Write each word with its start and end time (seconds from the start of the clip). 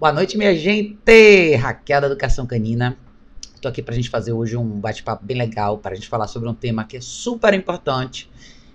Boa 0.00 0.14
noite, 0.14 0.38
minha 0.38 0.56
gente! 0.56 1.56
Raquel 1.56 2.00
da 2.00 2.06
Educação 2.06 2.46
Canina. 2.46 2.96
Estou 3.54 3.68
aqui 3.68 3.82
para 3.82 3.92
a 3.92 3.96
gente 3.96 4.08
fazer 4.08 4.32
hoje 4.32 4.56
um 4.56 4.80
bate-papo 4.80 5.22
bem 5.22 5.36
legal, 5.36 5.76
para 5.76 5.92
a 5.92 5.94
gente 5.94 6.08
falar 6.08 6.26
sobre 6.26 6.48
um 6.48 6.54
tema 6.54 6.86
que 6.86 6.96
é 6.96 7.02
super 7.02 7.52
importante, 7.52 8.30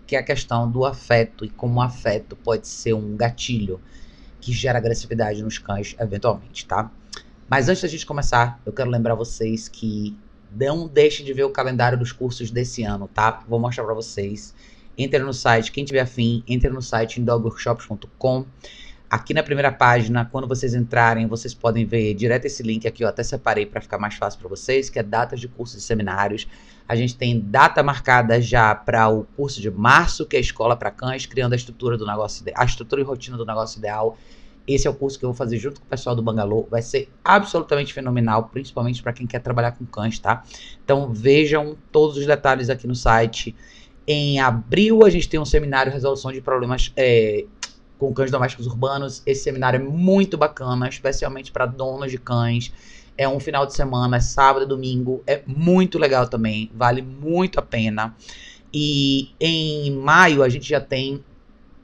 que 0.06 0.16
é 0.16 0.20
a 0.20 0.24
questão 0.24 0.70
do 0.70 0.86
afeto 0.86 1.44
e 1.44 1.50
como 1.50 1.80
o 1.80 1.82
afeto 1.82 2.36
pode 2.36 2.68
ser 2.68 2.94
um 2.94 3.18
gatilho 3.18 3.82
que 4.40 4.54
gera 4.54 4.78
agressividade 4.78 5.42
nos 5.42 5.58
cães, 5.58 5.96
eventualmente, 6.00 6.64
tá? 6.68 6.92
Mas 7.50 7.70
antes 7.70 7.82
da 7.82 7.88
gente 7.88 8.06
começar, 8.06 8.62
eu 8.64 8.72
quero 8.72 8.92
lembrar 8.92 9.16
vocês 9.16 9.68
que 9.68 10.16
não 10.56 10.88
deixem 10.88 11.26
de 11.26 11.34
ver 11.34 11.46
o 11.46 11.50
calendário 11.50 11.98
dos 11.98 12.12
cursos 12.12 12.52
desse 12.52 12.84
ano, 12.84 13.08
tá? 13.08 13.44
Vou 13.50 13.60
mostrar 13.60 13.84
para 13.84 13.96
vocês. 13.96 14.54
Entre 14.96 15.18
no 15.18 15.34
site, 15.34 15.72
quem 15.72 15.84
tiver 15.86 16.02
afim, 16.02 16.44
entre 16.48 16.70
no 16.70 16.84
site 16.84 17.20
dogworkshops.com. 17.20 18.46
Aqui 19.10 19.34
na 19.34 19.44
primeira 19.44 19.72
página, 19.72 20.26
quando 20.26 20.48
vocês 20.48 20.74
entrarem, 20.74 21.28
vocês 21.28 21.54
podem 21.54 21.86
ver 21.86 22.14
direto 22.16 22.46
esse 22.46 22.64
link 22.64 22.88
aqui, 22.88 23.04
eu 23.04 23.08
até 23.08 23.22
separei 23.22 23.66
para 23.66 23.80
ficar 23.80 24.00
mais 24.00 24.16
fácil 24.16 24.40
para 24.40 24.50
vocês, 24.50 24.90
que 24.90 24.98
é 24.98 25.04
datas 25.04 25.40
de 25.40 25.48
cursos 25.48 25.78
e 25.78 25.86
seminários. 25.86 26.48
A 26.88 26.96
gente 26.96 27.16
tem 27.16 27.40
data 27.40 27.84
marcada 27.84 28.42
já 28.42 28.74
para 28.74 29.08
o 29.10 29.24
curso 29.36 29.62
de 29.62 29.70
março, 29.70 30.26
que 30.26 30.36
é 30.36 30.40
a 30.40 30.42
escola 30.42 30.76
para 30.76 30.90
cães, 30.90 31.26
criando 31.26 31.54
a 31.54 31.56
estrutura 31.56 31.98
do 31.98 32.06
negócio, 32.06 32.44
a 32.56 32.66
estrutura 32.66 33.02
e 33.02 33.04
rotina 33.04 33.38
do 33.38 33.46
negócio 33.46 33.78
ideal. 33.78 34.18
Esse 34.68 34.88
é 34.88 34.90
o 34.90 34.96
curso 34.96 35.20
que 35.20 35.26
eu 35.26 35.30
vou 35.30 35.36
fazer 35.36 35.58
junto 35.60 35.80
com 35.80 35.86
o 35.86 35.90
pessoal 35.90 36.16
do 36.16 36.24
Bangalô. 36.24 36.68
Vai 36.70 36.82
ser 36.82 37.08
absolutamente 37.24 37.94
fenomenal, 37.94 38.46
principalmente 38.46 39.04
para 39.04 39.14
quem 39.14 39.28
quer 39.28 39.40
trabalhar 39.40 39.74
com 39.74 39.86
cães, 39.86 40.18
tá? 40.18 40.44
Então 40.84 41.14
vejam 41.14 41.78
todos 41.92 42.18
os 42.18 42.26
detalhes 42.26 42.70
aqui 42.70 42.88
no 42.88 42.96
site. 42.96 43.56
Em 44.08 44.40
abril 44.40 45.04
a 45.04 45.10
gente 45.10 45.28
tem 45.28 45.40
um 45.40 45.46
seminário 45.46 45.92
resolução 45.92 46.32
de 46.32 46.40
problemas 46.42 46.92
é, 46.96 47.46
com 47.98 48.14
cães 48.14 48.32
domésticos 48.32 48.68
urbanos. 48.68 49.22
Esse 49.26 49.44
seminário 49.44 49.80
é 49.80 49.84
muito 49.84 50.38
bacana, 50.38 50.88
especialmente 50.88 51.52
para 51.52 51.66
donos 51.66 52.12
de 52.12 52.18
cães. 52.18 52.72
É 53.18 53.28
um 53.28 53.40
final 53.40 53.66
de 53.66 53.74
semana, 53.74 54.18
é 54.18 54.20
sábado 54.20 54.66
e 54.66 54.68
domingo. 54.68 55.24
É 55.26 55.42
muito 55.46 55.98
legal 55.98 56.28
também, 56.28 56.70
vale 56.74 57.02
muito 57.02 57.60
a 57.60 57.62
pena. 57.62 58.16
E 58.74 59.34
em 59.40 59.92
maio 59.92 60.44
a 60.44 60.50
gente 60.50 60.68
já 60.68 60.82
tem 60.82 61.24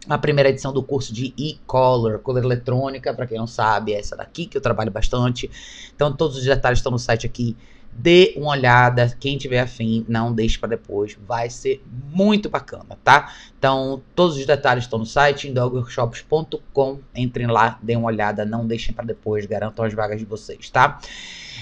a 0.09 0.17
primeira 0.17 0.49
edição 0.49 0.73
do 0.73 0.81
curso 0.81 1.13
de 1.13 1.33
e-color, 1.37 2.19
color 2.19 2.43
eletrônica, 2.43 3.13
para 3.13 3.27
quem 3.27 3.37
não 3.37 3.47
sabe, 3.47 3.93
é 3.93 3.99
essa 3.99 4.15
daqui 4.15 4.45
que 4.45 4.57
eu 4.57 4.61
trabalho 4.61 4.91
bastante. 4.91 5.49
Então 5.95 6.11
todos 6.11 6.37
os 6.37 6.43
detalhes 6.43 6.79
estão 6.79 6.91
no 6.91 6.99
site 6.99 7.25
aqui 7.25 7.55
dê 7.93 8.33
uma 8.37 8.51
olhada, 8.51 9.15
quem 9.19 9.37
tiver 9.37 9.59
afim, 9.59 10.05
não 10.07 10.33
deixe 10.33 10.57
para 10.57 10.69
depois, 10.69 11.17
vai 11.27 11.49
ser 11.49 11.83
muito 12.11 12.49
bacana, 12.49 12.97
tá? 13.03 13.33
Então, 13.57 14.01
todos 14.15 14.37
os 14.37 14.45
detalhes 14.45 14.85
estão 14.85 14.99
no 14.99 15.05
site, 15.05 15.47
indogworkshops.com, 15.49 16.99
entrem 17.15 17.47
lá, 17.47 17.77
dêem 17.81 17.97
uma 17.97 18.07
olhada, 18.07 18.45
não 18.45 18.65
deixem 18.65 18.93
para 18.93 19.05
depois, 19.05 19.45
garantam 19.45 19.85
as 19.85 19.93
vagas 19.93 20.19
de 20.19 20.25
vocês, 20.25 20.69
tá? 20.69 20.99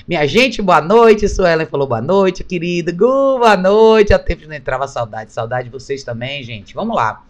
Minha 0.08 0.26
gente, 0.28 0.62
boa 0.62 0.82
noite, 0.82 1.28
Suelen 1.28 1.66
falou 1.66 1.88
boa 1.88 2.02
noite, 2.02 2.44
querido, 2.44 2.92
Gu, 2.94 3.40
boa 3.40 3.58
noite, 3.58 4.14
há 4.14 4.20
tempo 4.20 4.48
não 4.48 4.56
entrava 4.56 4.88
saudade, 4.88 5.34
saudade 5.34 5.66
de 5.66 5.72
vocês 5.72 6.04
também, 6.04 6.44
gente, 6.44 6.74
vamos 6.74 6.96
lá. 6.96 7.24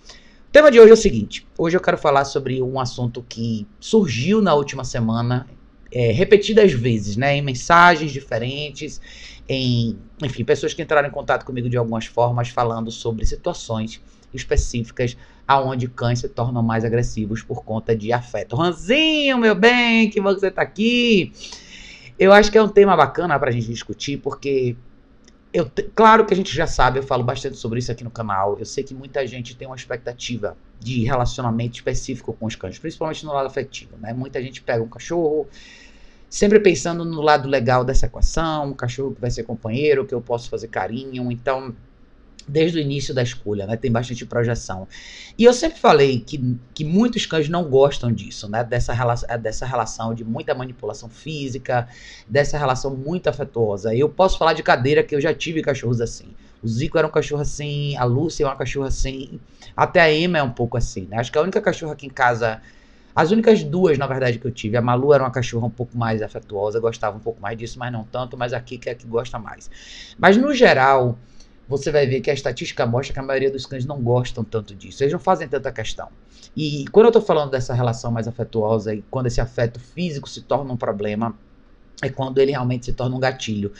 O 0.47 0.51
tema 0.51 0.71
de 0.71 0.79
hoje 0.79 0.91
é 0.91 0.93
o 0.93 0.97
seguinte, 0.97 1.47
hoje 1.57 1.77
eu 1.77 1.81
quero 1.81 1.97
falar 1.97 2.25
sobre 2.25 2.61
um 2.61 2.79
assunto 2.79 3.23
que 3.27 3.67
surgiu 3.79 4.41
na 4.41 4.53
última 4.53 4.83
semana, 4.83 5.47
é, 5.91 6.11
repetidas 6.11 6.71
vezes, 6.71 7.17
né, 7.17 7.35
em 7.35 7.41
mensagens 7.41 8.11
diferentes, 8.11 9.01
em, 9.47 9.97
enfim, 10.23 10.43
pessoas 10.43 10.73
que 10.73 10.81
entraram 10.81 11.07
em 11.07 11.11
contato 11.11 11.45
comigo 11.45 11.69
de 11.69 11.77
algumas 11.77 12.05
formas 12.05 12.49
falando 12.49 12.91
sobre 12.91 13.25
situações 13.25 14.01
específicas 14.33 15.17
aonde 15.47 15.87
cães 15.87 16.19
se 16.19 16.29
tornam 16.29 16.61
mais 16.61 16.85
agressivos 16.85 17.41
por 17.41 17.63
conta 17.63 17.95
de 17.95 18.13
afeto. 18.13 18.55
Ranzinho, 18.55 19.37
meu 19.39 19.55
bem, 19.55 20.07
que 20.09 20.21
bom 20.21 20.33
que 20.35 20.41
você 20.41 20.51
tá 20.51 20.61
aqui. 20.61 21.33
Eu 22.19 22.31
acho 22.31 22.51
que 22.51 22.57
é 22.57 22.61
um 22.61 22.67
tema 22.67 22.95
bacana 22.95 23.39
pra 23.39 23.49
gente 23.49 23.67
discutir, 23.67 24.17
porque 24.17 24.75
eu, 25.51 25.69
claro 25.95 26.25
que 26.25 26.33
a 26.33 26.37
gente 26.37 26.55
já 26.55 26.67
sabe, 26.67 26.99
eu 26.99 27.03
falo 27.03 27.23
bastante 27.23 27.57
sobre 27.57 27.79
isso 27.79 27.91
aqui 27.91 28.03
no 28.03 28.11
canal. 28.11 28.57
Eu 28.59 28.65
sei 28.65 28.83
que 28.83 28.93
muita 28.93 29.25
gente 29.25 29.55
tem 29.55 29.67
uma 29.67 29.75
expectativa 29.75 30.55
de 30.79 31.03
relacionamento 31.03 31.75
específico 31.75 32.33
com 32.33 32.45
os 32.45 32.55
cães, 32.55 32.77
principalmente 32.77 33.25
no 33.25 33.33
lado 33.33 33.47
afetivo, 33.47 33.97
né? 33.97 34.13
Muita 34.13 34.41
gente 34.41 34.61
pega 34.61 34.83
um 34.83 34.87
cachorro, 34.87 35.47
sempre 36.29 36.59
pensando 36.59 37.03
no 37.03 37.21
lado 37.21 37.49
legal 37.49 37.83
dessa 37.83 38.05
equação, 38.05 38.67
um 38.67 38.73
cachorro 38.73 39.15
que 39.15 39.21
vai 39.21 39.31
ser 39.31 39.43
companheiro, 39.43 40.05
que 40.05 40.13
eu 40.13 40.21
posso 40.21 40.49
fazer 40.49 40.67
carinho. 40.67 41.31
Então, 41.31 41.75
desde 42.47 42.79
o 42.79 42.81
início 42.81 43.13
da 43.13 43.21
escolha, 43.21 43.65
né? 43.65 43.77
Tem 43.77 43.91
bastante 43.91 44.25
projeção. 44.25 44.87
E 45.37 45.43
eu 45.43 45.53
sempre 45.53 45.79
falei 45.79 46.19
que, 46.19 46.57
que 46.73 46.83
muitos 46.83 47.25
cães 47.25 47.47
não 47.47 47.63
gostam 47.63 48.11
disso, 48.11 48.49
né? 48.49 48.63
Dessa, 48.63 48.93
relação, 48.93 49.39
dessa 49.39 49.65
relação 49.65 50.13
de 50.13 50.23
muita 50.23 50.53
manipulação 50.53 51.09
física, 51.09 51.87
dessa 52.27 52.57
relação 52.57 52.95
muito 52.95 53.27
afetuosa. 53.27 53.93
Eu 53.93 54.09
posso 54.09 54.37
falar 54.37 54.53
de 54.53 54.63
cadeira 54.63 55.03
que 55.03 55.15
eu 55.15 55.21
já 55.21 55.33
tive 55.33 55.61
cachorros 55.61 56.01
assim. 56.01 56.27
O 56.61 56.67
Zico 56.67 56.97
era 56.97 57.07
um 57.07 57.11
cachorro 57.11 57.41
assim, 57.41 57.95
a 57.95 58.03
Lúcia 58.03 58.43
é 58.43 58.47
uma 58.47 58.55
cachorra 58.55 58.89
assim, 58.89 59.39
até 59.77 60.01
a 60.01 60.13
Emma 60.13 60.39
é 60.39 60.43
um 60.43 60.51
pouco 60.51 60.75
assim, 60.75 61.07
né? 61.09 61.17
Acho 61.17 61.31
que 61.31 61.37
a 61.37 61.41
única 61.41 61.61
cachorra 61.61 61.93
aqui 61.93 62.05
em 62.05 62.09
casa 62.09 62.61
as 63.15 63.31
únicas 63.31 63.63
duas, 63.63 63.97
na 63.97 64.07
verdade, 64.07 64.39
que 64.39 64.47
eu 64.47 64.51
tive. 64.51 64.77
A 64.77 64.81
Malu 64.81 65.13
era 65.13 65.23
uma 65.23 65.29
cachorra 65.29 65.65
um 65.65 65.69
pouco 65.69 65.97
mais 65.97 66.21
afetuosa, 66.21 66.79
gostava 66.79 67.17
um 67.17 67.19
pouco 67.19 67.41
mais 67.41 67.57
disso, 67.57 67.77
mas 67.77 67.91
não 67.91 68.05
tanto. 68.05 68.37
Mas 68.37 68.53
a 68.53 68.61
Kika 68.61 68.89
é 68.89 68.93
a 68.93 68.95
que 68.95 69.05
gosta 69.05 69.37
mais. 69.37 69.69
Mas 70.17 70.37
no 70.37 70.53
geral, 70.53 71.17
você 71.69 71.91
vai 71.91 72.07
ver 72.07 72.19
que 72.19 72.31
a 72.31 72.33
estatística 72.33 72.83
mostra 72.87 73.13
que 73.13 73.19
a 73.19 73.23
maioria 73.23 73.51
dos 73.51 73.67
cães 73.67 73.85
não 73.85 74.01
gostam 74.01 74.43
tanto 74.43 74.73
disso. 74.73 75.03
Eles 75.03 75.13
não 75.13 75.19
fazem 75.19 75.47
tanta 75.47 75.71
questão. 75.71 76.09
E 76.57 76.83
quando 76.91 77.05
eu 77.05 77.09
estou 77.09 77.21
falando 77.21 77.51
dessa 77.51 77.75
relação 77.75 78.11
mais 78.11 78.27
afetuosa 78.27 78.95
e 78.95 79.03
quando 79.11 79.27
esse 79.27 79.39
afeto 79.39 79.79
físico 79.79 80.27
se 80.27 80.41
torna 80.41 80.73
um 80.73 80.77
problema, 80.77 81.37
é 82.01 82.09
quando 82.09 82.39
ele 82.39 82.51
realmente 82.51 82.85
se 82.85 82.93
torna 82.93 83.15
um 83.15 83.19
gatilho 83.19 83.71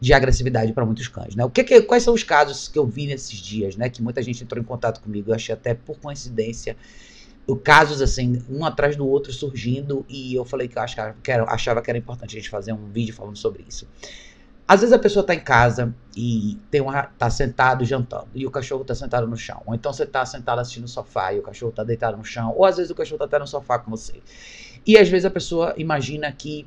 de 0.00 0.14
agressividade 0.14 0.72
para 0.72 0.86
muitos 0.86 1.06
cães, 1.06 1.36
né? 1.36 1.44
O 1.44 1.50
que, 1.50 1.62
que, 1.62 1.82
quais 1.82 2.02
são 2.02 2.14
os 2.14 2.22
casos 2.22 2.66
que 2.66 2.78
eu 2.78 2.86
vi 2.86 3.06
nesses 3.06 3.38
dias, 3.38 3.76
né? 3.76 3.90
Que 3.90 4.02
muita 4.02 4.22
gente 4.22 4.42
entrou 4.42 4.60
em 4.60 4.64
contato 4.64 5.02
comigo, 5.02 5.30
eu 5.30 5.34
achei 5.34 5.54
até 5.54 5.74
por 5.74 5.98
coincidência, 5.98 6.76
casos 7.62 8.00
assim, 8.00 8.42
um 8.48 8.64
atrás 8.64 8.96
do 8.96 9.06
outro 9.06 9.32
surgindo, 9.32 10.04
e 10.08 10.34
eu 10.34 10.46
falei 10.46 10.66
que 10.66 10.78
eu 10.78 10.82
achava 10.82 11.14
que 11.22 11.30
era, 11.30 11.44
achava 11.44 11.82
que 11.82 11.90
era 11.90 11.98
importante 11.98 12.36
a 12.36 12.40
gente 12.40 12.48
fazer 12.48 12.72
um 12.72 12.86
vídeo 12.86 13.14
falando 13.14 13.36
sobre 13.36 13.64
isso. 13.68 13.86
Às 14.66 14.80
vezes 14.80 14.94
a 14.94 14.98
pessoa 14.98 15.20
está 15.20 15.34
em 15.34 15.40
casa 15.40 15.94
e 16.16 16.58
tem 16.70 16.80
uma, 16.80 17.02
tá 17.02 17.28
sentado 17.28 17.84
jantando 17.84 18.28
e 18.34 18.46
o 18.46 18.50
cachorro 18.50 18.82
está 18.82 18.94
sentado 18.94 19.26
no 19.26 19.36
chão. 19.36 19.62
Ou 19.66 19.74
então 19.74 19.92
você 19.92 20.04
está 20.04 20.24
sentado 20.24 20.58
assistindo 20.58 20.82
no 20.82 20.88
sofá 20.88 21.34
e 21.34 21.38
o 21.38 21.42
cachorro 21.42 21.70
está 21.70 21.84
deitado 21.84 22.16
no 22.16 22.24
chão. 22.24 22.54
Ou 22.56 22.64
às 22.64 22.78
vezes 22.78 22.90
o 22.90 22.94
cachorro 22.94 23.16
está 23.16 23.26
até 23.26 23.38
no 23.38 23.46
sofá 23.46 23.78
com 23.78 23.90
você. 23.90 24.22
E 24.86 24.96
às 24.96 25.08
vezes 25.08 25.26
a 25.26 25.30
pessoa 25.30 25.74
imagina 25.76 26.32
que 26.32 26.66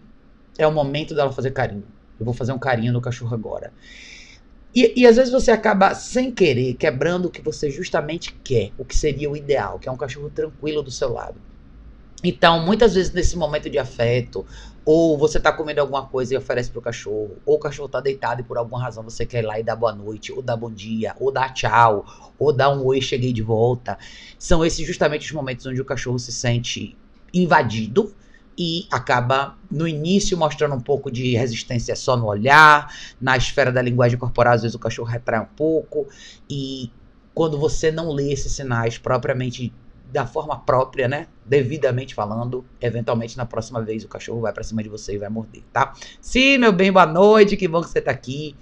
é 0.59 0.67
o 0.67 0.71
momento 0.71 1.15
dela 1.15 1.31
fazer 1.31 1.51
carinho. 1.51 1.85
Eu 2.19 2.25
vou 2.25 2.33
fazer 2.33 2.51
um 2.51 2.59
carinho 2.59 2.93
no 2.93 3.01
cachorro 3.01 3.33
agora. 3.33 3.71
E, 4.75 5.01
e, 5.01 5.07
às 5.07 5.15
vezes 5.15 5.31
você 5.31 5.49
acaba, 5.49 5.95
sem 5.95 6.31
querer, 6.31 6.75
quebrando 6.75 7.25
o 7.25 7.31
que 7.31 7.41
você 7.41 7.71
justamente 7.71 8.33
quer, 8.43 8.71
o 8.77 8.85
que 8.85 8.95
seria 8.95 9.29
o 9.29 9.35
ideal, 9.35 9.79
que 9.79 9.89
é 9.89 9.91
um 9.91 9.97
cachorro 9.97 10.29
tranquilo 10.29 10.83
do 10.83 10.91
seu 10.91 11.11
lado. 11.11 11.41
Então, 12.23 12.63
muitas 12.63 12.93
vezes 12.93 13.11
nesse 13.11 13.35
momento 13.37 13.69
de 13.69 13.79
afeto, 13.79 14.45
ou 14.87 15.17
você 15.17 15.37
tá 15.37 15.51
comendo 15.51 15.81
alguma 15.81 16.05
coisa 16.05 16.33
e 16.33 16.37
oferece 16.37 16.71
pro 16.71 16.81
cachorro, 16.81 17.35
ou 17.45 17.57
o 17.57 17.59
cachorro 17.59 17.89
tá 17.89 17.99
deitado 17.99 18.39
e 18.39 18.43
por 18.45 18.57
alguma 18.57 18.81
razão 18.81 19.03
você 19.03 19.25
quer 19.25 19.43
ir 19.43 19.45
lá 19.45 19.59
e 19.59 19.63
dar 19.63 19.75
boa 19.75 19.93
noite, 19.93 20.31
ou 20.31 20.41
dar 20.41 20.55
bom 20.55 20.71
dia, 20.71 21.13
ou 21.19 21.29
dar 21.29 21.53
tchau, 21.53 22.05
ou 22.39 22.53
dar 22.53 22.69
um 22.69 22.85
oi, 22.85 23.01
cheguei 23.01 23.33
de 23.33 23.41
volta. 23.41 23.97
São 24.39 24.63
esses 24.63 24.87
justamente 24.87 25.25
os 25.25 25.31
momentos 25.33 25.65
onde 25.65 25.81
o 25.81 25.83
cachorro 25.83 26.17
se 26.17 26.31
sente 26.31 26.95
invadido 27.33 28.15
e 28.57 28.87
acaba 28.89 29.57
no 29.69 29.85
início 29.85 30.37
mostrando 30.37 30.75
um 30.75 30.81
pouco 30.81 31.11
de 31.11 31.35
resistência 31.35 31.93
só 31.93 32.15
no 32.15 32.25
olhar, 32.25 32.89
na 33.19 33.35
esfera 33.35 33.73
da 33.73 33.81
linguagem 33.81 34.17
corporal, 34.17 34.53
às 34.53 34.61
vezes 34.61 34.73
o 34.73 34.79
cachorro 34.79 35.09
retrai 35.09 35.41
um 35.41 35.49
pouco, 35.57 36.07
e 36.49 36.89
quando 37.33 37.59
você 37.59 37.91
não 37.91 38.13
lê 38.13 38.31
esses 38.31 38.53
sinais 38.53 38.97
propriamente 38.97 39.73
da 40.13 40.25
forma 40.25 40.57
própria, 40.57 41.09
né? 41.09 41.27
Devidamente 41.47 42.13
falando, 42.13 42.65
eventualmente 42.81 43.37
na 43.37 43.45
próxima 43.45 43.81
vez 43.81 44.03
o 44.03 44.07
cachorro 44.07 44.41
vai 44.41 44.51
para 44.51 44.63
cima 44.63 44.83
de 44.83 44.89
você 44.89 45.15
e 45.15 45.17
vai 45.17 45.29
morder, 45.29 45.63
tá? 45.71 45.93
Sim, 46.19 46.57
meu 46.57 46.73
bem, 46.73 46.91
boa 46.91 47.05
noite, 47.05 47.55
que 47.55 47.67
bom 47.67 47.81
que 47.81 47.89
você 47.89 48.01
tá 48.01 48.11
aqui. 48.11 48.55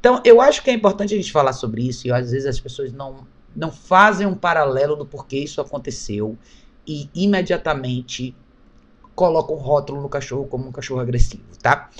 Então, 0.00 0.20
eu 0.24 0.40
acho 0.40 0.62
que 0.62 0.70
é 0.70 0.72
importante 0.72 1.14
a 1.14 1.16
gente 1.16 1.30
falar 1.30 1.52
sobre 1.52 1.86
isso 1.86 2.08
e 2.08 2.10
às 2.10 2.30
vezes 2.30 2.46
as 2.46 2.58
pessoas 2.58 2.92
não 2.92 3.26
não 3.54 3.70
fazem 3.70 4.26
um 4.26 4.34
paralelo 4.34 4.96
do 4.96 5.04
porquê 5.04 5.38
isso 5.38 5.60
aconteceu 5.60 6.38
e 6.86 7.08
imediatamente 7.14 8.34
colocam 9.14 9.56
um 9.56 9.58
rótulo 9.58 10.00
no 10.00 10.08
cachorro 10.08 10.46
como 10.46 10.66
um 10.66 10.72
cachorro 10.72 11.00
agressivo, 11.00 11.44
tá? 11.60 11.90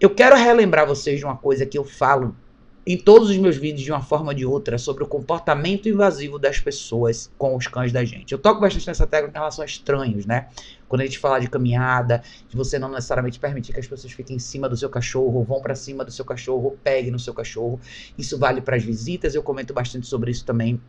Eu 0.00 0.10
quero 0.14 0.34
relembrar 0.34 0.86
vocês 0.86 1.18
de 1.18 1.24
uma 1.24 1.36
coisa 1.36 1.66
que 1.66 1.78
eu 1.78 1.84
falo 1.84 2.34
em 2.84 2.96
todos 2.96 3.30
os 3.30 3.36
meus 3.36 3.56
vídeos, 3.56 3.82
de 3.82 3.92
uma 3.92 4.02
forma 4.02 4.28
ou 4.28 4.34
de 4.34 4.44
outra, 4.44 4.76
sobre 4.76 5.04
o 5.04 5.06
comportamento 5.06 5.88
invasivo 5.88 6.36
das 6.36 6.58
pessoas 6.58 7.30
com 7.38 7.56
os 7.56 7.68
cães 7.68 7.92
da 7.92 8.04
gente. 8.04 8.32
Eu 8.32 8.38
toco 8.38 8.60
bastante 8.60 8.86
nessa 8.88 9.06
técnica 9.06 9.38
em 9.38 9.40
relação 9.40 9.62
a 9.62 9.66
estranhos, 9.66 10.26
né? 10.26 10.48
Quando 10.88 11.02
a 11.02 11.04
gente 11.04 11.18
fala 11.18 11.38
de 11.38 11.48
caminhada, 11.48 12.22
de 12.48 12.56
você 12.56 12.80
não 12.80 12.90
necessariamente 12.90 13.38
permitir 13.38 13.72
que 13.72 13.78
as 13.78 13.86
pessoas 13.86 14.12
fiquem 14.12 14.36
em 14.36 14.40
cima 14.40 14.68
do 14.68 14.76
seu 14.76 14.90
cachorro, 14.90 15.44
vão 15.44 15.60
para 15.60 15.76
cima 15.76 16.04
do 16.04 16.10
seu 16.10 16.24
cachorro, 16.24 16.76
peguem 16.82 17.12
no 17.12 17.20
seu 17.20 17.32
cachorro. 17.32 17.80
Isso 18.18 18.36
vale 18.36 18.60
para 18.60 18.76
as 18.76 18.82
visitas, 18.82 19.34
eu 19.34 19.42
comento 19.44 19.72
bastante 19.72 20.08
sobre 20.08 20.32
isso 20.32 20.44
também. 20.44 20.80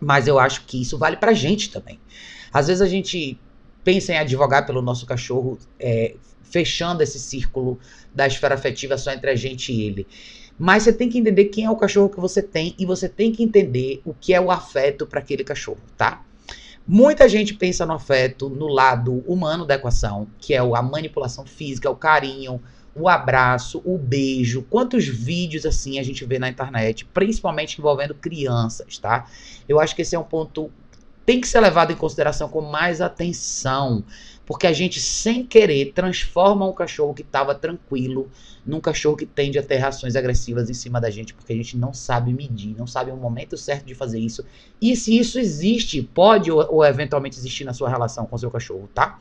Mas 0.00 0.26
eu 0.26 0.38
acho 0.38 0.64
que 0.64 0.80
isso 0.80 0.96
vale 0.96 1.18
pra 1.18 1.34
gente 1.34 1.70
também. 1.70 2.00
Às 2.52 2.68
vezes 2.68 2.80
a 2.80 2.86
gente 2.86 3.38
pensa 3.84 4.12
em 4.12 4.18
advogar 4.18 4.64
pelo 4.66 4.80
nosso 4.80 5.04
cachorro, 5.06 5.58
é, 5.78 6.16
fechando 6.42 7.02
esse 7.02 7.18
círculo 7.18 7.78
da 8.14 8.26
esfera 8.26 8.54
afetiva 8.54 8.96
só 8.96 9.12
entre 9.12 9.30
a 9.30 9.36
gente 9.36 9.72
e 9.72 9.82
ele. 9.82 10.06
Mas 10.58 10.82
você 10.82 10.92
tem 10.92 11.08
que 11.08 11.18
entender 11.18 11.46
quem 11.46 11.64
é 11.64 11.70
o 11.70 11.76
cachorro 11.76 12.08
que 12.08 12.20
você 12.20 12.42
tem 12.42 12.74
e 12.78 12.86
você 12.86 13.08
tem 13.08 13.30
que 13.32 13.42
entender 13.42 14.00
o 14.04 14.14
que 14.14 14.32
é 14.32 14.40
o 14.40 14.50
afeto 14.50 15.06
para 15.06 15.20
aquele 15.20 15.44
cachorro, 15.44 15.80
tá? 15.96 16.22
Muita 16.86 17.28
gente 17.28 17.54
pensa 17.54 17.84
no 17.84 17.94
afeto 17.94 18.48
no 18.48 18.68
lado 18.68 19.24
humano 19.26 19.66
da 19.66 19.74
equação, 19.74 20.28
que 20.38 20.54
é 20.54 20.58
a 20.58 20.82
manipulação 20.82 21.44
física, 21.44 21.90
o 21.90 21.96
carinho, 21.96 22.60
o 22.94 23.08
abraço, 23.08 23.82
o 23.84 23.98
beijo. 23.98 24.62
Quantos 24.70 25.06
vídeos 25.06 25.66
assim 25.66 25.98
a 25.98 26.02
gente 26.02 26.24
vê 26.24 26.38
na 26.38 26.48
internet, 26.48 27.04
principalmente 27.04 27.78
envolvendo 27.78 28.14
crianças, 28.14 28.98
tá? 28.98 29.26
Eu 29.68 29.80
acho 29.80 29.94
que 29.94 30.02
esse 30.02 30.14
é 30.14 30.18
um 30.18 30.24
ponto 30.24 30.70
tem 31.26 31.40
que 31.40 31.48
ser 31.48 31.58
levado 31.58 31.92
em 31.92 31.96
consideração 31.96 32.48
com 32.48 32.60
mais 32.60 33.00
atenção, 33.00 34.04
porque 34.46 34.66
a 34.66 34.72
gente 34.72 35.00
sem 35.00 35.44
querer 35.44 35.92
transforma 35.92 36.66
um 36.66 36.72
cachorro 36.72 37.12
que 37.12 37.22
estava 37.22 37.54
tranquilo 37.54 38.30
num 38.64 38.80
cachorro 38.80 39.16
que 39.16 39.26
tende 39.26 39.58
a 39.58 39.62
ter 39.62 39.76
reações 39.76 40.16
agressivas 40.16 40.70
em 40.70 40.74
cima 40.74 41.00
da 41.00 41.10
gente, 41.10 41.34
porque 41.34 41.52
a 41.52 41.56
gente 41.56 41.76
não 41.76 41.92
sabe 41.92 42.32
medir, 42.32 42.74
não 42.78 42.86
sabe 42.86 43.10
o 43.10 43.16
momento 43.16 43.56
certo 43.56 43.84
de 43.84 43.94
fazer 43.94 44.18
isso. 44.18 44.44
E 44.80 44.96
se 44.96 45.16
isso 45.18 45.38
existe, 45.38 46.00
pode 46.02 46.50
ou, 46.50 46.64
ou 46.72 46.84
eventualmente 46.84 47.38
existir 47.38 47.64
na 47.64 47.74
sua 47.74 47.88
relação 47.88 48.24
com 48.24 48.36
o 48.36 48.38
seu 48.38 48.50
cachorro, 48.50 48.88
tá? 48.94 49.18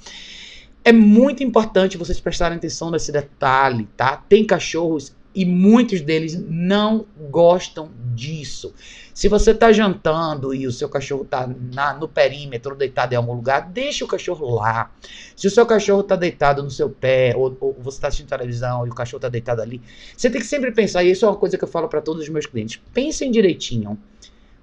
É 0.83 0.91
muito 0.91 1.43
importante 1.43 1.97
vocês 1.97 2.19
prestarem 2.19 2.57
atenção 2.57 2.91
nesse 2.91 3.11
detalhe, 3.11 3.87
tá? 3.97 4.17
Tem 4.29 4.45
cachorros 4.45 5.15
e 5.35 5.45
muitos 5.45 5.99
deles 6.01 6.41
não 6.47 7.05
gostam 7.29 7.91
disso. 8.15 8.73
Se 9.13 9.27
você 9.27 9.51
está 9.51 9.71
jantando 9.71 10.53
e 10.53 10.65
o 10.65 10.71
seu 10.71 10.87
cachorro 10.89 11.23
está 11.23 11.45
no 11.93 12.07
perímetro, 12.07 12.75
deitado 12.75 13.13
em 13.13 13.15
algum 13.17 13.33
lugar, 13.33 13.69
deixe 13.69 14.03
o 14.03 14.07
cachorro 14.07 14.55
lá. 14.55 14.91
Se 15.35 15.47
o 15.47 15.51
seu 15.51 15.65
cachorro 15.65 16.01
está 16.01 16.15
deitado 16.15 16.63
no 16.63 16.71
seu 16.71 16.89
pé, 16.89 17.33
ou, 17.35 17.55
ou 17.59 17.73
você 17.79 17.97
está 17.97 18.07
assistindo 18.07 18.29
televisão 18.29 18.87
e 18.87 18.89
o 18.89 18.95
cachorro 18.95 19.19
está 19.19 19.29
deitado 19.29 19.61
ali, 19.61 19.81
você 20.15 20.29
tem 20.29 20.39
que 20.39 20.47
sempre 20.47 20.71
pensar, 20.71 21.03
e 21.03 21.11
isso 21.11 21.25
é 21.25 21.29
uma 21.29 21.37
coisa 21.37 21.57
que 21.57 21.63
eu 21.63 21.67
falo 21.67 21.87
para 21.87 22.01
todos 22.01 22.23
os 22.23 22.29
meus 22.29 22.45
clientes, 22.45 22.81
pensem 22.93 23.29
direitinho. 23.31 23.97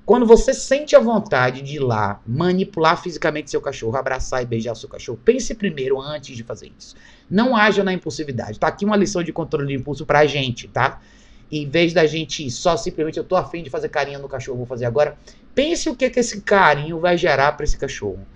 Quando 0.05 0.27
você 0.27 0.53
sente 0.53 0.97
a 0.97 1.01
vontade 1.01 1.63
de 1.63 1.77
ir 1.77 1.79
lá 1.79 2.21
manipular 2.27 3.01
fisicamente 3.01 3.51
seu 3.51 3.61
cachorro, 3.61 3.97
abraçar 3.97 4.43
e 4.43 4.47
beijar 4.47 4.75
seu 4.75 4.89
cachorro, 4.89 5.21
pense 5.25 5.55
primeiro 5.55 6.01
antes 6.01 6.37
de 6.37 6.43
fazer 6.43 6.73
isso. 6.77 6.97
Não 7.31 7.57
haja 7.57 7.85
na 7.85 7.93
impulsividade. 7.93 8.59
Tá 8.59 8.67
aqui 8.67 8.85
uma 8.85 8.97
lição 8.97 9.23
de 9.23 9.33
controle 9.33 9.69
de 9.69 9.75
impulso 9.75 10.05
pra 10.05 10.27
gente, 10.27 10.67
tá? 10.67 11.01
Em 11.51 11.69
vez 11.69 11.93
da 11.93 12.05
gente 12.05 12.51
só 12.51 12.77
simplesmente 12.77 13.17
eu 13.17 13.25
tô 13.25 13.37
afim 13.37 13.63
de 13.63 13.71
fazer 13.71 13.91
carinho 13.91 14.19
no 14.19 14.29
cachorro, 14.29 14.59
vou 14.59 14.67
fazer 14.67 14.87
agora. 14.87 15.17
Pense 15.55 15.89
o 15.89 15.95
que, 15.95 16.11
que 16.11 16.19
esse 16.19 16.41
carinho 16.41 16.99
vai 16.99 17.17
gerar 17.17 17.53
para 17.53 17.65
esse 17.65 17.79
cachorro. 17.79 18.27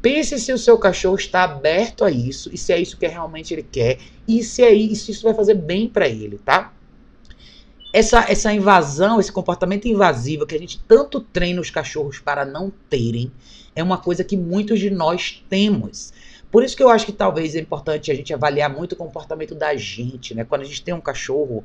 Pense 0.00 0.38
se 0.38 0.52
o 0.52 0.58
seu 0.58 0.78
cachorro 0.78 1.16
está 1.16 1.42
aberto 1.42 2.04
a 2.04 2.10
isso 2.10 2.50
e 2.52 2.58
se 2.58 2.72
é 2.72 2.78
isso 2.78 2.96
que 2.96 3.06
realmente 3.08 3.52
ele 3.52 3.64
quer 3.64 3.98
e 4.28 4.44
se 4.44 4.62
é 4.62 4.72
isso, 4.72 5.10
isso 5.10 5.24
vai 5.24 5.34
fazer 5.34 5.54
bem 5.54 5.88
para 5.88 6.06
ele, 6.06 6.38
tá? 6.38 6.72
Essa, 7.96 8.26
essa 8.28 8.52
invasão, 8.52 9.18
esse 9.18 9.32
comportamento 9.32 9.88
invasivo 9.88 10.44
que 10.44 10.54
a 10.54 10.58
gente 10.58 10.78
tanto 10.86 11.18
treina 11.18 11.62
os 11.62 11.70
cachorros 11.70 12.18
para 12.18 12.44
não 12.44 12.70
terem, 12.90 13.32
é 13.74 13.82
uma 13.82 13.96
coisa 13.96 14.22
que 14.22 14.36
muitos 14.36 14.78
de 14.78 14.90
nós 14.90 15.42
temos. 15.48 16.12
Por 16.50 16.62
isso 16.62 16.76
que 16.76 16.82
eu 16.82 16.90
acho 16.90 17.06
que 17.06 17.12
talvez 17.12 17.54
é 17.54 17.58
importante 17.58 18.10
a 18.10 18.14
gente 18.14 18.34
avaliar 18.34 18.68
muito 18.68 18.92
o 18.92 18.96
comportamento 18.96 19.54
da 19.54 19.74
gente, 19.76 20.34
né? 20.34 20.44
Quando 20.44 20.60
a 20.60 20.64
gente 20.66 20.82
tem 20.82 20.92
um 20.92 21.00
cachorro, 21.00 21.64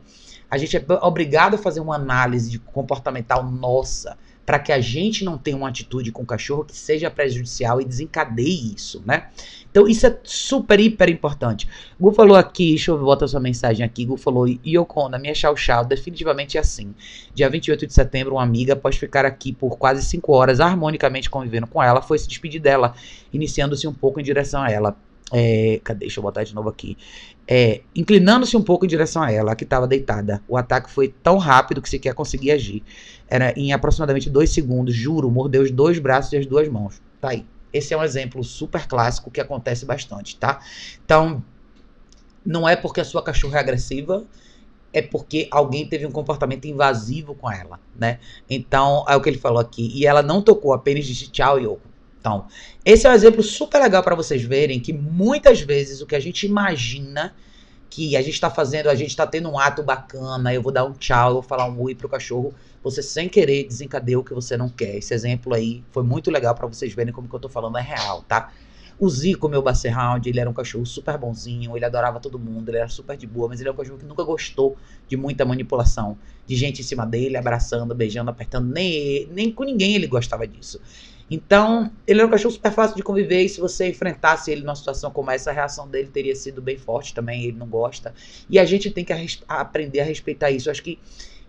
a 0.50 0.58
gente 0.58 0.78
é 0.78 0.84
obrigado 1.02 1.56
a 1.56 1.58
fazer 1.58 1.82
uma 1.82 1.96
análise 1.96 2.58
comportamental 2.60 3.44
nossa 3.44 4.18
para 4.46 4.58
que 4.58 4.72
a 4.72 4.80
gente 4.80 5.26
não 5.26 5.38
tenha 5.38 5.58
uma 5.58 5.68
atitude 5.68 6.14
com 6.14 6.24
o 6.24 6.26
cachorro 6.26 6.64
que 6.64 6.76
seja 6.76 7.12
prejudicial 7.12 7.82
e 7.82 7.86
desencadeie 7.86 8.74
isso, 8.74 9.04
né? 9.06 9.28
Então 9.72 9.88
isso 9.88 10.06
é 10.06 10.20
super, 10.24 10.80
hiper 10.80 11.10
importante. 11.10 11.68
Gu 12.00 12.12
falou 12.12 12.36
aqui, 12.36 12.70
deixa 12.70 12.92
eu 12.92 13.00
botar 13.00 13.28
sua 13.28 13.40
mensagem 13.40 13.86
aqui. 13.86 14.06
Gu 14.06 14.18
falou, 14.18 14.46
Yoko, 14.48 15.08
na 15.08 15.18
minha 15.18 15.34
chau 15.34 15.56
chau, 15.56 15.86
definitivamente 15.86 16.58
é 16.58 16.62
assim. 16.62 16.94
Dia 17.34 17.50
28 17.50 17.88
de 17.88 17.94
setembro, 17.94 18.36
uma 18.36 18.44
amiga, 18.44 18.74
após 18.74 18.98
ficar 18.98 19.26
aqui 19.26 19.54
por 19.54 19.78
quase 19.78 20.04
5 20.04 20.32
horas 20.34 20.60
harmonicamente 20.60 21.30
convivendo 21.30 21.68
com 21.68 21.82
ela, 21.82 22.02
foi 22.02 22.20
se 22.20 22.28
despedir 22.28 22.62
dela, 22.62 22.94
iniciando-se 23.32 23.88
um 23.88 23.94
pouco 23.94 24.20
em 24.20 24.24
direção 24.24 24.62
a 24.62 24.70
ela. 24.70 24.98
É, 25.34 25.80
cadê? 25.82 26.00
Deixa 26.02 26.20
eu 26.20 26.24
botar 26.24 26.44
de 26.44 26.54
novo 26.54 26.68
aqui. 26.68 26.98
É, 27.48 27.82
inclinando-se 27.96 28.58
um 28.58 28.62
pouco 28.62 28.86
em 28.86 28.90
direção 28.90 29.24
a 29.24 29.32
ela, 29.32 29.56
que 29.56 29.64
estava 29.64 29.88
deitada. 29.88 30.42
O 30.48 30.58
ataque 30.58 30.92
foi 30.92 31.08
tão 31.08 31.38
rápido 31.38 31.82
que 31.82 31.90
sequer 31.90 32.14
conseguia 32.14 32.56
agir. 32.56 32.84
Era 33.30 33.58
em 33.58 33.72
aproximadamente 33.72 34.30
dois 34.30 34.50
segundos, 34.50 34.94
juro, 34.94 35.32
mordeu 35.32 35.64
os 35.64 35.72
dois 35.72 35.98
braços 36.00 36.34
e 36.34 36.38
as 36.38 36.46
duas 36.46 36.68
mãos. 36.68 37.02
Tá 37.22 37.30
aí. 37.30 37.46
Esse 37.74 37.94
é 37.94 37.98
um 37.98 38.04
exemplo 38.04 38.44
super 38.44 38.88
clássico 38.88 39.32
que 39.32 39.42
acontece 39.42 39.86
bastante, 39.86 40.38
tá? 40.38 40.60
Então, 41.04 41.44
não 42.46 42.68
é 42.68 42.76
porque 42.76 43.02
a 43.02 43.06
sua 43.06 43.24
cachorra 43.24 43.58
é 43.58 43.60
agressiva, 43.62 44.26
é 44.94 45.02
porque 45.02 45.48
alguém 45.52 45.88
teve 45.88 46.06
um 46.06 46.12
comportamento 46.12 46.66
invasivo 46.66 47.34
com 47.34 47.50
ela, 47.50 47.80
né? 47.96 48.20
Então, 48.50 49.06
é 49.08 49.16
o 49.16 49.22
que 49.22 49.30
ele 49.30 49.38
falou 49.38 49.60
aqui. 49.60 49.92
E 49.94 50.06
ela 50.06 50.22
não 50.22 50.42
tocou, 50.42 50.74
apenas 50.74 51.06
disse 51.06 51.30
tchau, 51.30 51.60
Yoko. 51.60 51.90
Então, 52.20 52.46
esse 52.86 53.08
é 53.08 53.10
um 53.10 53.14
exemplo 53.14 53.42
super 53.42 53.82
legal 53.82 54.04
para 54.04 54.16
vocês 54.16 54.44
verem 54.44 54.80
que 54.80 54.94
muitas 54.94 55.62
vezes 55.62 56.02
o 56.02 56.06
que 56.06 56.16
a 56.16 56.20
gente 56.20 56.46
imagina 56.46 57.34
que 57.92 58.16
a 58.16 58.22
gente 58.22 58.36
está 58.36 58.50
fazendo, 58.50 58.90
a 58.90 58.96
gente 58.96 59.10
está 59.10 59.28
tendo 59.28 59.50
um 59.50 59.60
ato 59.60 59.84
bacana, 59.84 60.54
eu 60.54 60.62
vou 60.62 60.72
dar 60.72 60.86
um 60.86 60.94
tchau, 60.94 61.28
eu 61.28 61.34
vou 61.34 61.44
falar 61.44 61.66
um 61.66 61.78
oi 61.82 61.94
pro 61.94 62.08
cachorro, 62.08 62.54
você 62.82 63.04
sem 63.04 63.28
querer 63.28 63.66
desencadeia 63.68 64.18
o 64.18 64.24
que 64.24 64.34
você 64.34 64.56
não 64.56 64.70
quer. 64.70 64.96
Esse 64.96 65.14
exemplo 65.14 65.54
aí 65.54 65.84
foi 65.92 66.02
muito 66.02 66.32
legal 66.32 66.56
para 66.56 66.66
vocês 66.66 66.94
verem 66.94 67.14
como 67.14 67.28
que 67.28 67.36
eu 67.36 67.40
tô 67.40 67.50
falando 67.50 67.78
é 67.78 67.82
real, 67.82 68.24
tá? 68.24 68.50
O 68.98 69.10
Zico, 69.10 69.50
meu 69.50 69.62
Basset 69.62 69.94
Hound, 69.94 70.30
ele 70.30 70.40
era 70.40 70.50
um 70.50 70.54
cachorro 70.54 70.86
super 70.86 71.18
bonzinho, 71.18 71.76
ele 71.76 71.84
adorava 71.84 72.18
todo 72.20 72.40
mundo, 72.40 72.70
ele 72.70 72.78
era 72.78 72.88
super 72.88 73.18
de 73.18 73.28
boa, 73.28 73.50
mas 73.50 73.60
ele 73.60 73.68
é 73.68 73.72
um 73.74 73.76
cachorro 73.76 74.00
que 74.00 74.06
nunca 74.06 74.24
gostou 74.24 74.78
de 75.10 75.18
muita 75.18 75.44
manipulação, 75.44 76.18
de 76.48 76.56
gente 76.56 76.80
em 76.80 76.84
cima 76.84 77.06
dele, 77.06 77.36
abraçando, 77.36 77.94
beijando, 77.94 78.30
apertando, 78.30 78.72
nem, 78.72 79.28
nem 79.34 79.52
com 79.52 79.66
ninguém 79.66 79.96
ele 79.96 80.08
gostava 80.08 80.48
disso. 80.48 80.80
Então, 81.34 81.90
ele 82.06 82.20
era 82.20 82.28
um 82.28 82.30
cachorro 82.30 82.54
super 82.54 82.74
fácil 82.74 82.98
de 82.98 83.02
conviver 83.02 83.42
e 83.42 83.48
se 83.48 83.62
você 83.62 83.88
enfrentasse 83.88 84.52
ele 84.52 84.64
numa 84.64 84.76
situação 84.76 85.10
como 85.12 85.32
essa, 85.32 85.50
a 85.50 85.54
reação 85.54 85.88
dele 85.88 86.10
teria 86.10 86.36
sido 86.36 86.62
bem 86.62 86.78
forte 86.78 87.14
também, 87.14 87.46
ele 87.46 87.58
não 87.58 87.68
gosta. 87.68 88.14
E 88.50 88.60
a 88.60 88.66
gente 88.66 88.92
tem 88.92 89.06
que 89.06 89.14
a, 89.14 89.62
aprender 89.62 90.02
a 90.02 90.04
respeitar 90.04 90.52
isso. 90.52 90.68
Eu 90.68 90.72
acho 90.72 90.84
que 90.84 91.00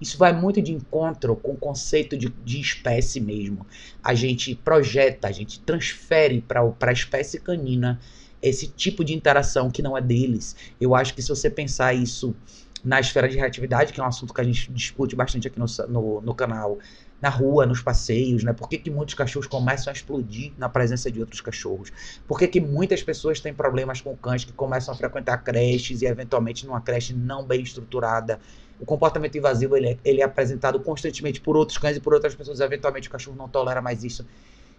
isso 0.01 0.17
vai 0.17 0.33
muito 0.33 0.63
de 0.63 0.73
encontro 0.73 1.35
com 1.35 1.51
o 1.53 1.57
conceito 1.57 2.17
de, 2.17 2.29
de 2.29 2.61
espécie 2.61 3.21
mesmo. 3.21 3.67
A 4.05 4.15
gente 4.15 4.55
projeta, 4.55 5.27
a 5.27 5.33
gente 5.33 5.59
transfere 5.59 6.41
para 6.41 6.63
a 6.81 6.93
espécie 6.93 7.41
canina 7.41 7.99
esse 8.41 8.69
tipo 8.69 9.05
de 9.05 9.15
interação 9.15 9.69
que 9.69 9.83
não 9.83 9.99
é 9.99 10.01
deles. 10.01 10.55
Eu 10.81 10.95
acho 10.95 11.13
que 11.13 11.21
se 11.21 11.29
você 11.29 11.51
pensar 11.51 11.93
isso 11.93 12.37
na 12.85 13.01
esfera 13.01 13.29
de 13.29 13.37
reatividade, 13.37 13.93
que 13.93 14.01
é 14.01 14.03
um 14.03 14.07
assunto 14.07 14.33
que 14.33 14.41
a 14.41 14.45
gente 14.45 14.71
discute 14.73 15.15
bastante 15.15 15.47
aqui 15.47 15.59
no, 15.59 15.67
no, 15.89 16.21
no 16.21 16.35
canal, 16.35 16.79
na 17.23 17.29
rua, 17.29 17.65
nos 17.65 17.81
passeios, 17.81 18.43
né? 18.43 18.53
Por 18.53 18.69
que, 18.69 18.77
que 18.77 18.91
muitos 18.91 19.15
cachorros 19.15 19.47
começam 19.47 19.93
a 19.93 19.95
explodir 19.95 20.53
na 20.59 20.69
presença 20.69 21.09
de 21.09 21.21
outros 21.21 21.41
cachorros? 21.41 21.93
Por 22.27 22.37
que, 22.37 22.49
que 22.49 22.61
muitas 22.61 23.01
pessoas 23.01 23.39
têm 23.39 23.55
problemas 23.55 24.01
com 24.01 24.17
cães 24.17 24.45
que 24.45 24.53
começam 24.53 24.93
a 24.93 24.97
frequentar 24.97 25.39
creches 25.39 26.03
e 26.03 26.07
eventualmente 26.07 26.67
numa 26.67 26.81
creche 26.81 27.15
não 27.15 27.45
bem 27.45 27.63
estruturada? 27.63 28.41
O 28.81 28.85
comportamento 28.85 29.39
invasivo 29.39 29.77
ele 29.77 29.91
é, 29.91 29.99
ele 30.05 30.21
é 30.21 30.25
apresentado 30.25 30.81
constantemente 30.81 31.41
por 31.41 31.57
outros 31.57 31.79
cães 31.79 31.97
e 31.97 32.01
por 32.01 32.13
outras 32.13 32.35
pessoas. 32.35 32.59
Eventualmente 32.59 33.07
o 33.07 33.13
cachorro 33.13 33.37
não 33.37 33.49
tolera 33.49 33.81
mais 33.81 34.03
isso. 34.03 34.27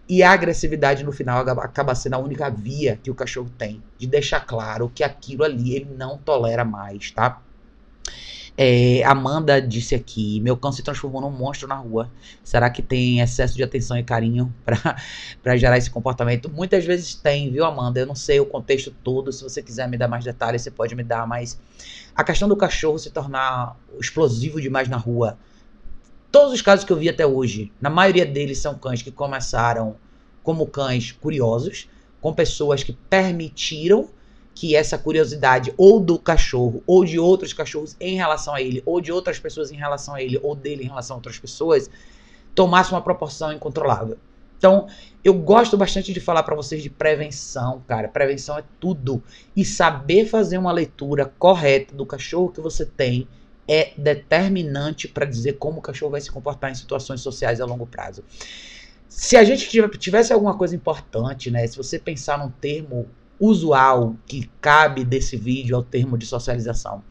E 0.10 0.22
a 0.22 0.34
agressividade 0.34 1.02
no 1.06 1.14
final 1.14 1.48
acaba 1.62 1.96
sendo 1.96 2.16
a 2.16 2.18
única 2.18 2.50
via 2.50 3.00
que 3.02 3.10
o 3.10 3.16
cachorro 3.16 3.50
tem 3.58 3.82
de 3.98 4.06
deixar 4.06 4.42
claro 4.42 4.92
que 4.94 5.02
aquilo 5.02 5.46
ali 5.46 5.74
ele 5.74 5.96
não 5.98 6.18
tolera 6.18 6.66
mais, 6.66 7.10
tá? 7.12 7.42
É, 8.56 9.04
Amanda 9.04 9.60
disse 9.60 9.96
aqui: 9.96 10.40
meu 10.42 10.56
cão 10.56 10.72
se 10.72 10.84
transformou 10.84 11.22
num 11.22 11.32
monstro 11.32 11.68
na 11.68 11.76
rua. 11.76 12.12
Será 12.44 12.70
que 12.70 12.82
tem 12.82 13.20
excesso 13.20 13.56
de 13.56 13.64
atenção 13.64 13.98
e 13.98 14.04
carinho 14.04 14.54
para 15.42 15.58
gerar 15.58 15.78
esse 15.78 15.90
comportamento? 15.90 16.52
Muitas 16.52 16.86
vezes 16.86 17.16
tem, 17.16 17.52
viu, 17.52 17.66
Amanda? 17.66 18.00
Eu 18.00 18.06
não 18.06 18.16
sei 18.16 18.40
o 18.40 18.46
contexto 18.46 18.92
todo. 19.04 19.32
Se 19.32 19.44
você 19.44 19.62
quiser 19.64 19.88
me 19.88 19.98
dar 19.98 20.08
mais 20.08 20.24
detalhes, 20.24 20.62
você 20.62 20.70
pode 20.70 20.96
me 20.96 21.04
dar. 21.04 21.28
Mas 21.28 21.60
a 22.16 22.24
questão 22.24 22.48
do 22.48 22.56
cachorro 22.56 23.00
se 23.00 23.10
tornar 23.10 23.76
explosivo 24.00 24.62
demais 24.62 24.88
na 24.88 24.98
rua. 24.98 25.38
Todos 26.32 26.54
os 26.54 26.62
casos 26.62 26.86
que 26.86 26.92
eu 26.92 26.98
vi 26.98 27.10
até 27.10 27.26
hoje, 27.26 27.72
na 27.80 27.90
maioria 27.90 28.26
deles 28.26 28.58
são 28.60 28.76
cães 28.76 29.02
que 29.02 29.12
começaram 29.12 29.96
como 30.44 30.68
cães 30.68 31.12
curiosos, 31.12 31.88
com 32.20 32.34
pessoas 32.34 32.84
que 32.84 32.94
permitiram 32.94 34.10
que 34.56 34.76
essa 34.76 34.98
curiosidade 34.98 35.74
ou 35.78 36.00
do 36.00 36.18
cachorro 36.20 36.84
ou 36.86 37.04
de 37.04 37.18
outros 37.18 37.54
cachorros 37.54 37.96
em 38.00 38.16
relação 38.16 38.54
a 38.54 38.62
ele, 38.62 38.84
ou 38.86 39.02
de 39.02 39.12
outras 39.12 39.40
pessoas 39.40 39.72
em 39.72 39.76
relação 39.76 40.14
a 40.14 40.22
ele, 40.22 40.40
ou 40.44 40.56
dele 40.56 40.84
em 40.84 40.88
relação 40.88 41.16
a 41.16 41.18
outras 41.18 41.40
pessoas, 41.40 41.90
tomasse 42.54 42.92
uma 42.92 43.02
proporção 43.02 43.52
incontrolável. 43.52 44.18
Então, 44.58 44.88
eu 45.24 45.34
gosto 45.34 45.76
bastante 45.76 46.14
de 46.14 46.22
falar 46.22 46.44
para 46.44 46.56
vocês 46.56 46.82
de 46.82 46.90
prevenção, 46.90 47.84
cara. 47.86 48.08
Prevenção 48.08 48.58
é 48.58 48.64
tudo. 48.80 49.22
E 49.54 49.66
saber 49.66 50.26
fazer 50.26 50.58
uma 50.58 50.72
leitura 50.72 51.26
correta 51.38 51.94
do 51.94 52.06
cachorro 52.06 52.50
que 52.50 52.62
você 52.62 52.86
tem 52.86 53.28
é 53.68 53.92
determinante 53.98 55.08
para 55.08 55.26
dizer 55.26 55.54
como 55.54 55.80
o 55.80 55.82
cachorro 55.82 56.12
vai 56.12 56.22
se 56.22 56.32
comportar 56.32 56.72
em 56.72 56.76
situações 56.76 57.20
sociais 57.20 57.60
a 57.60 57.66
longo 57.66 57.86
prazo. 57.86 58.24
Se 59.10 59.36
a 59.36 59.44
gente 59.44 59.70
tivesse 59.98 60.32
alguma 60.32 60.58
coisa 60.58 60.76
importante, 60.76 61.52
né? 61.52 61.68
Se 61.68 61.76
você 61.76 62.00
pensar 62.00 62.38
num 62.38 62.50
termo 62.50 63.08
usual 63.44 64.16
que 64.26 64.50
cabe 64.62 65.04
desse 65.04 65.36
vídeo 65.36 65.76
é 65.76 65.78
o 65.78 65.84
termo 65.84 66.18
de 66.18 66.26
socialização. 66.26 67.04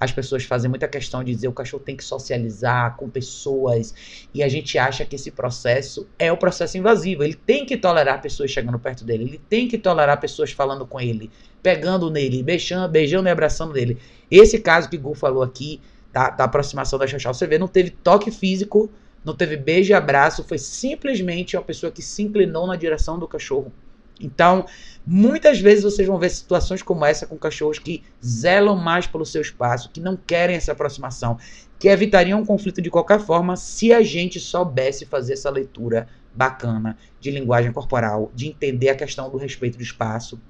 As 0.00 0.10
pessoas 0.10 0.42
fazem 0.42 0.68
muita 0.68 0.88
questão 0.88 1.22
de 1.22 1.32
dizer 1.32 1.46
o 1.46 1.52
cachorro 1.52 1.82
tem 1.82 1.96
que 1.96 2.02
socializar 2.02 2.96
com 2.96 3.08
pessoas 3.08 3.94
e 4.34 4.42
a 4.42 4.48
gente 4.48 4.76
acha 4.76 5.04
que 5.04 5.14
esse 5.14 5.30
processo 5.30 6.06
é 6.18 6.30
o 6.32 6.36
processo 6.36 6.76
invasivo. 6.76 7.22
Ele 7.22 7.34
tem 7.34 7.64
que 7.64 7.76
tolerar 7.76 8.20
pessoas 8.20 8.50
chegando 8.50 8.78
perto 8.80 9.04
dele, 9.04 9.24
ele 9.24 9.40
tem 9.48 9.68
que 9.68 9.78
tolerar 9.78 10.20
pessoas 10.20 10.50
falando 10.50 10.84
com 10.84 11.00
ele, 11.00 11.30
pegando 11.62 12.10
nele, 12.10 12.42
beijando, 12.42 12.88
beijando 12.88 13.28
e 13.28 13.30
abraçando 13.30 13.72
nele. 13.72 13.96
Esse 14.28 14.58
caso 14.58 14.90
que 14.90 14.98
Gu 14.98 15.14
falou 15.14 15.42
aqui 15.42 15.80
da, 16.12 16.30
da 16.30 16.44
aproximação 16.44 16.98
da 16.98 17.06
Chachal, 17.06 17.32
você 17.32 17.46
vê, 17.46 17.58
não 17.58 17.68
teve 17.68 17.90
toque 17.90 18.32
físico, 18.32 18.90
não 19.24 19.36
teve 19.36 19.56
beijo 19.56 19.92
e 19.92 19.94
abraço, 19.94 20.42
foi 20.42 20.58
simplesmente 20.58 21.56
uma 21.56 21.62
pessoa 21.62 21.92
que 21.92 22.02
se 22.02 22.22
inclinou 22.24 22.66
na 22.66 22.74
direção 22.74 23.18
do 23.18 23.28
cachorro. 23.28 23.72
Então, 24.20 24.64
muitas 25.06 25.60
vezes 25.60 25.84
vocês 25.84 26.08
vão 26.08 26.18
ver 26.18 26.30
situações 26.30 26.82
como 26.82 27.04
essa 27.04 27.26
com 27.26 27.36
cachorros 27.36 27.78
que 27.78 28.02
zelam 28.24 28.76
mais 28.76 29.06
pelo 29.06 29.26
seu 29.26 29.42
espaço, 29.42 29.90
que 29.90 30.00
não 30.00 30.16
querem 30.16 30.56
essa 30.56 30.72
aproximação, 30.72 31.38
que 31.78 31.88
evitariam 31.88 32.40
um 32.40 32.44
conflito 32.44 32.80
de 32.80 32.90
qualquer 32.90 33.20
forma 33.20 33.56
se 33.56 33.92
a 33.92 34.02
gente 34.02 34.40
soubesse 34.40 35.04
fazer 35.04 35.34
essa 35.34 35.50
leitura 35.50 36.08
bacana 36.34 36.96
de 37.20 37.30
linguagem 37.30 37.72
corporal, 37.72 38.30
de 38.34 38.48
entender 38.48 38.88
a 38.88 38.94
questão 38.94 39.30
do 39.30 39.36
respeito 39.36 39.76
do 39.76 39.82
espaço 39.82 40.40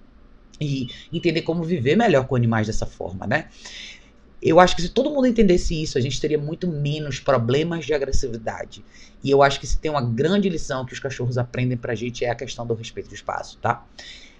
e 0.60 0.88
entender 1.12 1.42
como 1.42 1.62
viver 1.62 1.96
melhor 1.96 2.26
com 2.26 2.34
animais 2.34 2.66
dessa 2.66 2.86
forma, 2.86 3.26
né? 3.26 3.48
Eu 4.42 4.60
acho 4.60 4.76
que 4.76 4.82
se 4.82 4.90
todo 4.90 5.10
mundo 5.10 5.26
entendesse 5.26 5.80
isso, 5.82 5.96
a 5.96 6.00
gente 6.00 6.20
teria 6.20 6.38
muito 6.38 6.68
menos 6.68 7.18
problemas 7.18 7.86
de 7.86 7.94
agressividade. 7.94 8.84
E 9.24 9.30
eu 9.30 9.42
acho 9.42 9.58
que 9.58 9.66
se 9.66 9.78
tem 9.78 9.90
uma 9.90 10.02
grande 10.02 10.48
lição 10.48 10.84
que 10.84 10.92
os 10.92 10.98
cachorros 11.00 11.38
aprendem 11.38 11.76
pra 11.76 11.94
gente 11.94 12.24
é 12.24 12.30
a 12.30 12.34
questão 12.34 12.66
do 12.66 12.74
respeito 12.74 13.08
do 13.08 13.14
espaço, 13.14 13.58
tá? 13.58 13.84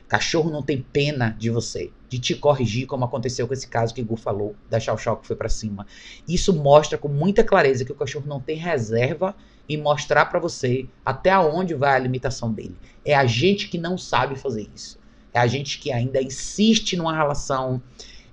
Cachorro 0.09 0.51
não 0.51 0.63
tem 0.63 0.81
pena 0.81 1.35
de 1.37 1.51
você, 1.51 1.91
de 2.09 2.21
te 2.21 2.37
corrigir, 2.37 2.87
como 2.87 3.05
aconteceu 3.05 3.49
com 3.49 3.55
esse 3.55 3.67
caso 3.67 3.93
que 3.93 4.01
o 4.01 4.05
Gu 4.05 4.17
falou, 4.17 4.55
da 4.71 4.79
Chau 4.79 4.97
Chau 4.97 5.17
que 5.17 5.27
foi 5.27 5.35
para 5.35 5.49
cima. 5.49 5.85
Isso 6.29 6.55
mostra 6.55 6.97
com 6.97 7.09
muita 7.09 7.43
clareza 7.43 7.85
que 7.85 7.91
o 7.91 7.97
cachorro 7.97 8.27
não 8.29 8.41
tem 8.41 8.57
reserva 8.57 9.35
em 9.69 9.77
mostrar 9.77 10.27
para 10.27 10.39
você 10.39 10.87
até 11.05 11.37
onde 11.37 11.75
vai 11.75 11.97
a 11.97 11.99
limitação 11.99 12.53
dele. 12.53 12.77
É 13.05 13.17
a 13.17 13.27
gente 13.27 13.69
que 13.69 13.79
não 13.79 13.99
sabe 13.99 14.37
fazer 14.37 14.69
isso. 14.73 15.01
É 15.35 15.41
a 15.41 15.47
gente 15.49 15.81
que 15.81 15.91
ainda 15.91 16.23
insiste 16.23 16.97
numa 16.97 17.15
relação 17.15 17.83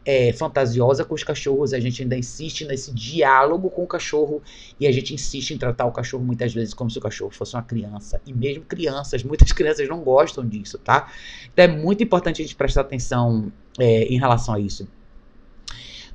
é, 0.06 0.34
fantasiosa 0.34 1.06
com 1.06 1.14
os 1.16 1.24
cachorros, 1.24 1.74
a 1.74 1.80
gente 1.80 2.02
ainda 2.02 2.18
insiste 2.18 2.66
nesse 2.66 2.94
diálogo 2.94 3.70
com 3.70 3.84
o 3.84 3.88
cachorro 3.88 4.42
e 4.80 4.86
a 4.86 4.92
gente 4.92 5.14
insiste 5.14 5.52
em 5.52 5.58
tratar 5.58 5.86
o 5.86 5.92
cachorro 5.92 6.24
muitas 6.24 6.54
vezes 6.54 6.74
como 6.74 6.90
se 6.90 6.98
o 6.98 7.02
cachorro 7.02 7.32
fosse 7.32 7.56
uma 7.56 7.64
criança. 7.64 8.22
E 8.26 8.34
mesmo 8.34 8.64
crianças, 8.64 9.24
muitas 9.24 9.52
crianças 9.54 9.88
não 9.88 10.02
gostam 10.02 10.46
disso, 10.46 10.78
tá? 10.78 11.12
Então 11.52 11.66
é 11.66 11.68
muito 11.68 12.04
importante 12.04 12.42
a 12.42 12.46
gente 12.46 12.56
prestar 12.56 12.82
atenção 12.82 13.52
é, 13.80 14.04
em 14.04 14.20
relação 14.20 14.56
a 14.56 14.60
isso. 14.60 14.88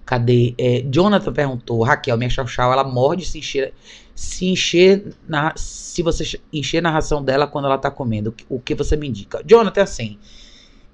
Cadê? 0.05 0.55
É, 0.57 0.87
Jonathan 0.91 1.33
perguntou, 1.33 1.83
Raquel, 1.83 2.17
minha 2.17 2.31
chau-chau, 2.31 2.73
ela 2.73 2.83
morde 2.83 3.27
se 3.27 3.39
encher, 3.39 3.75
se 4.15 4.47
encher 4.47 5.15
na, 5.29 5.53
se 5.55 6.03
você 6.03 6.41
encher 6.51 6.81
na 6.81 6.91
ração 6.91 7.23
dela 7.23 7.47
quando 7.47 7.67
ela 7.67 7.77
tá 7.77 7.91
comendo. 7.91 8.35
O 8.49 8.59
que 8.59 8.75
você 8.75 8.97
me 8.97 9.07
indica? 9.07 9.43
Jonathan, 9.45 9.83
assim, 9.83 10.19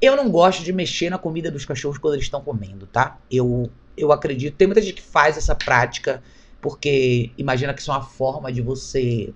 eu 0.05 0.17
não 0.17 0.31
gosto 0.31 0.63
de 0.63 0.73
mexer 0.73 1.11
na 1.11 1.19
comida 1.19 1.51
dos 1.51 1.65
cachorros 1.65 1.99
quando 1.99 2.15
eles 2.15 2.27
estão 2.27 2.41
comendo, 2.41 2.87
tá? 2.87 3.19
Eu, 3.31 3.71
eu 3.97 4.13
acredito. 4.13 4.57
Tem 4.57 4.67
muita 4.67 4.83
gente 4.83 4.95
que 4.95 5.03
faz 5.03 5.37
essa 5.37 5.55
prática 5.55 6.23
porque 6.61 7.31
imagina 7.37 7.75
que 7.75 7.81
isso 7.81 7.91
é 7.91 7.95
uma 7.95 8.03
forma 8.03 8.51
de 8.51 8.63
você 8.63 9.33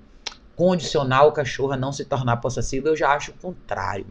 condicionar 0.57 1.27
o 1.27 1.33
cachorro 1.33 1.73
a 1.73 1.77
não 1.77 1.93
se 1.93 2.05
tornar 2.05 2.39
possessivo. 2.39 2.89
Eu 2.89 2.97
já 2.97 3.11
acho 3.11 3.33
o 3.33 3.35
contrário. 3.35 4.07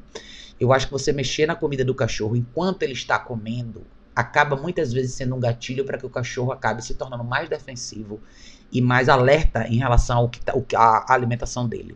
Eu 0.60 0.72
acho 0.72 0.88
que 0.88 0.94
você 0.94 1.12
mexer 1.12 1.46
na 1.46 1.56
comida 1.56 1.84
do 1.84 1.94
cachorro 1.94 2.36
enquanto 2.36 2.84
ele 2.84 2.94
está 2.94 3.20
comendo 3.20 3.86
acaba 4.18 4.56
muitas 4.56 4.92
vezes 4.92 5.14
sendo 5.14 5.36
um 5.36 5.40
gatilho 5.40 5.86
para 5.86 5.96
que 5.96 6.06
o 6.06 6.10
cachorro 6.10 6.52
acabe 6.52 6.84
se 6.84 6.96
tornando 6.96 7.24
mais 7.24 7.48
defensivo 7.48 8.20
e 8.72 8.82
mais 8.82 9.10
alerta 9.10 9.68
em 9.68 9.78
relação 9.78 10.18
ao 10.18 10.30
que 10.30 10.42
tá, 10.42 10.54
a 10.76 11.14
alimentação 11.14 11.70
dele. 11.70 11.96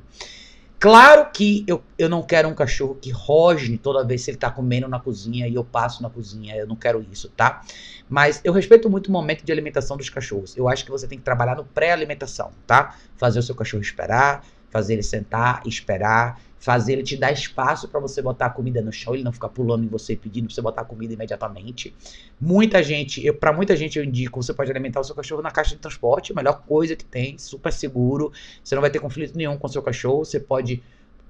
Claro 0.81 1.29
que 1.31 1.63
eu, 1.67 1.83
eu 1.95 2.09
não 2.09 2.23
quero 2.23 2.49
um 2.49 2.55
cachorro 2.55 2.95
que 2.95 3.11
rosne 3.11 3.77
toda 3.77 4.03
vez 4.03 4.25
que 4.25 4.31
ele 4.31 4.37
tá 4.39 4.49
comendo 4.49 4.87
na 4.87 4.99
cozinha 4.99 5.47
e 5.47 5.53
eu 5.53 5.63
passo 5.63 6.01
na 6.01 6.09
cozinha. 6.09 6.55
Eu 6.55 6.65
não 6.65 6.75
quero 6.75 7.05
isso, 7.11 7.29
tá? 7.29 7.61
Mas 8.09 8.41
eu 8.43 8.51
respeito 8.51 8.89
muito 8.89 9.05
o 9.05 9.11
momento 9.11 9.45
de 9.45 9.51
alimentação 9.51 9.95
dos 9.95 10.09
cachorros. 10.09 10.57
Eu 10.57 10.67
acho 10.67 10.83
que 10.83 10.89
você 10.89 11.07
tem 11.07 11.19
que 11.19 11.23
trabalhar 11.23 11.55
no 11.55 11.63
pré-alimentação, 11.63 12.49
tá? 12.65 12.95
Fazer 13.15 13.37
o 13.37 13.43
seu 13.43 13.53
cachorro 13.53 13.83
esperar, 13.83 14.43
fazer 14.71 14.93
ele 14.93 15.03
sentar, 15.03 15.61
esperar, 15.67 16.41
fazer 16.57 16.93
ele 16.93 17.03
te 17.03 17.17
dar 17.17 17.31
espaço 17.31 17.87
para 17.87 17.99
você 17.99 18.21
botar 18.21 18.45
a 18.45 18.49
comida 18.49 18.81
no 18.81 18.91
chão, 18.91 19.13
ele 19.13 19.23
não 19.23 19.33
ficar 19.33 19.49
pulando 19.49 19.83
em 19.83 19.87
você 19.87 20.15
pedindo 20.15 20.45
pra 20.45 20.55
você 20.55 20.61
botar 20.61 20.81
a 20.81 20.85
comida 20.85 21.11
imediatamente. 21.13 21.93
Muita 22.39 22.81
gente, 22.81 23.31
para 23.33 23.51
muita 23.51 23.75
gente 23.75 23.97
eu 23.99 24.05
indico, 24.05 24.41
você 24.41 24.53
pode 24.53 24.71
alimentar 24.71 24.99
o 25.01 25.03
seu 25.03 25.15
cachorro 25.15 25.41
na 25.41 25.51
caixa 25.51 25.75
de 25.75 25.81
transporte, 25.81 26.31
a 26.31 26.35
melhor 26.35 26.61
coisa 26.61 26.95
que 26.95 27.03
tem, 27.03 27.37
super 27.37 27.73
seguro. 27.73 28.31
Você 28.63 28.75
não 28.75 28.81
vai 28.81 28.91
ter 28.91 28.99
conflito 28.99 29.35
nenhum 29.35 29.57
com 29.57 29.67
o 29.67 29.69
seu 29.69 29.81
cachorro, 29.81 30.23
você 30.23 30.39
pode 30.39 30.81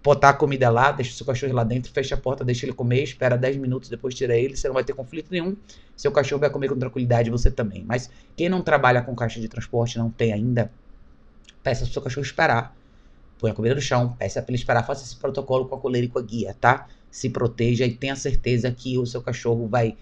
botar 0.04 0.30
a 0.30 0.34
comida 0.34 0.70
lá, 0.70 0.92
deixa 0.92 1.12
o 1.12 1.16
seu 1.16 1.26
cachorro 1.26 1.54
lá 1.54 1.64
dentro, 1.64 1.94
fecha 1.94 2.16
a 2.16 2.18
porta, 2.18 2.44
deixa 2.44 2.66
ele 2.66 2.74
comer, 2.74 3.04
espera 3.04 3.38
10 3.38 3.56
minutos, 3.56 3.88
depois 3.88 4.14
tira 4.14 4.38
ele, 4.38 4.58
você 4.58 4.68
não 4.68 4.74
vai 4.74 4.84
ter 4.84 4.94
conflito 4.94 5.32
nenhum. 5.32 5.56
Seu 5.96 6.12
cachorro 6.12 6.42
vai 6.42 6.50
comer 6.50 6.68
com 6.68 6.78
tranquilidade, 6.78 7.30
você 7.30 7.50
também. 7.50 7.86
Mas 7.88 8.10
quem 8.36 8.50
não 8.50 8.62
trabalha 8.62 9.02
com 9.02 9.16
caixa 9.16 9.40
de 9.40 9.48
transporte, 9.48 9.98
não 9.98 10.10
tem 10.10 10.34
ainda, 10.34 10.70
peça 11.64 11.86
pro 11.86 11.94
seu 11.94 12.02
cachorro 12.02 12.26
esperar 12.26 12.76
põe 13.42 13.50
a 13.50 13.54
comida 13.56 13.74
no 13.74 13.82
chão, 13.82 14.16
peça 14.18 14.40
para 14.42 14.52
ele 14.52 14.62
esperar, 14.62 14.86
faça 14.86 15.04
esse 15.04 15.16
protocolo 15.16 15.68
com 15.68 15.76
a 15.76 15.80
coleira 15.80 16.06
e 16.06 16.10
com 16.10 16.20
a 16.20 16.22
guia, 16.22 16.56
tá? 16.62 16.88
Se 17.10 17.30
proteja 17.30 17.86
e 17.86 17.92
tenha 17.92 18.16
certeza 18.16 18.72
que 18.72 18.98
o 19.00 19.06
seu 19.06 19.22
cachorro 19.22 19.68
vai 19.68 19.98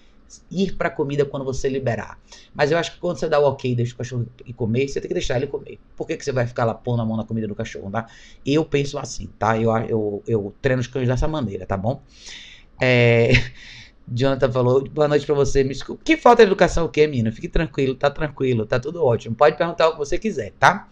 ir 0.51 0.75
para 0.75 0.89
a 0.89 0.91
comida 0.91 1.25
quando 1.25 1.43
você 1.43 1.69
liberar. 1.69 2.19
Mas 2.53 2.69
eu 2.69 2.77
acho 2.77 2.93
que 2.93 2.99
quando 2.99 3.17
você 3.17 3.27
dá 3.27 3.39
o 3.39 3.45
ok, 3.45 3.73
deixa 3.73 3.93
o 3.95 3.97
cachorro 3.97 4.27
ir 4.45 4.53
comer, 4.53 4.87
você 4.87 4.99
tem 4.99 5.07
que 5.07 5.13
deixar 5.13 5.37
ele 5.37 5.47
comer. 5.47 5.79
Por 5.95 6.05
que, 6.05 6.17
que 6.17 6.23
você 6.23 6.31
vai 6.31 6.45
ficar 6.45 6.65
lá 6.65 6.73
pondo 6.73 7.01
a 7.01 7.05
mão 7.05 7.15
na 7.17 7.23
comida 7.23 7.47
do 7.47 7.55
cachorro, 7.55 7.89
tá? 7.89 8.07
Eu 8.45 8.65
penso 8.65 8.99
assim, 8.99 9.27
tá? 9.39 9.57
Eu, 9.57 9.75
eu, 9.87 10.23
eu 10.27 10.53
treino 10.61 10.81
os 10.81 10.87
cães 10.87 11.07
dessa 11.07 11.27
maneira, 11.27 11.65
tá 11.65 11.77
bom? 11.77 12.03
É... 12.79 13.31
Jonathan 14.11 14.51
falou, 14.51 14.83
boa 14.89 15.07
noite 15.07 15.25
para 15.25 15.35
você. 15.35 15.63
Me 15.63 15.69
desculpa. 15.69 16.03
Que 16.03 16.17
falta 16.17 16.43
de 16.43 16.49
educação 16.49 16.85
o 16.85 16.89
quê, 16.89 17.07
menino? 17.07 17.31
Fique 17.31 17.47
tranquilo, 17.47 17.95
tá 17.95 18.09
tranquilo, 18.09 18.65
tá 18.65 18.79
tudo 18.79 19.03
ótimo. 19.03 19.35
Pode 19.35 19.55
perguntar 19.55 19.87
o 19.87 19.91
que 19.93 19.97
você 19.99 20.17
quiser, 20.17 20.51
tá? 20.59 20.89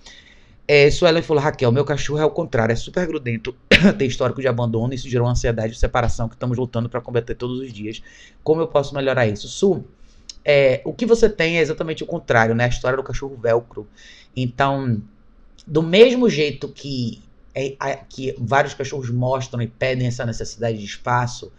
É, 0.68 0.92
Suelen 0.92 1.22
falou, 1.22 1.42
Raquel, 1.42 1.72
meu 1.72 1.86
cachorro 1.86 2.20
é 2.20 2.26
o 2.26 2.30
contrário, 2.30 2.74
é 2.74 2.76
super 2.76 3.08
grudento, 3.08 3.56
tem 3.98 4.06
histórico 4.06 4.42
de 4.42 4.50
abandono, 4.50 4.94
isso 4.94 5.08
gerou 5.08 5.26
ansiedade 5.26 5.74
de 5.74 5.80
separação 5.80 6.28
que 6.28 6.36
estamos 6.36 6.58
lutando 6.58 6.90
para 6.90 7.00
combater 7.00 7.36
todos 7.36 7.60
os 7.60 7.72
dias. 7.72 8.02
Como 8.44 8.60
eu 8.60 8.68
posso 8.68 8.94
melhorar 8.94 9.26
isso? 9.28 9.48
Su, 9.48 9.86
é, 10.44 10.82
o 10.84 10.94
que 10.94 11.06
você 11.06 11.30
tem 11.30 11.58
é 11.58 11.62
exatamente 11.62 12.04
o 12.04 12.06
contrário, 12.06 12.54
né? 12.54 12.66
A 12.66 12.68
história 12.70 12.98
do 12.98 13.04
cachorro 13.04 13.38
velcro. 13.38 13.88
Então, 14.36 15.02
do 15.66 15.82
mesmo 15.82 16.30
jeito 16.30 16.68
que, 16.68 17.22
é, 17.56 18.00
que 18.10 18.36
vários 18.38 18.74
cachorros 18.74 19.10
mostram 19.10 19.62
e 19.62 19.68
pedem 19.68 20.08
essa 20.08 20.26
necessidade 20.26 20.78
de 20.78 20.86
espaço, 20.86 21.52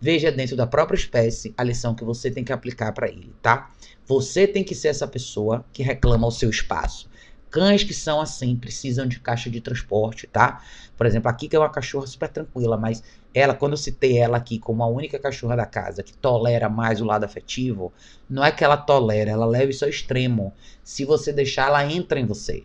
veja 0.00 0.32
dentro 0.32 0.56
da 0.56 0.66
própria 0.66 0.96
espécie 0.96 1.54
a 1.56 1.62
lição 1.62 1.94
que 1.94 2.04
você 2.04 2.30
tem 2.30 2.42
que 2.42 2.52
aplicar 2.52 2.92
para 2.92 3.08
ele, 3.08 3.32
tá? 3.40 3.70
Você 4.06 4.46
tem 4.46 4.64
que 4.64 4.74
ser 4.74 4.88
essa 4.88 5.06
pessoa 5.06 5.64
que 5.72 5.82
reclama 5.82 6.26
o 6.26 6.30
seu 6.30 6.50
espaço. 6.50 7.08
Cães 7.50 7.82
que 7.82 7.94
são 7.94 8.20
assim 8.20 8.56
precisam 8.56 9.06
de 9.06 9.20
caixa 9.20 9.48
de 9.48 9.60
transporte, 9.60 10.26
tá? 10.26 10.62
Por 10.96 11.06
exemplo, 11.06 11.30
aqui 11.30 11.48
que 11.48 11.56
é 11.56 11.58
uma 11.58 11.70
cachorra 11.70 12.06
super 12.06 12.28
tranquila, 12.28 12.76
mas 12.76 13.02
ela, 13.34 13.54
quando 13.54 13.72
eu 13.72 13.76
citei 13.76 14.18
ela 14.18 14.36
aqui 14.36 14.58
como 14.58 14.82
a 14.82 14.86
única 14.86 15.18
cachorra 15.18 15.56
da 15.56 15.66
casa 15.66 16.02
que 16.02 16.12
tolera 16.12 16.68
mais 16.68 17.00
o 17.00 17.04
lado 17.04 17.24
afetivo, 17.24 17.92
não 18.28 18.44
é 18.44 18.50
que 18.50 18.64
ela 18.64 18.76
tolera, 18.76 19.30
ela 19.30 19.46
leva 19.46 19.70
isso 19.70 19.84
ao 19.84 19.90
extremo. 19.90 20.52
Se 20.82 21.04
você 21.04 21.32
deixar, 21.32 21.68
ela 21.68 21.84
entra 21.90 22.18
em 22.18 22.26
você. 22.26 22.64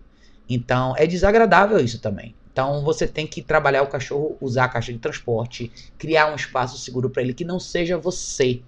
Então, 0.50 0.94
é 0.98 1.08
desagradável 1.08 1.80
isso 1.80 2.00
também. 2.00 2.36
Então, 2.52 2.84
você 2.84 3.08
tem 3.08 3.26
que 3.26 3.42
trabalhar 3.42 3.82
o 3.82 3.88
cachorro, 3.88 4.38
usar 4.40 4.66
a 4.66 4.70
caixa 4.70 4.94
de 4.94 5.00
transporte, 5.00 5.72
criar 5.98 6.32
um 6.32 6.36
espaço 6.36 6.78
seguro 6.78 7.10
para 7.10 7.24
ele 7.24 7.34
que 7.34 7.44
não 7.44 7.60
seja 7.60 7.98
você. 7.98 8.62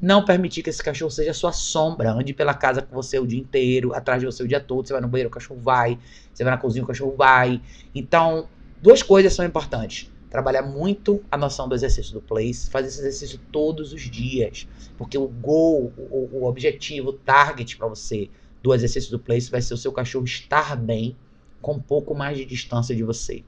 Não 0.00 0.24
permitir 0.24 0.62
que 0.62 0.70
esse 0.70 0.82
cachorro 0.82 1.10
seja 1.10 1.34
sua 1.34 1.52
sombra. 1.52 2.12
Ande 2.12 2.32
pela 2.32 2.54
casa 2.54 2.80
com 2.80 2.94
você 2.94 3.18
o 3.18 3.26
dia 3.26 3.38
inteiro, 3.38 3.92
atrás 3.92 4.20
de 4.20 4.26
você 4.26 4.42
o 4.42 4.48
dia 4.48 4.60
todo. 4.60 4.86
Você 4.86 4.92
vai 4.92 5.02
no 5.02 5.08
banheiro, 5.08 5.28
o 5.28 5.32
cachorro 5.32 5.60
vai. 5.60 5.98
Você 6.32 6.42
vai 6.42 6.52
na 6.52 6.58
cozinha, 6.58 6.82
o 6.84 6.86
cachorro 6.86 7.14
vai. 7.16 7.60
Então, 7.94 8.48
duas 8.80 9.02
coisas 9.02 9.34
são 9.34 9.44
importantes. 9.44 10.10
Trabalhar 10.30 10.62
muito 10.62 11.22
a 11.30 11.36
noção 11.36 11.68
do 11.68 11.74
exercício 11.74 12.14
do 12.14 12.22
place, 12.22 12.70
fazer 12.70 12.88
esse 12.88 13.00
exercício 13.00 13.40
todos 13.52 13.92
os 13.92 14.02
dias. 14.02 14.66
Porque 14.96 15.18
o 15.18 15.26
goal, 15.26 15.92
o, 15.98 16.28
o 16.32 16.44
objetivo, 16.44 17.10
o 17.10 17.12
target 17.12 17.76
para 17.76 17.88
você 17.88 18.30
do 18.62 18.72
exercício 18.72 19.10
do 19.10 19.18
place 19.18 19.50
vai 19.50 19.60
ser 19.60 19.74
o 19.74 19.76
seu 19.76 19.92
cachorro 19.92 20.24
estar 20.24 20.76
bem 20.76 21.16
com 21.60 21.74
um 21.74 21.80
pouco 21.80 22.14
mais 22.14 22.38
de 22.38 22.44
distância 22.44 22.94
de 22.94 23.02
você. 23.02 23.42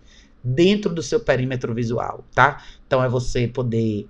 Dentro 0.45 0.93
do 0.93 1.03
seu 1.03 1.21
perímetro 1.21 1.73
visual, 1.73 2.25
tá? 2.35 2.63
Então 2.87 3.03
é 3.03 3.09
você 3.09 3.47
poder 3.47 4.09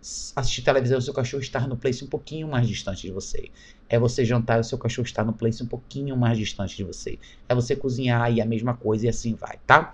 assistir 0.00 0.62
televisão 0.62 0.96
e 0.96 1.00
o 1.00 1.02
seu 1.02 1.14
cachorro 1.14 1.42
estar 1.42 1.66
no 1.66 1.76
place 1.76 2.04
um 2.04 2.08
pouquinho 2.08 2.48
mais 2.48 2.66
distante 2.68 3.02
de 3.02 3.12
você. 3.12 3.50
É 3.88 3.98
você 3.98 4.24
jantar 4.24 4.58
e 4.58 4.60
o 4.60 4.64
seu 4.64 4.78
cachorro 4.78 5.06
estar 5.06 5.24
no 5.24 5.32
place 5.32 5.62
um 5.62 5.66
pouquinho 5.66 6.16
mais 6.16 6.38
distante 6.38 6.76
de 6.76 6.84
você. 6.84 7.18
É 7.48 7.54
você 7.54 7.74
cozinhar 7.74 8.32
e 8.32 8.40
a 8.40 8.46
mesma 8.46 8.76
coisa 8.76 9.06
e 9.06 9.08
assim 9.08 9.34
vai, 9.34 9.58
tá? 9.66 9.92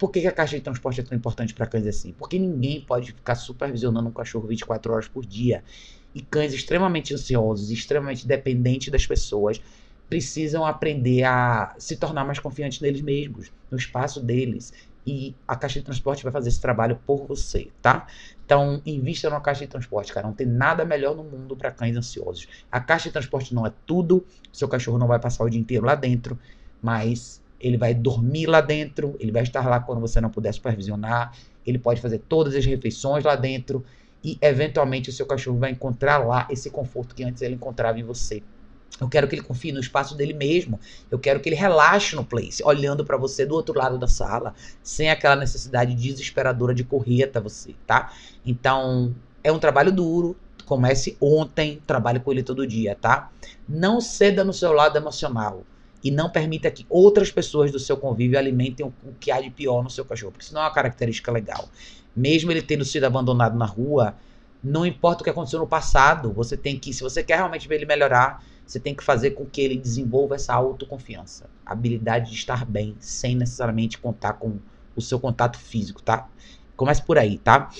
por 0.00 0.10
que, 0.10 0.22
que 0.22 0.26
a 0.26 0.32
caixa 0.32 0.56
de 0.56 0.62
transporte 0.62 0.98
é 0.98 1.04
tão 1.04 1.16
importante 1.16 1.52
para 1.52 1.66
cães 1.66 1.86
assim? 1.86 2.14
Porque 2.14 2.38
ninguém 2.38 2.80
pode 2.80 3.12
ficar 3.12 3.34
supervisionando 3.34 4.08
um 4.08 4.12
cachorro 4.12 4.48
24 4.48 4.94
horas 4.94 5.06
por 5.06 5.26
dia. 5.26 5.62
E 6.14 6.22
cães 6.22 6.54
extremamente 6.54 7.12
ansiosos, 7.12 7.70
extremamente 7.70 8.26
dependentes 8.26 8.90
das 8.90 9.06
pessoas, 9.06 9.60
precisam 10.08 10.64
aprender 10.64 11.24
a 11.24 11.74
se 11.78 11.96
tornar 11.96 12.24
mais 12.24 12.38
confiantes 12.38 12.80
neles 12.80 13.02
mesmos, 13.02 13.52
no 13.70 13.76
espaço 13.76 14.22
deles. 14.22 14.72
E 15.06 15.36
a 15.46 15.54
caixa 15.54 15.78
de 15.78 15.84
transporte 15.84 16.22
vai 16.22 16.32
fazer 16.32 16.48
esse 16.48 16.60
trabalho 16.60 16.98
por 17.06 17.26
você, 17.26 17.70
tá? 17.82 18.06
Então, 18.50 18.82
invista 18.84 19.30
numa 19.30 19.40
caixa 19.40 19.60
de 19.60 19.68
transporte, 19.68 20.12
cara. 20.12 20.26
Não 20.26 20.34
tem 20.34 20.44
nada 20.44 20.84
melhor 20.84 21.14
no 21.14 21.22
mundo 21.22 21.56
para 21.56 21.70
cães 21.70 21.96
ansiosos. 21.96 22.48
A 22.68 22.80
caixa 22.80 23.08
de 23.08 23.12
transporte 23.12 23.54
não 23.54 23.64
é 23.64 23.72
tudo. 23.86 24.26
Seu 24.52 24.66
cachorro 24.66 24.98
não 24.98 25.06
vai 25.06 25.20
passar 25.20 25.44
o 25.44 25.48
dia 25.48 25.60
inteiro 25.60 25.86
lá 25.86 25.94
dentro, 25.94 26.36
mas 26.82 27.40
ele 27.60 27.76
vai 27.76 27.94
dormir 27.94 28.46
lá 28.46 28.60
dentro, 28.60 29.14
ele 29.20 29.30
vai 29.30 29.44
estar 29.44 29.68
lá 29.68 29.78
quando 29.78 30.00
você 30.00 30.20
não 30.20 30.30
puder 30.30 30.52
supervisionar, 30.52 31.32
ele 31.64 31.78
pode 31.78 32.00
fazer 32.00 32.18
todas 32.28 32.56
as 32.56 32.66
refeições 32.66 33.22
lá 33.22 33.36
dentro 33.36 33.84
e 34.24 34.36
eventualmente 34.42 35.10
o 35.10 35.12
seu 35.12 35.26
cachorro 35.26 35.58
vai 35.58 35.70
encontrar 35.70 36.18
lá 36.18 36.48
esse 36.50 36.70
conforto 36.72 37.14
que 37.14 37.22
antes 37.22 37.42
ele 37.42 37.54
encontrava 37.54 38.00
em 38.00 38.02
você. 38.02 38.42
Eu 38.98 39.08
quero 39.08 39.28
que 39.28 39.34
ele 39.34 39.42
confie 39.42 39.72
no 39.72 39.80
espaço 39.80 40.16
dele 40.16 40.32
mesmo. 40.32 40.80
Eu 41.10 41.18
quero 41.18 41.40
que 41.40 41.48
ele 41.48 41.56
relaxe 41.56 42.16
no 42.16 42.24
place, 42.24 42.62
olhando 42.64 43.04
para 43.04 43.16
você 43.16 43.44
do 43.44 43.54
outro 43.54 43.78
lado 43.78 43.98
da 43.98 44.06
sala, 44.06 44.54
sem 44.82 45.10
aquela 45.10 45.36
necessidade 45.36 45.94
desesperadora 45.94 46.74
de 46.74 46.84
correr 46.84 47.24
até 47.24 47.40
você, 47.40 47.74
tá? 47.86 48.12
Então, 48.44 49.14
é 49.42 49.50
um 49.50 49.58
trabalho 49.58 49.92
duro. 49.92 50.36
Comece 50.66 51.16
ontem, 51.20 51.82
trabalhe 51.86 52.20
com 52.20 52.30
ele 52.30 52.42
todo 52.42 52.66
dia, 52.66 52.94
tá? 52.94 53.30
Não 53.68 54.00
ceda 54.00 54.44
no 54.44 54.52
seu 54.52 54.72
lado 54.72 54.96
emocional 54.96 55.64
e 56.02 56.10
não 56.10 56.30
permita 56.30 56.70
que 56.70 56.86
outras 56.88 57.30
pessoas 57.30 57.70
do 57.70 57.78
seu 57.78 57.96
convívio 57.96 58.38
alimentem 58.38 58.86
o, 58.86 58.92
que 59.18 59.30
há 59.30 59.40
de 59.40 59.50
pior 59.50 59.82
no 59.82 59.90
seu 59.90 60.04
cachorro, 60.04 60.32
porque 60.32 60.44
isso 60.44 60.54
não 60.54 60.62
é 60.62 60.64
uma 60.64 60.72
característica 60.72 61.30
legal. 61.30 61.68
Mesmo 62.14 62.50
ele 62.50 62.62
tendo 62.62 62.84
sido 62.84 63.04
abandonado 63.04 63.56
na 63.56 63.66
rua, 63.66 64.14
não 64.62 64.84
importa 64.84 65.22
o 65.22 65.24
que 65.24 65.30
aconteceu 65.30 65.58
no 65.58 65.66
passado, 65.66 66.32
você 66.32 66.56
tem 66.56 66.78
que, 66.78 66.92
se 66.92 67.02
você 67.02 67.22
quer 67.22 67.36
realmente 67.36 67.66
ver 67.66 67.76
ele 67.76 67.86
melhorar, 67.86 68.44
você 68.66 68.78
tem 68.78 68.94
que 68.94 69.02
fazer 69.02 69.32
com 69.32 69.44
que 69.46 69.60
ele 69.60 69.76
desenvolva 69.76 70.36
essa 70.36 70.54
autoconfiança, 70.54 71.50
habilidade 71.64 72.30
de 72.30 72.36
estar 72.36 72.64
bem, 72.64 72.94
sem 73.00 73.34
necessariamente 73.34 73.98
contar 73.98 74.34
com 74.34 74.58
o 74.94 75.00
seu 75.00 75.18
contato 75.18 75.58
físico, 75.58 76.02
tá? 76.02 76.28
Comece 76.76 77.02
por 77.02 77.18
aí, 77.18 77.38
tá? 77.38 77.70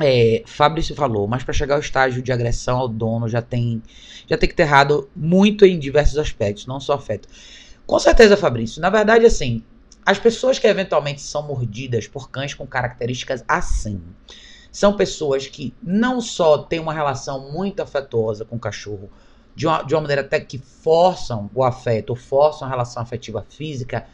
É, 0.00 0.42
Fabrício 0.46 0.94
falou, 0.94 1.26
mas 1.26 1.42
para 1.42 1.52
chegar 1.52 1.74
ao 1.74 1.80
estágio 1.80 2.22
de 2.22 2.32
agressão 2.32 2.78
ao 2.78 2.88
dono 2.88 3.28
já 3.28 3.42
tem, 3.42 3.82
já 4.26 4.38
tem 4.38 4.48
que 4.48 4.54
ter 4.54 4.62
errado 4.62 5.10
muito 5.14 5.66
em 5.66 5.78
diversos 5.78 6.16
aspectos, 6.16 6.66
não 6.66 6.80
só 6.80 6.94
afeto. 6.94 7.28
Com 7.86 7.98
certeza, 7.98 8.36
Fabrício. 8.36 8.80
Na 8.80 8.88
verdade, 8.88 9.26
assim, 9.26 9.62
as 10.06 10.18
pessoas 10.18 10.58
que 10.58 10.66
eventualmente 10.66 11.20
são 11.20 11.46
mordidas 11.46 12.06
por 12.06 12.30
cães 12.30 12.54
com 12.54 12.66
características 12.66 13.44
assim, 13.46 14.00
são 14.70 14.96
pessoas 14.96 15.46
que 15.46 15.74
não 15.82 16.20
só 16.20 16.58
têm 16.58 16.80
uma 16.80 16.94
relação 16.94 17.50
muito 17.50 17.80
afetuosa 17.80 18.44
com 18.44 18.56
o 18.56 18.60
cachorro, 18.60 19.10
de 19.54 19.66
uma, 19.66 19.82
de 19.82 19.94
uma 19.94 20.00
maneira 20.02 20.22
até 20.22 20.40
que 20.40 20.58
forçam 20.58 21.50
o 21.54 21.62
afeto, 21.64 22.14
forçam 22.14 22.66
a 22.66 22.70
relação 22.70 23.02
afetiva 23.02 23.44
física, 23.48 24.06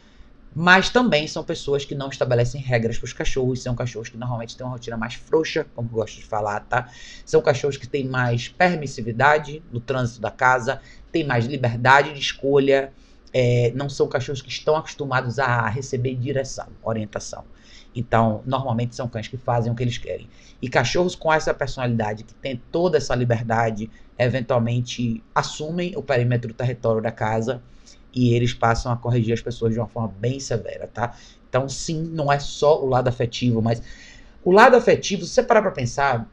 mas 0.59 0.89
também 0.89 1.29
são 1.29 1.45
pessoas 1.45 1.85
que 1.85 1.95
não 1.95 2.09
estabelecem 2.09 2.63
regras 2.63 2.97
para 2.97 3.05
os 3.05 3.13
cachorros, 3.13 3.63
são 3.63 3.75
cachorros 3.75 4.09
que 4.09 4.17
normalmente 4.17 4.57
têm 4.57 4.67
uma 4.67 4.73
rotina 4.73 4.97
mais 4.97 5.13
frouxa, 5.15 5.67
como 5.75 5.87
eu 5.89 5.97
gosto 5.97 6.17
de 6.17 6.25
falar, 6.25 6.61
tá? 6.61 6.89
São 7.27 7.43
cachorros 7.43 7.77
que 7.77 7.87
têm 7.87 8.09
mais 8.09 8.49
permissividade 8.49 9.63
no 9.71 9.81
trânsito 9.81 10.19
da 10.23 10.31
casa, 10.31 10.81
têm 11.13 11.25
mais 11.25 11.45
liberdade 11.45 12.15
de 12.15 12.21
escolha, 12.21 12.91
é, 13.35 13.71
não 13.75 13.87
são 13.87 14.09
cachorros 14.09 14.41
que 14.41 14.49
estão 14.49 14.75
acostumados 14.77 15.39
a 15.39 15.69
receber 15.69 16.15
direção, 16.15 16.69
orientação. 16.83 17.45
Então, 17.97 18.43
normalmente 18.45 18.95
são 18.95 19.09
cães 19.09 19.27
que 19.27 19.39
fazem 19.39 19.73
o 19.73 19.75
que 19.75 19.83
eles 19.83 19.97
querem. 19.97 20.29
E 20.61 20.69
cachorros 20.69 21.15
com 21.15 21.33
essa 21.33 21.55
personalidade, 21.55 22.25
que 22.25 22.35
tem 22.35 22.61
toda 22.71 22.99
essa 22.99 23.15
liberdade, 23.15 23.91
eventualmente 24.19 25.25
assumem 25.35 25.97
o 25.97 26.03
perímetro 26.03 26.49
do 26.49 26.55
território 26.55 27.01
da 27.01 27.11
casa 27.11 27.63
e 28.15 28.35
eles 28.35 28.53
passam 28.53 28.93
a 28.93 28.97
corrigir 28.97 29.33
as 29.33 29.41
pessoas 29.41 29.73
de 29.73 29.81
uma 29.81 29.89
forma 29.89 30.13
bem 30.21 30.39
severa, 30.39 30.87
tá? 30.87 31.17
Então, 31.49 31.67
sim, 31.69 32.03
não 32.03 32.31
é 32.31 32.39
só 32.39 32.85
o 32.85 32.87
lado 32.87 33.09
afetivo, 33.09 33.63
mas 33.63 33.83
o 34.45 34.53
lado 34.53 34.77
afetivo, 34.77 35.25
se 35.25 35.31
você 35.31 35.43
parar 35.43 35.63
para 35.63 35.71
pensar, 35.71 36.31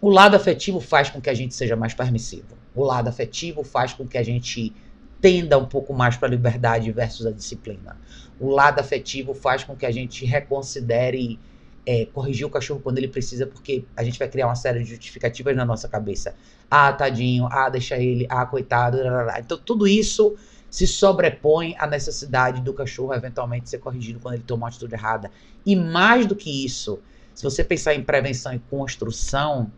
o 0.00 0.08
lado 0.08 0.34
afetivo 0.34 0.80
faz 0.80 1.10
com 1.10 1.20
que 1.20 1.28
a 1.28 1.34
gente 1.34 1.54
seja 1.54 1.76
mais 1.76 1.92
permissivo. 1.92 2.56
O 2.74 2.82
lado 2.82 3.08
afetivo 3.08 3.62
faz 3.62 3.92
com 3.92 4.06
que 4.06 4.16
a 4.16 4.22
gente 4.22 4.74
tenda 5.20 5.58
um 5.58 5.66
pouco 5.66 5.92
mais 5.94 6.16
para 6.16 6.28
a 6.28 6.30
liberdade 6.30 6.90
versus 6.92 7.26
a 7.26 7.30
disciplina. 7.30 7.96
O 8.38 8.50
lado 8.50 8.80
afetivo 8.80 9.34
faz 9.34 9.64
com 9.64 9.74
que 9.74 9.86
a 9.86 9.90
gente 9.90 10.24
reconsidere 10.24 11.38
é, 11.86 12.06
corrigir 12.06 12.44
o 12.44 12.50
cachorro 12.50 12.80
quando 12.80 12.98
ele 12.98 13.08
precisa, 13.08 13.46
porque 13.46 13.84
a 13.96 14.02
gente 14.02 14.18
vai 14.18 14.28
criar 14.28 14.46
uma 14.46 14.56
série 14.56 14.82
de 14.82 14.90
justificativas 14.90 15.56
na 15.56 15.64
nossa 15.64 15.88
cabeça. 15.88 16.34
Ah, 16.68 16.92
tadinho, 16.92 17.46
ah, 17.50 17.68
deixa 17.68 17.96
ele, 17.96 18.26
ah, 18.28 18.44
coitado. 18.44 18.98
Blá, 18.98 19.10
blá, 19.10 19.24
blá. 19.24 19.40
Então, 19.40 19.56
tudo 19.56 19.86
isso 19.86 20.36
se 20.68 20.86
sobrepõe 20.86 21.76
à 21.78 21.86
necessidade 21.86 22.60
do 22.60 22.74
cachorro 22.74 23.14
eventualmente 23.14 23.70
ser 23.70 23.78
corrigido 23.78 24.18
quando 24.18 24.34
ele 24.34 24.42
toma 24.42 24.64
uma 24.64 24.68
atitude 24.68 24.94
errada. 24.94 25.30
E 25.64 25.76
mais 25.76 26.26
do 26.26 26.34
que 26.34 26.64
isso, 26.64 26.98
se 27.32 27.44
você 27.44 27.62
pensar 27.62 27.94
em 27.94 28.02
prevenção 28.02 28.52
e 28.52 28.58
construção, 28.58 29.70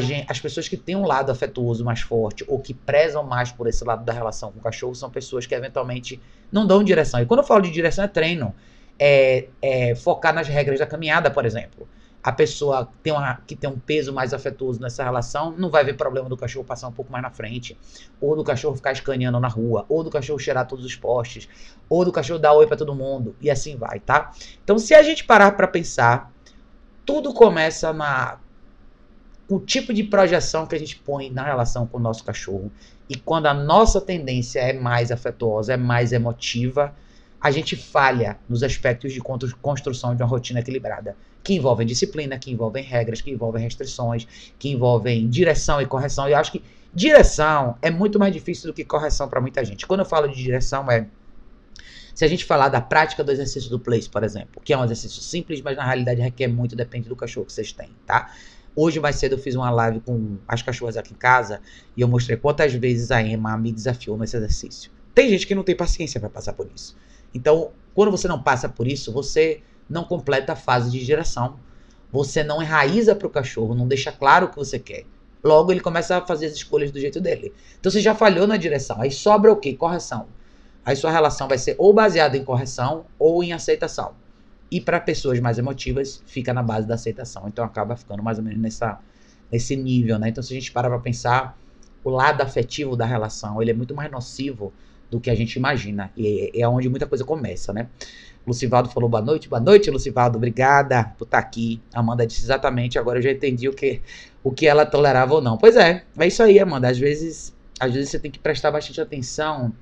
gente, 0.00 0.26
as 0.28 0.40
pessoas 0.40 0.68
que 0.68 0.76
têm 0.76 0.96
um 0.96 1.06
lado 1.06 1.30
afetuoso 1.30 1.84
mais 1.84 2.00
forte 2.00 2.44
ou 2.48 2.58
que 2.58 2.74
prezam 2.74 3.22
mais 3.22 3.52
por 3.52 3.68
esse 3.68 3.84
lado 3.84 4.04
da 4.04 4.12
relação 4.12 4.50
com 4.50 4.58
o 4.58 4.62
cachorro 4.62 4.94
são 4.94 5.08
pessoas 5.08 5.46
que 5.46 5.54
eventualmente 5.54 6.20
não 6.50 6.66
dão 6.66 6.82
direção. 6.82 7.20
E 7.20 7.26
quando 7.26 7.40
eu 7.40 7.46
falo 7.46 7.62
de 7.62 7.70
direção 7.70 8.04
é 8.04 8.08
treino. 8.08 8.54
É, 8.98 9.48
é 9.60 9.94
focar 9.94 10.34
nas 10.34 10.48
regras 10.48 10.78
da 10.78 10.86
caminhada, 10.86 11.30
por 11.30 11.44
exemplo. 11.44 11.86
A 12.26 12.32
pessoa 12.32 12.88
tem 13.04 13.12
uma, 13.12 13.36
que 13.46 13.54
tem 13.54 13.70
um 13.70 13.78
peso 13.78 14.12
mais 14.12 14.34
afetuoso 14.34 14.80
nessa 14.80 15.04
relação 15.04 15.54
não 15.56 15.70
vai 15.70 15.84
ver 15.84 15.94
problema 15.94 16.28
do 16.28 16.36
cachorro 16.36 16.64
passar 16.64 16.88
um 16.88 16.92
pouco 16.92 17.12
mais 17.12 17.22
na 17.22 17.30
frente, 17.30 17.78
ou 18.20 18.34
do 18.34 18.42
cachorro 18.42 18.74
ficar 18.74 18.90
escaneando 18.90 19.38
na 19.38 19.46
rua, 19.46 19.86
ou 19.88 20.02
do 20.02 20.10
cachorro 20.10 20.36
cheirar 20.36 20.66
todos 20.66 20.84
os 20.84 20.96
postes, 20.96 21.48
ou 21.88 22.04
do 22.04 22.10
cachorro 22.10 22.40
dar 22.40 22.52
oi 22.54 22.66
para 22.66 22.76
todo 22.76 22.94
mundo, 22.96 23.36
e 23.40 23.48
assim 23.48 23.76
vai, 23.76 24.00
tá? 24.00 24.32
Então, 24.64 24.76
se 24.76 24.92
a 24.92 25.04
gente 25.04 25.22
parar 25.22 25.52
para 25.52 25.68
pensar, 25.68 26.32
tudo 27.04 27.32
começa 27.32 27.92
na 27.92 28.38
o 29.48 29.60
tipo 29.60 29.94
de 29.94 30.02
projeção 30.02 30.66
que 30.66 30.74
a 30.74 30.78
gente 30.78 30.96
põe 30.96 31.30
na 31.30 31.44
relação 31.44 31.86
com 31.86 31.98
o 31.98 32.00
nosso 32.00 32.24
cachorro. 32.24 32.70
E 33.08 33.16
quando 33.16 33.46
a 33.46 33.54
nossa 33.54 34.00
tendência 34.00 34.60
é 34.60 34.72
mais 34.72 35.12
afetuosa, 35.12 35.74
é 35.74 35.76
mais 35.76 36.12
emotiva, 36.12 36.94
a 37.40 37.50
gente 37.50 37.76
falha 37.76 38.38
nos 38.48 38.62
aspectos 38.62 39.12
de 39.12 39.20
construção 39.20 40.16
de 40.16 40.22
uma 40.22 40.28
rotina 40.28 40.60
equilibrada, 40.60 41.16
que 41.44 41.54
envolvem 41.54 41.86
disciplina, 41.86 42.38
que 42.38 42.50
envolvem 42.50 42.82
regras, 42.82 43.20
que 43.20 43.30
envolvem 43.30 43.62
restrições, 43.62 44.26
que 44.58 44.68
envolvem 44.70 45.28
direção 45.28 45.80
e 45.80 45.86
correção. 45.86 46.28
E 46.28 46.32
eu 46.32 46.38
acho 46.38 46.50
que 46.50 46.64
direção 46.92 47.76
é 47.80 47.90
muito 47.90 48.18
mais 48.18 48.32
difícil 48.32 48.66
do 48.66 48.74
que 48.74 48.84
correção 48.84 49.28
para 49.28 49.40
muita 49.40 49.64
gente. 49.64 49.86
Quando 49.86 50.00
eu 50.00 50.06
falo 50.06 50.26
de 50.26 50.42
direção, 50.42 50.90
é 50.90 51.06
se 52.16 52.24
a 52.24 52.28
gente 52.28 52.46
falar 52.46 52.70
da 52.70 52.80
prática 52.80 53.22
do 53.22 53.30
exercício 53.30 53.68
do 53.68 53.78
place, 53.78 54.08
por 54.08 54.24
exemplo, 54.24 54.62
que 54.64 54.72
é 54.72 54.78
um 54.78 54.82
exercício 54.82 55.20
simples, 55.20 55.60
mas 55.60 55.76
na 55.76 55.84
realidade 55.84 56.20
requer 56.22 56.48
muito, 56.48 56.74
depende 56.74 57.10
do 57.10 57.14
cachorro 57.14 57.44
que 57.44 57.52
vocês 57.52 57.72
têm, 57.72 57.90
tá? 58.06 58.32
Hoje 58.78 59.00
mais 59.00 59.16
cedo 59.16 59.32
eu 59.32 59.38
fiz 59.38 59.54
uma 59.54 59.70
live 59.70 60.00
com 60.00 60.36
as 60.46 60.60
cachorras 60.60 60.98
aqui 60.98 61.14
em 61.14 61.16
casa 61.16 61.62
e 61.96 62.02
eu 62.02 62.08
mostrei 62.08 62.36
quantas 62.36 62.74
vezes 62.74 63.10
a 63.10 63.22
Emma 63.22 63.56
me 63.56 63.72
desafiou 63.72 64.18
nesse 64.18 64.36
exercício. 64.36 64.90
Tem 65.14 65.30
gente 65.30 65.46
que 65.46 65.54
não 65.54 65.62
tem 65.62 65.74
paciência 65.74 66.20
para 66.20 66.28
passar 66.28 66.52
por 66.52 66.68
isso. 66.74 66.94
Então, 67.34 67.70
quando 67.94 68.10
você 68.10 68.28
não 68.28 68.42
passa 68.42 68.68
por 68.68 68.86
isso, 68.86 69.10
você 69.10 69.62
não 69.88 70.04
completa 70.04 70.52
a 70.52 70.56
fase 70.56 70.90
de 70.90 71.02
geração. 71.02 71.58
Você 72.12 72.44
não 72.44 72.62
enraiza 72.62 73.14
para 73.14 73.26
o 73.26 73.30
cachorro, 73.30 73.74
não 73.74 73.88
deixa 73.88 74.12
claro 74.12 74.44
o 74.44 74.50
que 74.50 74.56
você 74.56 74.78
quer. 74.78 75.06
Logo, 75.42 75.72
ele 75.72 75.80
começa 75.80 76.18
a 76.18 76.26
fazer 76.26 76.46
as 76.46 76.52
escolhas 76.52 76.90
do 76.90 77.00
jeito 77.00 77.18
dele. 77.18 77.54
Então, 77.80 77.90
você 77.90 78.00
já 78.00 78.14
falhou 78.14 78.46
na 78.46 78.58
direção. 78.58 79.00
Aí 79.00 79.10
sobra 79.10 79.50
o 79.50 79.56
quê? 79.56 79.72
Correção. 79.72 80.26
Aí 80.84 80.94
sua 80.94 81.10
relação 81.10 81.48
vai 81.48 81.56
ser 81.56 81.74
ou 81.78 81.94
baseada 81.94 82.36
em 82.36 82.44
correção 82.44 83.06
ou 83.18 83.42
em 83.42 83.54
aceitação. 83.54 84.14
E 84.70 84.80
para 84.80 84.98
pessoas 84.98 85.38
mais 85.40 85.58
emotivas, 85.58 86.22
fica 86.26 86.52
na 86.52 86.62
base 86.62 86.86
da 86.86 86.94
aceitação. 86.94 87.46
Então 87.46 87.64
acaba 87.64 87.96
ficando 87.96 88.22
mais 88.22 88.38
ou 88.38 88.44
menos 88.44 88.60
nessa, 88.60 88.98
nesse 89.50 89.76
nível, 89.76 90.18
né? 90.18 90.28
Então 90.28 90.42
se 90.42 90.52
a 90.52 90.58
gente 90.58 90.72
para 90.72 90.88
para 90.88 90.98
pensar, 90.98 91.58
o 92.02 92.10
lado 92.10 92.40
afetivo 92.40 92.96
da 92.96 93.04
relação, 93.04 93.60
ele 93.60 93.70
é 93.70 93.74
muito 93.74 93.94
mais 93.94 94.10
nocivo 94.10 94.72
do 95.10 95.20
que 95.20 95.30
a 95.30 95.34
gente 95.34 95.56
imagina. 95.56 96.10
E 96.16 96.50
é, 96.54 96.60
é 96.60 96.68
onde 96.68 96.88
muita 96.88 97.06
coisa 97.06 97.24
começa, 97.24 97.72
né? 97.72 97.88
Lucivaldo 98.46 98.88
falou 98.88 99.08
boa 99.08 99.22
noite, 99.22 99.48
boa 99.48 99.60
noite, 99.60 99.90
Lucivaldo, 99.90 100.38
obrigada 100.38 101.12
por 101.18 101.24
estar 101.24 101.42
tá 101.42 101.46
aqui. 101.46 101.82
Amanda 101.92 102.24
disse 102.24 102.44
exatamente, 102.44 102.96
agora 102.96 103.18
eu 103.18 103.22
já 103.22 103.32
entendi 103.32 103.68
o 103.68 103.72
que, 103.72 104.00
o 104.42 104.52
que 104.52 104.68
ela 104.68 104.86
tolerava 104.86 105.34
ou 105.34 105.42
não. 105.42 105.58
Pois 105.58 105.76
é, 105.76 106.04
é 106.16 106.26
isso 106.28 106.42
aí, 106.42 106.60
Amanda. 106.60 106.88
Às 106.88 106.96
vezes, 106.96 107.52
às 107.80 107.92
vezes 107.92 108.10
você 108.10 108.20
tem 108.20 108.30
que 108.30 108.38
prestar 108.38 108.70
bastante 108.70 109.00
atenção 109.00 109.72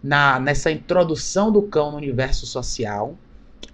na, 0.00 0.38
nessa 0.38 0.70
introdução 0.70 1.50
do 1.50 1.62
cão 1.62 1.90
no 1.90 1.96
universo 1.96 2.46
social, 2.46 3.18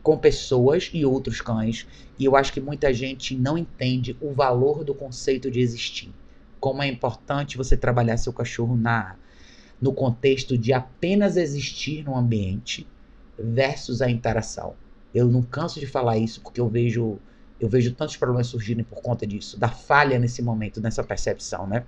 com 0.06 0.16
pessoas 0.16 0.88
e 0.94 1.04
outros 1.04 1.40
cães. 1.40 1.84
E 2.16 2.24
eu 2.24 2.36
acho 2.36 2.52
que 2.52 2.60
muita 2.60 2.94
gente 2.94 3.36
não 3.36 3.58
entende 3.58 4.16
o 4.20 4.32
valor 4.32 4.84
do 4.84 4.94
conceito 4.94 5.50
de 5.50 5.58
existir. 5.58 6.14
Como 6.60 6.80
é 6.80 6.86
importante 6.86 7.56
você 7.56 7.76
trabalhar 7.76 8.16
seu 8.16 8.32
cachorro 8.32 8.76
na 8.76 9.16
no 9.82 9.92
contexto 9.92 10.56
de 10.56 10.72
apenas 10.72 11.36
existir 11.36 12.04
no 12.04 12.16
ambiente 12.16 12.86
versus 13.36 14.00
a 14.00 14.08
interação. 14.08 14.74
Eu 15.12 15.26
não 15.26 15.42
canso 15.42 15.80
de 15.80 15.88
falar 15.88 16.16
isso 16.18 16.40
porque 16.40 16.60
eu 16.60 16.68
vejo 16.68 17.18
eu 17.58 17.68
vejo 17.68 17.92
tantos 17.92 18.16
problemas 18.16 18.46
surgirem 18.46 18.84
por 18.84 19.02
conta 19.02 19.26
disso, 19.26 19.58
da 19.58 19.68
falha 19.68 20.20
nesse 20.20 20.40
momento, 20.40 20.80
nessa 20.80 21.02
percepção, 21.02 21.66
né? 21.66 21.84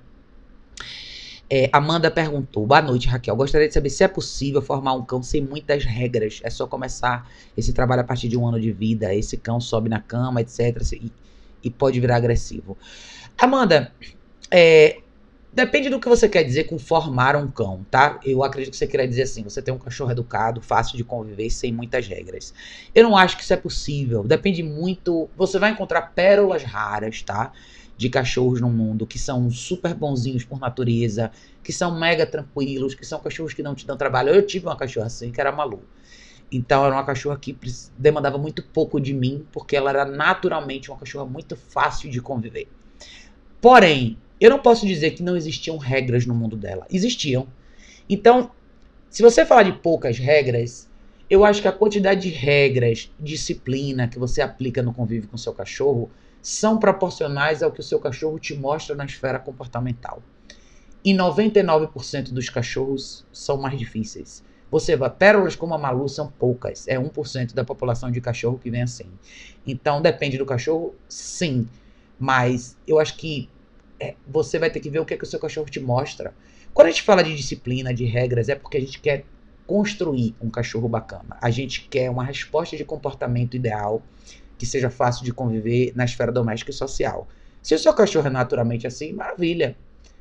É, 1.51 1.71
Amanda 1.73 2.11
perguntou: 2.11 2.67
Boa 2.67 2.83
noite, 2.83 3.09
Raquel. 3.09 3.35
Gostaria 3.35 3.69
de 3.69 3.75
saber 3.75 3.91
se 3.91 4.05
é 4.05 4.09
possível 4.09 4.61
formar 4.61 4.93
um 4.93 5.05
cão 5.05 5.23
sem 5.23 5.41
muitas 5.41 5.85
regras. 5.85 6.41
É 6.45 6.51
só 6.51 6.67
começar 6.67 7.31
esse 7.57 7.73
trabalho 7.73 8.03
a 8.03 8.05
partir 8.05 8.29
de 8.29 8.37
um 8.37 8.47
ano 8.47 8.61
de 8.61 8.71
vida. 8.71 9.15
Esse 9.15 9.37
cão 9.37 9.61
sobe 9.61 9.89
na 9.89 10.01
cama, 10.01 10.43
etc. 10.43 10.77
E, 10.93 11.11
e 11.65 11.71
pode 11.71 11.99
virar 12.01 12.17
agressivo. 12.17 12.77
Amanda, 13.39 13.93
é, 14.51 14.99
depende 15.51 15.89
do 15.89 15.99
que 15.99 16.09
você 16.09 16.29
quer 16.29 16.43
dizer 16.45 16.65
com 16.65 16.79
formar 16.79 17.35
um 17.35 17.49
cão, 17.51 17.85
tá? 17.91 18.21
Eu 18.25 18.45
acredito 18.45 18.73
que 18.73 18.77
você 18.77 18.87
queira 18.87 19.09
dizer 19.09 19.23
assim: 19.23 19.43
você 19.43 19.63
tem 19.63 19.73
um 19.73 19.79
cachorro 19.79 20.11
educado, 20.11 20.61
fácil 20.61 20.99
de 20.99 21.05
conviver, 21.05 21.49
sem 21.49 21.73
muitas 21.73 22.07
regras. 22.07 22.53
Eu 22.95 23.05
não 23.05 23.17
acho 23.17 23.39
que 23.39 23.43
isso 23.43 23.55
é 23.55 23.57
possível. 23.57 24.23
Depende 24.23 24.63
muito. 24.63 25.31
Você 25.35 25.59
vai 25.59 25.71
encontrar 25.71 26.03
pérolas 26.15 26.63
raras, 26.63 27.23
tá? 27.23 27.53
De 27.99 28.09
cachorros 28.09 28.61
no 28.61 28.71
mundo 28.71 29.05
que 29.05 29.19
são 29.19 29.51
super 29.51 29.93
bonzinhos 29.93 30.45
por 30.45 30.61
natureza, 30.61 31.33
que 31.65 31.73
são 31.73 31.99
mega 31.99 32.25
tranquilos, 32.25 32.95
que 32.95 33.05
são 33.05 33.19
cachorros 33.19 33.53
que 33.53 33.63
não 33.63 33.75
te 33.75 33.85
dão 33.85 33.97
trabalho. 33.97 34.31
Eu 34.31 34.47
tive 34.47 34.67
uma 34.67 34.77
cachorra 34.77 35.07
assim, 35.07 35.33
que 35.33 35.41
era 35.41 35.51
Malu. 35.51 35.83
Então 36.51 36.87
era 36.87 36.95
uma 36.95 37.05
cachorra 37.05 37.37
que 37.37 37.59
demandava 37.99 38.39
muito 38.39 38.63
pouco 38.63 39.01
de 39.01 39.13
mim, 39.13 39.45
porque 39.53 39.77
ela 39.77 39.91
era 39.91 40.05
naturalmente 40.05 40.91
uma 40.91 40.97
cachorra 40.97 41.27
muito 41.27 41.57
fácil 41.57 42.09
de 42.09 42.23
conviver. 42.23 42.69
Porém, 43.61 44.17
eu 44.41 44.49
não 44.49 44.61
posso 44.61 44.87
dizer 44.87 45.11
que 45.11 45.23
não 45.23 45.37
existiam 45.37 45.77
regras 45.77 46.25
no 46.25 46.35
mundo 46.35 46.57
dela. 46.57 46.87
Existiam. 46.89 47.49
Então, 48.09 48.53
se 49.11 49.23
você 49.23 49.45
falar 49.45 49.65
de 49.65 49.73
poucas 49.73 50.19
regras, 50.19 50.89
eu 51.29 51.45
acho 51.45 51.61
que 51.61 51.67
a 51.67 51.73
quantidade 51.73 52.23
de 52.23 52.29
regras, 52.29 53.11
disciplina 53.19 54.07
que 54.07 54.21
você 54.21 54.41
aplica 54.41 54.85
no 54.85 54.95
convívio 54.95 55.29
com 55.29 55.37
seu 55.37 55.53
cachorro 55.53 56.09
são 56.43 56.79
proporcionais 56.79 57.63
ao 57.63 57.73
que 57.73 57.81
o 57.81 57.83
seu 57.83 57.99
cachorro 57.99 58.39
te 58.39 58.55
mostra 58.55 58.95
na 58.95 59.05
esfera 59.05 59.39
comportamental. 59.39 60.23
E 61.05 61.13
99% 61.13 62.33
dos 62.33 62.49
cachorros 62.49 63.25
são 63.33 63.57
mais 63.57 63.79
difíceis. 63.79 64.43
Você 64.71 64.97
vai, 64.97 65.09
pérolas 65.09 65.57
como 65.57 65.75
a 65.75 65.79
Malu 65.79 66.09
são 66.09 66.31
poucas, 66.31 66.87
é 66.87 66.99
1% 66.99 67.55
da 67.55 67.65
população 67.65 68.11
de 68.11 68.21
cachorro 68.21 68.59
que 68.59 68.71
vem 68.71 68.83
assim. 68.83 69.07
Então 69.67 70.03
depende 70.03 70.37
do 70.37 70.45
cachorro, 70.45 70.95
sim, 71.09 71.67
mas 72.19 72.77
eu 72.87 72.99
acho 72.99 73.17
que 73.17 73.49
é, 73.99 74.15
você 74.27 74.59
vai 74.59 74.71
ter 74.71 74.81
que 74.81 74.91
ver 74.91 75.01
o 75.01 75.05
que, 75.05 75.15
é 75.15 75.17
que 75.17 75.25
o 75.25 75.27
seu 75.27 75.41
cachorro 75.41 75.69
te 75.71 75.81
mostra. 75.81 76.35
Quando 76.75 76.89
a 76.89 76.91
gente 76.91 77.03
fala 77.03 77.25
de 77.25 77.35
disciplina, 77.35 77.95
de 77.95 78.05
regras, 78.05 78.49
é 78.49 78.55
porque 78.55 78.77
a 78.77 78.81
gente 78.81 79.01
quer 79.01 79.25
construir 79.67 80.35
um 80.41 80.49
cachorro 80.49 80.89
bacana. 80.89 81.37
A 81.41 81.51
gente 81.51 81.89
quer 81.89 82.11
uma 82.11 82.25
resposta 82.25 82.77
de 82.77 82.85
comportamento 82.85 83.55
ideal 83.55 84.03
que 84.59 84.67
seja 84.67 84.91
fácil 84.91 85.25
de 85.25 85.33
conviver 85.33 85.93
na 85.95 86.05
esfera 86.05 86.33
doméstica 86.33 86.71
e 86.71 86.75
social. 86.75 87.29
Se 87.63 87.75
o 87.75 87.79
seu 87.79 87.95
cachorro 87.95 88.27
é 88.27 88.31
naturalmente 88.31 88.87
assim, 88.87 89.13
maravilha. 89.13 89.77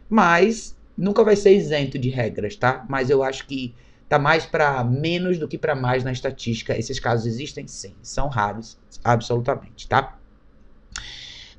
Mas 0.09 0.77
nunca 0.97 1.23
vai 1.23 1.35
ser 1.35 1.55
isento 1.55 1.99
de 1.99 2.09
regras, 2.09 2.55
tá? 2.55 2.85
Mas 2.87 3.09
eu 3.09 3.23
acho 3.23 3.45
que 3.45 3.73
tá 4.07 4.17
mais 4.17 4.45
para 4.45 4.83
menos 4.83 5.37
do 5.37 5.47
que 5.47 5.57
para 5.57 5.75
mais 5.75 6.03
na 6.03 6.11
estatística. 6.11 6.77
Esses 6.77 6.99
casos 6.99 7.25
existem 7.25 7.67
sim, 7.67 7.93
são 8.01 8.29
raros, 8.29 8.77
absolutamente, 9.03 9.87
tá? 9.87 10.17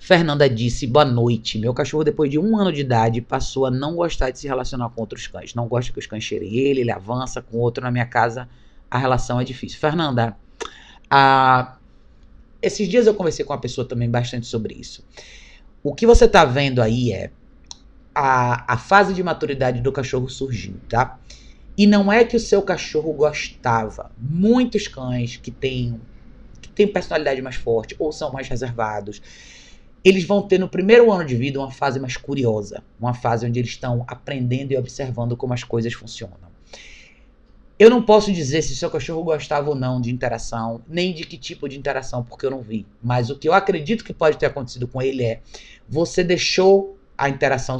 Fernanda 0.08 0.48
disse: 0.48 0.86
Boa 0.86 1.04
noite. 1.04 1.58
Meu 1.58 1.74
cachorro, 1.74 2.02
depois 2.02 2.30
de 2.30 2.38
um 2.38 2.56
ano 2.56 2.72
de 2.72 2.80
idade, 2.80 3.20
passou 3.20 3.66
a 3.66 3.70
não 3.70 3.94
gostar 3.94 4.30
de 4.30 4.38
se 4.38 4.46
relacionar 4.46 4.88
com 4.88 5.02
outros 5.02 5.26
cães. 5.26 5.54
Não 5.54 5.68
gosta 5.68 5.92
que 5.92 5.98
os 5.98 6.06
cães 6.06 6.24
cheirem 6.24 6.54
ele, 6.56 6.80
ele 6.80 6.90
avança 6.90 7.42
com 7.42 7.58
outro 7.58 7.84
na 7.84 7.90
minha 7.90 8.06
casa. 8.06 8.48
A 8.90 8.96
relação 8.96 9.38
é 9.38 9.44
difícil. 9.44 9.78
Fernanda, 9.78 10.34
a 11.10 11.77
esses 12.60 12.88
dias 12.88 13.06
eu 13.06 13.14
conversei 13.14 13.44
com 13.44 13.52
uma 13.52 13.60
pessoa 13.60 13.86
também 13.86 14.10
bastante 14.10 14.46
sobre 14.46 14.74
isso. 14.74 15.04
O 15.82 15.94
que 15.94 16.06
você 16.06 16.24
está 16.24 16.44
vendo 16.44 16.82
aí 16.82 17.12
é 17.12 17.30
a, 18.14 18.74
a 18.74 18.76
fase 18.76 19.14
de 19.14 19.22
maturidade 19.22 19.80
do 19.80 19.92
cachorro 19.92 20.28
surgindo, 20.28 20.80
tá? 20.88 21.18
E 21.76 21.86
não 21.86 22.12
é 22.12 22.24
que 22.24 22.36
o 22.36 22.40
seu 22.40 22.60
cachorro 22.62 23.12
gostava. 23.12 24.10
Muitos 24.18 24.88
cães 24.88 25.36
que 25.36 25.52
têm, 25.52 26.00
que 26.60 26.68
têm 26.70 26.88
personalidade 26.88 27.40
mais 27.40 27.54
forte 27.54 27.94
ou 27.98 28.10
são 28.10 28.32
mais 28.32 28.48
reservados, 28.48 29.22
eles 30.04 30.24
vão 30.24 30.42
ter 30.42 30.58
no 30.58 30.68
primeiro 30.68 31.12
ano 31.12 31.24
de 31.24 31.36
vida 31.36 31.60
uma 31.60 31.70
fase 31.70 32.00
mais 32.00 32.16
curiosa, 32.16 32.82
uma 32.98 33.14
fase 33.14 33.46
onde 33.46 33.60
eles 33.60 33.70
estão 33.70 34.04
aprendendo 34.08 34.72
e 34.72 34.76
observando 34.76 35.36
como 35.36 35.54
as 35.54 35.62
coisas 35.62 35.92
funcionam. 35.92 36.47
Eu 37.78 37.88
não 37.88 38.02
posso 38.02 38.32
dizer 38.32 38.62
se 38.62 38.74
seu 38.74 38.90
cachorro 38.90 39.22
gostava 39.22 39.70
ou 39.70 39.76
não 39.76 40.00
de 40.00 40.10
interação, 40.10 40.82
nem 40.88 41.14
de 41.14 41.22
que 41.22 41.38
tipo 41.38 41.68
de 41.68 41.78
interação, 41.78 42.24
porque 42.24 42.44
eu 42.44 42.50
não 42.50 42.60
vi. 42.60 42.84
Mas 43.00 43.30
o 43.30 43.38
que 43.38 43.48
eu 43.48 43.52
acredito 43.52 44.02
que 44.02 44.12
pode 44.12 44.36
ter 44.36 44.46
acontecido 44.46 44.88
com 44.88 45.00
ele 45.00 45.22
é 45.22 45.40
você 45.88 46.24
deixou 46.24 46.98
a 47.16 47.28
interação 47.28 47.78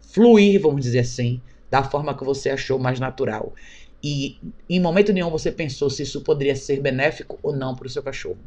fluir, 0.00 0.60
vamos 0.60 0.80
dizer 0.80 1.00
assim, 1.00 1.40
da 1.70 1.84
forma 1.84 2.16
que 2.16 2.24
você 2.24 2.50
achou 2.50 2.76
mais 2.76 2.98
natural. 2.98 3.54
E 4.02 4.36
em 4.68 4.80
momento 4.80 5.12
nenhum 5.12 5.30
você 5.30 5.52
pensou 5.52 5.90
se 5.90 6.02
isso 6.02 6.22
poderia 6.22 6.56
ser 6.56 6.80
benéfico 6.80 7.38
ou 7.40 7.54
não 7.54 7.74
para 7.74 7.86
o 7.86 7.90
seu 7.90 8.02
cachorro. 8.02 8.38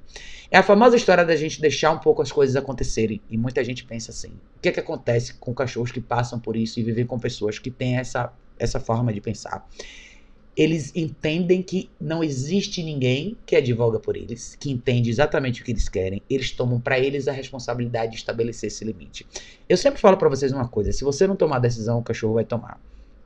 É 0.51 0.57
a 0.57 0.63
famosa 0.63 0.97
história 0.97 1.23
da 1.23 1.35
gente 1.35 1.61
deixar 1.61 1.91
um 1.91 1.99
pouco 1.99 2.21
as 2.21 2.31
coisas 2.31 2.57
acontecerem. 2.57 3.21
E 3.29 3.37
muita 3.37 3.63
gente 3.63 3.85
pensa 3.85 4.11
assim: 4.11 4.29
o 4.57 4.59
que, 4.61 4.67
é 4.67 4.71
que 4.73 4.79
acontece 4.81 5.33
com 5.35 5.53
cachorros 5.53 5.93
que 5.93 6.01
passam 6.01 6.39
por 6.39 6.57
isso 6.57 6.77
e 6.77 6.83
vivem 6.83 7.05
com 7.05 7.17
pessoas 7.17 7.57
que 7.57 7.71
têm 7.71 7.95
essa, 7.95 8.33
essa 8.57 8.81
forma 8.81 9.13
de 9.13 9.21
pensar? 9.21 9.65
Eles 10.59 10.91
entendem 10.93 11.63
que 11.63 11.89
não 12.01 12.21
existe 12.21 12.83
ninguém 12.83 13.37
que 13.45 13.55
advoga 13.55 13.97
por 13.97 14.17
eles, 14.17 14.57
que 14.59 14.69
entende 14.69 15.09
exatamente 15.09 15.61
o 15.61 15.63
que 15.63 15.71
eles 15.71 15.87
querem. 15.87 16.21
Eles 16.29 16.51
tomam 16.51 16.81
para 16.81 16.99
eles 16.99 17.29
a 17.29 17.31
responsabilidade 17.31 18.11
de 18.11 18.17
estabelecer 18.17 18.67
esse 18.67 18.83
limite. 18.83 19.25
Eu 19.69 19.77
sempre 19.77 20.01
falo 20.01 20.17
para 20.17 20.27
vocês 20.27 20.51
uma 20.51 20.67
coisa: 20.67 20.91
se 20.91 21.05
você 21.05 21.25
não 21.25 21.37
tomar 21.37 21.55
a 21.55 21.59
decisão, 21.59 21.99
o 21.99 22.03
cachorro 22.03 22.33
vai 22.33 22.43
tomar. 22.43 22.77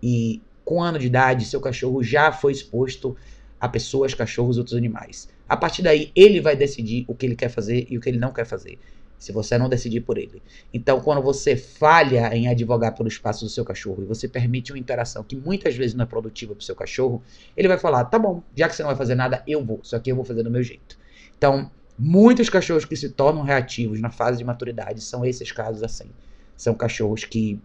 E 0.02 0.43
com 0.63 0.78
um 0.78 0.84
ano 0.84 1.00
de 1.00 1.08
idade, 1.08 1.46
seu 1.46 1.60
cachorro 1.60 2.04
já 2.04 2.32
foi 2.32 2.52
exposto 2.52 3.17
a 3.60 3.67
pessoas, 3.67 4.13
cachorros, 4.13 4.60
outros 4.60 4.78
animais. 4.78 5.28
A 5.50 5.58
partir 5.58 5.82
daí, 5.82 6.12
ele 6.15 6.39
vai 6.39 6.56
decidir 6.56 7.04
o 7.08 7.15
que 7.15 7.26
ele 7.26 7.36
quer 7.36 7.50
fazer 7.50 7.88
e 7.89 7.98
o 7.98 8.02
que 8.02 8.10
ele 8.10 8.19
não 8.19 8.32
quer 8.32 8.46
fazer 8.46 8.78
se 9.24 9.32
você 9.32 9.58
não 9.58 9.70
decidir 9.70 10.02
por 10.02 10.18
ele. 10.18 10.44
Então, 10.74 11.00
quando 11.00 11.22
você 11.22 11.56
falha 11.56 12.36
em 12.36 12.50
advogar 12.50 12.94
pelo 12.94 13.08
espaço 13.08 13.46
do 13.46 13.50
seu 13.50 13.64
cachorro 13.64 14.04
e 14.04 14.06
você 14.06 14.28
permite 14.28 14.74
uma 14.74 14.78
interação 14.78 15.24
que 15.24 15.34
muitas 15.34 15.78
vezes 15.78 15.94
não 15.94 16.04
é 16.04 16.06
produtiva 16.06 16.54
para 16.54 16.60
o 16.60 16.64
seu 16.64 16.76
cachorro, 16.76 17.24
ele 17.56 17.70
vai 17.70 17.78
falar: 17.78 18.04
tá 18.04 18.20
bom, 18.20 18.44
já 18.54 18.68
que 18.68 18.76
você 18.76 18.84
não 18.84 18.90
vai 18.90 18.98
fazer 18.98 19.16
nada, 19.16 19.42
eu 19.48 19.64
vou, 19.64 19.80
só 19.82 19.98
que 19.98 20.12
eu 20.12 20.16
vou 20.18 20.26
fazer 20.26 20.44
do 20.44 20.52
meu 20.52 20.62
jeito. 20.62 21.00
Então, 21.38 21.72
muitos 21.98 22.50
cachorros 22.50 22.84
que 22.84 22.98
se 22.98 23.12
tornam 23.12 23.44
reativos 23.44 24.02
na 24.02 24.10
fase 24.10 24.40
de 24.40 24.44
maturidade 24.44 25.00
são 25.00 25.24
esses 25.24 25.54
casos 25.54 25.84
assim. 25.84 26.10
São 26.58 26.74
cachorros 26.74 27.24
que 27.24 27.58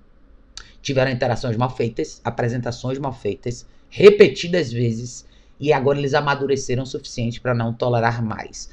tiveram 0.81 1.11
interações 1.11 1.57
mal 1.57 1.75
feitas, 1.75 2.21
apresentações 2.25 3.01
mal 3.01 3.13
feitas, 3.13 3.67
repetidas 3.91 4.73
vezes, 4.73 5.27
e 5.59 5.73
agora 5.73 5.99
eles 5.99 6.15
amadureceram 6.15 6.85
o 6.85 6.87
suficiente 6.87 7.41
para 7.41 7.53
não 7.53 7.75
tolerar 7.75 8.23
mais. 8.23 8.71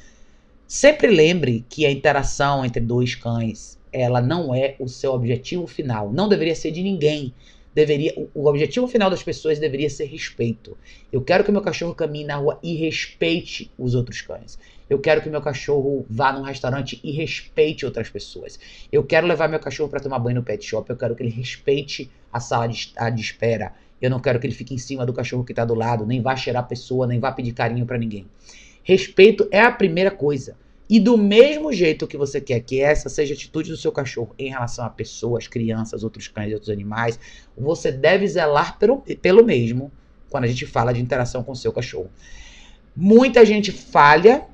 Sempre 0.68 1.08
lembre 1.08 1.64
que 1.70 1.86
a 1.86 1.92
interação 1.92 2.66
entre 2.66 2.82
dois 2.82 3.14
cães, 3.14 3.78
ela 3.94 4.20
não 4.20 4.54
é 4.54 4.76
o 4.80 4.88
seu 4.88 5.14
objetivo 5.14 5.68
final. 5.68 6.12
Não 6.12 6.28
deveria 6.28 6.56
ser 6.56 6.72
de 6.72 6.82
ninguém. 6.82 7.32
Deveria, 7.72 8.12
o 8.34 8.48
objetivo 8.48 8.88
final 8.88 9.08
das 9.10 9.22
pessoas 9.22 9.60
deveria 9.60 9.92
ser 9.92 10.06
respeito. 10.06 10.76
Eu 11.14 11.22
quero 11.22 11.44
que 11.44 11.52
meu 11.52 11.62
cachorro 11.62 11.94
caminhe 11.94 12.26
na 12.26 12.38
rua 12.38 12.58
e 12.64 12.76
respeite 12.78 13.70
os 13.78 13.94
outros 13.94 14.22
cães. 14.22 14.58
Eu 14.90 14.98
quero 14.98 15.22
que 15.22 15.30
meu 15.30 15.42
cachorro 15.42 16.04
vá 16.10 16.34
num 16.34 16.42
restaurante 16.42 17.00
e 17.04 17.12
respeite 17.12 17.86
outras 17.86 18.10
pessoas. 18.10 18.60
Eu 18.92 19.04
quero 19.04 19.28
levar 19.28 19.48
meu 19.48 19.60
cachorro 19.60 19.90
para 19.90 20.00
tomar 20.00 20.18
banho 20.18 20.38
no 20.38 20.44
pet 20.44 20.66
shop. 20.66 20.90
Eu 20.90 20.98
quero 20.98 21.16
que 21.16 21.22
ele 21.22 21.30
respeite 21.30 22.10
a 22.34 22.40
sala 22.40 22.68
de, 22.68 22.92
a 22.98 23.12
de 23.12 23.22
espera. 23.22 23.72
Eu 24.02 24.10
não 24.10 24.20
quero 24.20 24.40
que 24.40 24.48
ele 24.48 24.56
fique 24.56 24.74
em 24.74 24.80
cima 24.80 25.06
do 25.06 25.14
cachorro 25.14 25.44
que 25.44 25.52
está 25.52 25.64
do 25.64 25.76
lado, 25.76 26.08
nem 26.08 26.22
vá 26.22 26.36
cheirar 26.36 26.64
a 26.64 26.66
pessoa, 26.66 27.06
nem 27.06 27.20
vá 27.20 27.32
pedir 27.32 27.54
carinho 27.54 27.86
para 27.86 28.00
ninguém. 28.00 28.26
Respeito 28.86 29.48
é 29.50 29.60
a 29.62 29.72
primeira 29.72 30.12
coisa. 30.12 30.56
E 30.88 31.00
do 31.00 31.18
mesmo 31.18 31.74
jeito 31.74 32.06
que 32.06 32.16
você 32.16 32.40
quer 32.40 32.60
que 32.60 32.80
essa 32.80 33.10
seja 33.10 33.34
a 33.34 33.36
atitude 33.36 33.72
do 33.72 33.78
seu 33.78 33.92
cachorro 33.92 34.36
em 34.38 34.52
relação 34.52 34.86
a 34.86 34.90
pessoas, 34.92 35.48
crianças, 35.48 36.04
outros 36.04 36.28
cães 36.28 36.54
outros 36.54 36.70
animais, 36.70 37.20
você 37.58 37.92
deve 37.92 38.28
zelar 38.28 38.78
pelo, 38.78 39.00
pelo 39.00 39.44
mesmo 39.44 39.92
quando 40.30 40.44
a 40.44 40.48
gente 40.48 40.68
fala 40.68 40.94
de 40.94 41.02
interação 41.02 41.44
com 41.44 41.54
o 41.54 41.56
seu 41.56 41.74
cachorro. 41.74 42.12
Muita 42.96 43.44
gente 43.44 43.72
falha 43.72 44.46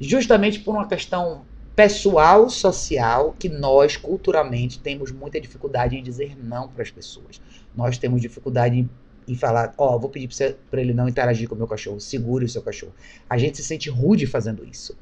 justamente 0.00 0.58
por 0.58 0.74
uma 0.74 0.88
questão 0.88 1.42
pessoal, 1.76 2.50
social, 2.50 3.36
que 3.38 3.48
nós 3.48 3.96
culturalmente 3.96 4.80
temos 4.80 5.12
muita 5.12 5.40
dificuldade 5.40 5.96
em 5.96 6.02
dizer 6.02 6.36
não 6.36 6.66
para 6.66 6.82
as 6.82 6.90
pessoas. 6.90 7.40
Nós 7.76 7.96
temos 7.96 8.20
dificuldade 8.20 8.76
em 8.76 8.90
e 9.26 9.34
falar, 9.34 9.74
ó, 9.76 9.94
oh, 9.94 9.98
vou 9.98 10.10
pedir 10.10 10.28
para 10.70 10.80
ele 10.80 10.94
não 10.94 11.08
interagir 11.08 11.48
com 11.48 11.54
o 11.54 11.58
meu 11.58 11.66
cachorro, 11.66 12.00
segure 12.00 12.44
o 12.44 12.48
seu 12.48 12.62
cachorro. 12.62 12.94
A 13.28 13.36
gente 13.36 13.56
se 13.56 13.64
sente 13.64 13.90
rude 13.90 14.26
fazendo 14.26 14.64
isso. 14.64 14.96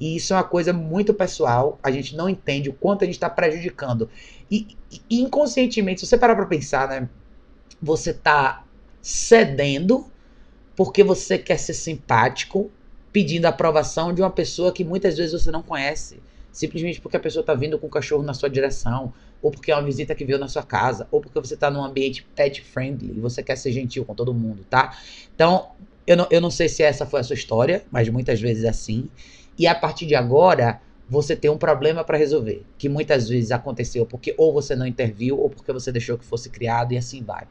E 0.00 0.16
isso 0.16 0.32
é 0.32 0.36
uma 0.36 0.44
coisa 0.44 0.72
muito 0.72 1.12
pessoal, 1.12 1.78
a 1.82 1.90
gente 1.90 2.16
não 2.16 2.28
entende 2.28 2.68
o 2.68 2.72
quanto 2.72 3.02
a 3.02 3.04
gente 3.04 3.16
está 3.16 3.28
prejudicando. 3.28 4.08
E, 4.50 4.76
e, 5.10 5.20
inconscientemente, 5.20 6.00
se 6.00 6.06
você 6.06 6.16
parar 6.16 6.36
para 6.36 6.46
pensar, 6.46 6.88
né, 6.88 7.08
você 7.82 8.10
está 8.10 8.64
cedendo 9.02 10.06
porque 10.76 11.02
você 11.02 11.36
quer 11.36 11.58
ser 11.58 11.74
simpático, 11.74 12.70
pedindo 13.12 13.46
aprovação 13.46 14.12
de 14.14 14.22
uma 14.22 14.30
pessoa 14.30 14.72
que 14.72 14.84
muitas 14.84 15.16
vezes 15.16 15.32
você 15.32 15.50
não 15.50 15.62
conhece. 15.62 16.20
Simplesmente 16.52 17.00
porque 17.00 17.16
a 17.16 17.20
pessoa 17.20 17.40
está 17.40 17.54
vindo 17.54 17.78
com 17.78 17.88
o 17.88 17.90
cachorro 17.90 18.22
na 18.22 18.34
sua 18.34 18.48
direção, 18.48 19.12
ou 19.42 19.50
porque 19.50 19.70
é 19.70 19.74
uma 19.74 19.84
visita 19.84 20.14
que 20.14 20.24
veio 20.24 20.38
na 20.38 20.48
sua 20.48 20.62
casa, 20.62 21.06
ou 21.10 21.20
porque 21.20 21.38
você 21.40 21.54
está 21.54 21.70
num 21.70 21.84
ambiente 21.84 22.26
pet 22.34 22.60
friendly 22.62 23.16
e 23.16 23.20
você 23.20 23.42
quer 23.42 23.56
ser 23.56 23.72
gentil 23.72 24.04
com 24.04 24.14
todo 24.14 24.34
mundo, 24.34 24.64
tá? 24.68 24.96
Então, 25.34 25.68
eu 26.06 26.16
não, 26.16 26.26
eu 26.30 26.40
não 26.40 26.50
sei 26.50 26.68
se 26.68 26.82
essa 26.82 27.04
foi 27.04 27.20
a 27.20 27.22
sua 27.22 27.34
história, 27.34 27.84
mas 27.90 28.08
muitas 28.08 28.40
vezes 28.40 28.64
é 28.64 28.68
assim. 28.68 29.08
E 29.58 29.66
a 29.66 29.74
partir 29.74 30.06
de 30.06 30.14
agora, 30.14 30.80
você 31.08 31.34
tem 31.34 31.50
um 31.50 31.58
problema 31.58 32.04
para 32.04 32.18
resolver, 32.18 32.64
que 32.76 32.88
muitas 32.88 33.28
vezes 33.28 33.50
aconteceu 33.50 34.04
porque 34.04 34.34
ou 34.36 34.52
você 34.52 34.76
não 34.76 34.86
interviu 34.86 35.38
ou 35.38 35.48
porque 35.48 35.72
você 35.72 35.90
deixou 35.90 36.18
que 36.18 36.24
fosse 36.24 36.50
criado 36.50 36.92
e 36.92 36.98
assim 36.98 37.22
vai. 37.22 37.46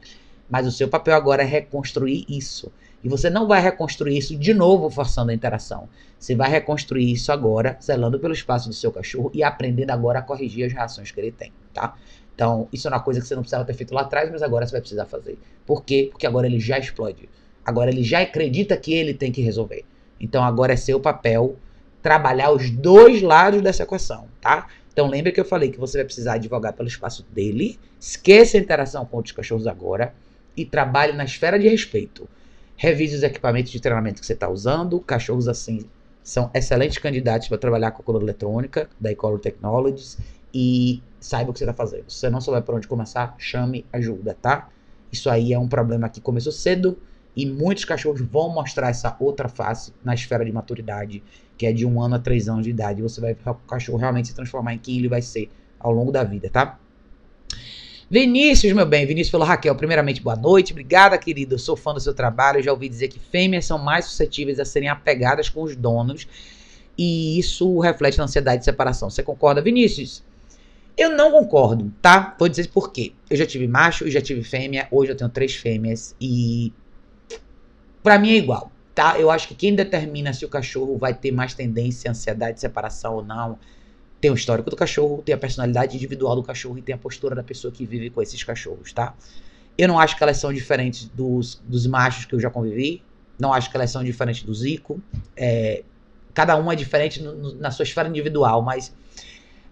Mas 0.48 0.66
o 0.66 0.72
seu 0.72 0.88
papel 0.88 1.14
agora 1.14 1.42
é 1.42 1.46
reconstruir 1.46 2.24
isso. 2.28 2.72
E 3.02 3.08
você 3.08 3.30
não 3.30 3.46
vai 3.46 3.60
reconstruir 3.60 4.16
isso 4.16 4.36
de 4.36 4.52
novo 4.52 4.90
forçando 4.90 5.30
a 5.30 5.34
interação. 5.34 5.88
Você 6.18 6.34
vai 6.34 6.50
reconstruir 6.50 7.12
isso 7.12 7.30
agora, 7.30 7.78
zelando 7.80 8.18
pelo 8.18 8.32
espaço 8.32 8.68
do 8.68 8.74
seu 8.74 8.90
cachorro 8.90 9.30
e 9.32 9.42
aprendendo 9.42 9.90
agora 9.90 10.18
a 10.18 10.22
corrigir 10.22 10.66
as 10.66 10.72
reações 10.72 11.12
que 11.12 11.20
ele 11.20 11.30
tem, 11.30 11.52
tá? 11.78 11.96
Então, 12.34 12.68
isso 12.72 12.86
é 12.86 12.90
uma 12.90 13.00
coisa 13.00 13.20
que 13.20 13.26
você 13.26 13.34
não 13.34 13.42
precisava 13.42 13.64
ter 13.64 13.74
feito 13.74 13.92
lá 13.92 14.02
atrás, 14.02 14.30
mas 14.30 14.42
agora 14.42 14.66
você 14.66 14.72
vai 14.72 14.80
precisar 14.80 15.06
fazer. 15.06 15.38
Por 15.66 15.84
quê? 15.84 16.08
Porque 16.10 16.26
agora 16.26 16.46
ele 16.46 16.60
já 16.60 16.78
explode. 16.78 17.28
Agora 17.64 17.90
ele 17.90 18.02
já 18.02 18.20
acredita 18.20 18.76
que 18.76 18.92
ele 18.92 19.12
tem 19.12 19.32
que 19.32 19.42
resolver. 19.42 19.84
Então 20.20 20.42
agora 20.42 20.72
é 20.72 20.76
seu 20.76 21.00
papel 21.00 21.56
trabalhar 22.02 22.50
os 22.50 22.70
dois 22.70 23.22
lados 23.22 23.60
dessa 23.60 23.82
equação, 23.82 24.28
tá? 24.40 24.68
Então 24.92 25.08
lembre 25.08 25.32
que 25.32 25.40
eu 25.40 25.44
falei 25.44 25.70
que 25.70 25.78
você 25.78 25.98
vai 25.98 26.04
precisar 26.04 26.34
advogar 26.34 26.72
pelo 26.72 26.88
espaço 26.88 27.26
dele, 27.32 27.78
esqueça 28.00 28.56
a 28.56 28.60
interação 28.60 29.04
com 29.04 29.16
outros 29.16 29.34
cachorros 29.34 29.66
agora 29.66 30.14
e 30.56 30.64
trabalhe 30.64 31.12
na 31.12 31.24
esfera 31.24 31.58
de 31.58 31.68
respeito. 31.68 32.28
Revise 32.76 33.16
os 33.16 33.22
equipamentos 33.22 33.72
de 33.72 33.80
treinamento 33.80 34.20
que 34.20 34.26
você 34.26 34.32
está 34.32 34.48
usando. 34.48 35.00
Cachorros 35.00 35.48
assim 35.48 35.84
são 36.22 36.50
excelentes 36.54 36.98
candidatos 36.98 37.48
para 37.48 37.58
trabalhar 37.58 37.90
com 37.90 38.02
a 38.02 38.04
coluna 38.04 38.24
eletrônica 38.24 38.88
da 39.00 39.10
Ecolor 39.10 39.40
Technologies 39.40 40.18
e 40.60 41.00
saiba 41.20 41.50
o 41.50 41.52
que 41.52 41.60
você 41.60 41.64
está 41.64 41.72
fazendo. 41.72 42.10
Se 42.10 42.18
você 42.18 42.28
não 42.28 42.40
souber 42.40 42.62
por 42.62 42.74
onde 42.74 42.88
começar, 42.88 43.32
chame 43.38 43.86
ajuda, 43.92 44.36
tá? 44.42 44.68
Isso 45.12 45.30
aí 45.30 45.52
é 45.52 45.58
um 45.58 45.68
problema 45.68 46.08
que 46.08 46.20
começou 46.20 46.50
cedo 46.50 46.98
e 47.36 47.46
muitos 47.46 47.84
cachorros 47.84 48.20
vão 48.20 48.48
mostrar 48.48 48.88
essa 48.88 49.16
outra 49.20 49.48
face 49.48 49.94
na 50.02 50.14
esfera 50.14 50.44
de 50.44 50.50
maturidade, 50.50 51.22
que 51.56 51.64
é 51.64 51.72
de 51.72 51.86
um 51.86 52.02
ano 52.02 52.16
a 52.16 52.18
três 52.18 52.48
anos 52.48 52.64
de 52.64 52.70
idade. 52.70 53.00
Você 53.00 53.20
vai 53.20 53.34
ver 53.34 53.48
o 53.48 53.54
cachorro 53.54 53.98
realmente 53.98 54.26
se 54.26 54.34
transformar 54.34 54.74
em 54.74 54.78
quem 54.78 54.98
ele 54.98 55.08
vai 55.08 55.22
ser 55.22 55.48
ao 55.78 55.92
longo 55.92 56.10
da 56.10 56.24
vida, 56.24 56.50
tá? 56.50 56.76
Vinícius, 58.10 58.72
meu 58.72 58.84
bem, 58.84 59.06
Vinícius 59.06 59.30
falou, 59.30 59.46
Raquel, 59.46 59.76
primeiramente, 59.76 60.20
boa 60.20 60.34
noite. 60.34 60.72
Obrigada, 60.72 61.16
querido. 61.16 61.54
Eu 61.54 61.58
sou 61.60 61.76
fã 61.76 61.94
do 61.94 62.00
seu 62.00 62.12
trabalho. 62.12 62.58
Eu 62.58 62.64
já 62.64 62.72
ouvi 62.72 62.88
dizer 62.88 63.06
que 63.06 63.20
fêmeas 63.20 63.64
são 63.64 63.78
mais 63.78 64.06
suscetíveis 64.06 64.58
a 64.58 64.64
serem 64.64 64.88
apegadas 64.88 65.48
com 65.48 65.62
os 65.62 65.76
donos. 65.76 66.26
E 66.96 67.38
isso 67.38 67.78
reflete 67.78 68.18
na 68.18 68.24
ansiedade 68.24 68.58
de 68.58 68.64
separação. 68.64 69.08
Você 69.08 69.22
concorda, 69.22 69.62
Vinícius? 69.62 70.26
Eu 70.98 71.10
não 71.10 71.30
concordo, 71.30 71.92
tá? 72.02 72.34
Vou 72.36 72.48
dizer 72.48 72.66
por 72.70 72.90
quê. 72.90 73.12
Eu 73.30 73.36
já 73.36 73.46
tive 73.46 73.68
macho 73.68 74.08
e 74.08 74.10
já 74.10 74.20
tive 74.20 74.42
fêmea. 74.42 74.88
Hoje 74.90 75.12
eu 75.12 75.16
tenho 75.16 75.30
três 75.30 75.54
fêmeas. 75.54 76.12
E 76.20 76.72
para 78.02 78.18
mim 78.18 78.32
é 78.32 78.36
igual, 78.36 78.72
tá? 78.96 79.16
Eu 79.16 79.30
acho 79.30 79.46
que 79.46 79.54
quem 79.54 79.76
determina 79.76 80.32
se 80.32 80.44
o 80.44 80.48
cachorro 80.48 80.98
vai 80.98 81.14
ter 81.14 81.30
mais 81.30 81.54
tendência 81.54 82.10
à 82.10 82.12
ansiedade 82.12 82.54
de 82.54 82.60
separação 82.60 83.14
ou 83.14 83.24
não, 83.24 83.56
tem 84.20 84.32
o 84.32 84.34
histórico 84.34 84.68
do 84.70 84.74
cachorro, 84.74 85.22
tem 85.24 85.32
a 85.32 85.38
personalidade 85.38 85.94
individual 85.94 86.34
do 86.34 86.42
cachorro 86.42 86.76
e 86.78 86.82
tem 86.82 86.96
a 86.96 86.98
postura 86.98 87.32
da 87.36 87.44
pessoa 87.44 87.72
que 87.72 87.86
vive 87.86 88.10
com 88.10 88.20
esses 88.20 88.42
cachorros, 88.42 88.92
tá? 88.92 89.14
Eu 89.78 89.86
não 89.86 90.00
acho 90.00 90.16
que 90.16 90.22
elas 90.24 90.38
são 90.38 90.52
diferentes 90.52 91.04
dos, 91.04 91.62
dos 91.64 91.86
machos 91.86 92.24
que 92.24 92.34
eu 92.34 92.40
já 92.40 92.50
convivi. 92.50 93.04
Não 93.38 93.54
acho 93.54 93.70
que 93.70 93.76
elas 93.76 93.92
são 93.92 94.02
diferentes 94.02 94.42
do 94.42 94.52
Zico. 94.52 95.00
É, 95.36 95.84
cada 96.34 96.56
um 96.56 96.72
é 96.72 96.74
diferente 96.74 97.22
no, 97.22 97.36
no, 97.36 97.54
na 97.54 97.70
sua 97.70 97.84
esfera 97.84 98.08
individual, 98.08 98.62
mas 98.62 98.92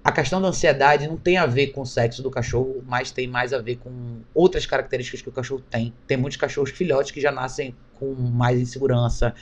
a 0.06 0.12
questão 0.12 0.40
da 0.40 0.46
ansiedade 0.46 1.08
não 1.08 1.16
tem 1.16 1.36
a 1.36 1.46
ver 1.46 1.72
com 1.72 1.80
o 1.80 1.84
sexo 1.84 2.22
do 2.22 2.30
cachorro, 2.30 2.80
mas 2.86 3.10
tem 3.10 3.26
mais 3.26 3.52
a 3.52 3.58
ver 3.58 3.74
com 3.78 3.90
outras 4.32 4.64
características 4.64 5.20
que 5.20 5.28
o 5.28 5.32
cachorro 5.32 5.60
tem. 5.68 5.92
Tem 6.06 6.16
muitos 6.16 6.36
cachorros 6.36 6.70
filhotes 6.70 7.10
que 7.10 7.20
já 7.20 7.32
nascem 7.32 7.74
com 7.98 8.14
mais 8.14 8.60
insegurança, 8.60 9.34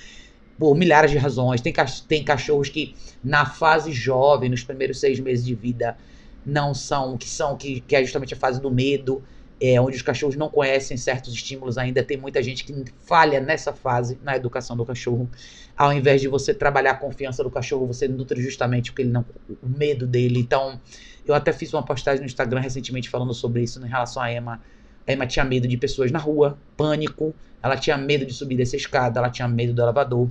por 0.59 0.74
milhares 0.74 1.11
de 1.11 1.18
razões. 1.18 1.61
Tem, 1.61 1.70
tem 2.09 2.24
cachorros 2.24 2.70
que 2.70 2.94
na 3.22 3.44
fase 3.44 3.92
jovem, 3.92 4.48
nos 4.48 4.64
primeiros 4.64 4.98
seis 4.98 5.20
meses 5.20 5.44
de 5.44 5.55
vida, 5.55 5.98
não 6.46 6.72
são, 6.72 7.18
que 7.18 7.29
são, 7.29 7.59
que, 7.59 7.81
que 7.81 7.94
é 7.94 8.03
justamente 8.03 8.33
a 8.33 8.37
fase 8.38 8.59
do 8.59 8.70
medo, 8.70 9.22
é, 9.66 9.81
onde 9.81 9.96
os 9.96 10.03
cachorros 10.03 10.37
não 10.37 10.50
conhecem 10.50 10.96
certos 10.96 11.33
estímulos 11.33 11.79
ainda. 11.79 12.03
Tem 12.03 12.18
muita 12.18 12.42
gente 12.42 12.64
que 12.64 12.85
falha 13.00 13.40
nessa 13.40 13.72
fase 13.72 14.18
na 14.22 14.37
educação 14.37 14.77
do 14.77 14.85
cachorro. 14.85 15.29
Ao 15.77 15.92
invés 15.92 16.20
de 16.20 16.29
você 16.29 16.53
trabalhar 16.53 16.90
a 16.90 16.96
confiança 16.96 17.42
do 17.42 17.50
cachorro, 17.50 17.87
você 17.87 18.07
nutre 18.07 18.42
justamente 18.42 18.90
porque 18.90 19.03
ele 19.03 19.11
não, 19.11 19.24
o 19.62 19.68
medo 19.68 20.07
dele. 20.07 20.38
Então, 20.38 20.79
eu 21.27 21.35
até 21.35 21.53
fiz 21.53 21.72
uma 21.72 21.83
postagem 21.83 22.20
no 22.20 22.27
Instagram 22.27 22.61
recentemente 22.61 23.09
falando 23.09 23.33
sobre 23.33 23.62
isso 23.62 23.85
em 23.85 23.88
relação 23.88 24.22
a 24.22 24.31
Emma. 24.31 24.61
A 25.07 25.12
Emma 25.12 25.27
tinha 25.27 25.44
medo 25.44 25.66
de 25.66 25.77
pessoas 25.77 26.12
na 26.12 26.18
rua, 26.18 26.59
pânico. 26.77 27.35
Ela 27.62 27.77
tinha 27.77 27.96
medo 27.96 28.27
de 28.27 28.35
subir 28.35 28.57
dessa 28.57 28.77
escada, 28.77 29.18
ela 29.18 29.31
tinha 29.31 29.48
medo 29.48 29.72
do 29.72 29.81
elevador. 29.81 30.29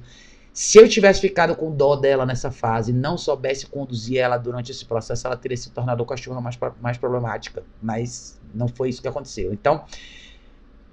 Se 0.54 0.78
eu 0.78 0.88
tivesse 0.88 1.20
ficado 1.20 1.56
com 1.56 1.76
dó 1.76 1.96
dela 1.96 2.28
nessa 2.28 2.52
fase, 2.52 2.94
não 2.94 3.18
soubesse 3.18 3.66
conduzir 3.66 4.20
ela 4.20 4.38
durante 4.38 4.72
esse 4.72 4.86
processo, 4.86 5.26
ela 5.26 5.36
teria 5.36 5.58
se 5.58 5.72
tornado 5.72 6.04
o 6.04 6.06
cachorro 6.06 6.40
mais, 6.40 6.60
mais 6.80 6.96
problemática. 6.96 7.64
Mas 7.82 8.40
não 8.54 8.68
foi 8.68 8.90
isso 8.90 9.02
que 9.02 9.08
aconteceu. 9.08 9.54
Então, 9.54 9.84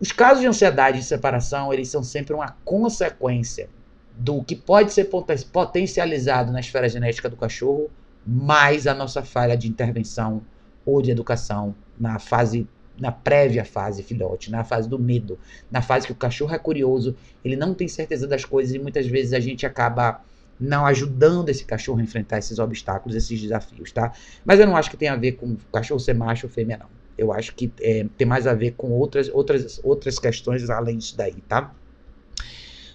os 0.00 0.12
casos 0.12 0.40
de 0.40 0.46
ansiedade 0.46 0.98
e 0.98 1.02
separação, 1.02 1.72
eles 1.72 1.88
são 1.88 2.02
sempre 2.02 2.34
uma 2.34 2.56
consequência 2.64 3.68
do 4.16 4.42
que 4.42 4.56
pode 4.56 4.92
ser 4.92 5.10
potencializado 5.52 6.52
na 6.52 6.60
esfera 6.60 6.88
genética 6.88 7.28
do 7.28 7.36
cachorro, 7.36 7.90
mais 8.26 8.86
a 8.86 8.94
nossa 8.94 9.22
falha 9.22 9.56
de 9.56 9.68
intervenção 9.68 10.42
ou 10.84 11.00
de 11.00 11.10
educação 11.10 11.74
na 11.98 12.18
fase 12.18 12.66
na 12.98 13.10
prévia 13.10 13.64
fase 13.64 14.02
filhote, 14.02 14.50
na 14.50 14.62
fase 14.62 14.86
do 14.86 14.98
medo, 14.98 15.38
na 15.70 15.80
fase 15.80 16.06
que 16.06 16.12
o 16.12 16.16
cachorro 16.16 16.54
é 16.54 16.58
curioso, 16.58 17.16
ele 17.42 17.56
não 17.56 17.72
tem 17.72 17.88
certeza 17.88 18.26
das 18.26 18.44
coisas 18.44 18.74
e 18.74 18.78
muitas 18.78 19.06
vezes 19.06 19.32
a 19.32 19.40
gente 19.40 19.64
acaba 19.64 20.22
não 20.60 20.84
ajudando 20.84 21.48
esse 21.48 21.64
cachorro 21.64 21.98
a 21.98 22.02
enfrentar 22.02 22.38
esses 22.38 22.58
obstáculos, 22.58 23.16
esses 23.16 23.40
desafios, 23.40 23.90
tá? 23.90 24.12
Mas 24.44 24.60
eu 24.60 24.66
não 24.66 24.76
acho 24.76 24.90
que 24.90 24.98
tem 24.98 25.08
a 25.08 25.16
ver 25.16 25.32
com 25.32 25.52
o 25.52 25.58
cachorro 25.72 25.98
ser 25.98 26.14
macho 26.14 26.46
ou 26.46 26.52
fêmea, 26.52 26.76
não. 26.76 26.99
Eu 27.16 27.32
acho 27.32 27.54
que 27.54 27.72
é, 27.80 28.06
tem 28.16 28.26
mais 28.26 28.46
a 28.46 28.54
ver 28.54 28.72
com 28.72 28.90
outras, 28.90 29.28
outras, 29.32 29.80
outras 29.82 30.18
questões 30.18 30.68
além 30.70 30.98
disso 30.98 31.16
daí, 31.16 31.36
tá? 31.48 31.74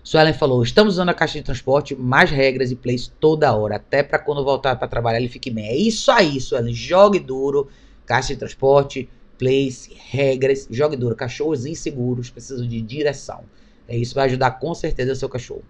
Suelen 0.03 0.33
falou: 0.33 0.61
estamos 0.61 0.93
usando 0.93 1.09
a 1.09 1.13
caixa 1.13 1.39
de 1.39 1.43
transporte, 1.43 1.95
mais 1.95 2.29
regras 2.29 2.69
e 2.69 2.75
plays 2.75 3.11
toda 3.19 3.53
hora, 3.55 3.77
até 3.77 4.03
para 4.03 4.19
quando 4.19 4.43
voltar 4.43 4.75
para 4.75 4.87
trabalhar 4.87 5.19
ele 5.19 5.29
fique 5.29 5.49
bem. 5.49 5.67
É 5.67 5.75
isso 5.75 6.11
aí, 6.11 6.39
Suelen. 6.39 6.73
Jogue 6.73 7.19
duro, 7.19 7.69
caixa 8.05 8.33
de 8.33 8.39
transporte, 8.39 9.09
plays, 9.37 9.89
regras, 10.09 10.67
jogue 10.69 10.95
duro. 10.95 11.15
Cachorros 11.15 11.65
inseguros 11.65 12.29
precisam 12.29 12.67
de 12.67 12.81
direção. 12.81 13.43
É 13.87 13.97
isso 13.97 14.13
vai 14.15 14.25
ajudar 14.25 14.51
com 14.51 14.73
certeza 14.75 15.13
o 15.13 15.15
seu 15.15 15.29
cachorro. 15.29 15.63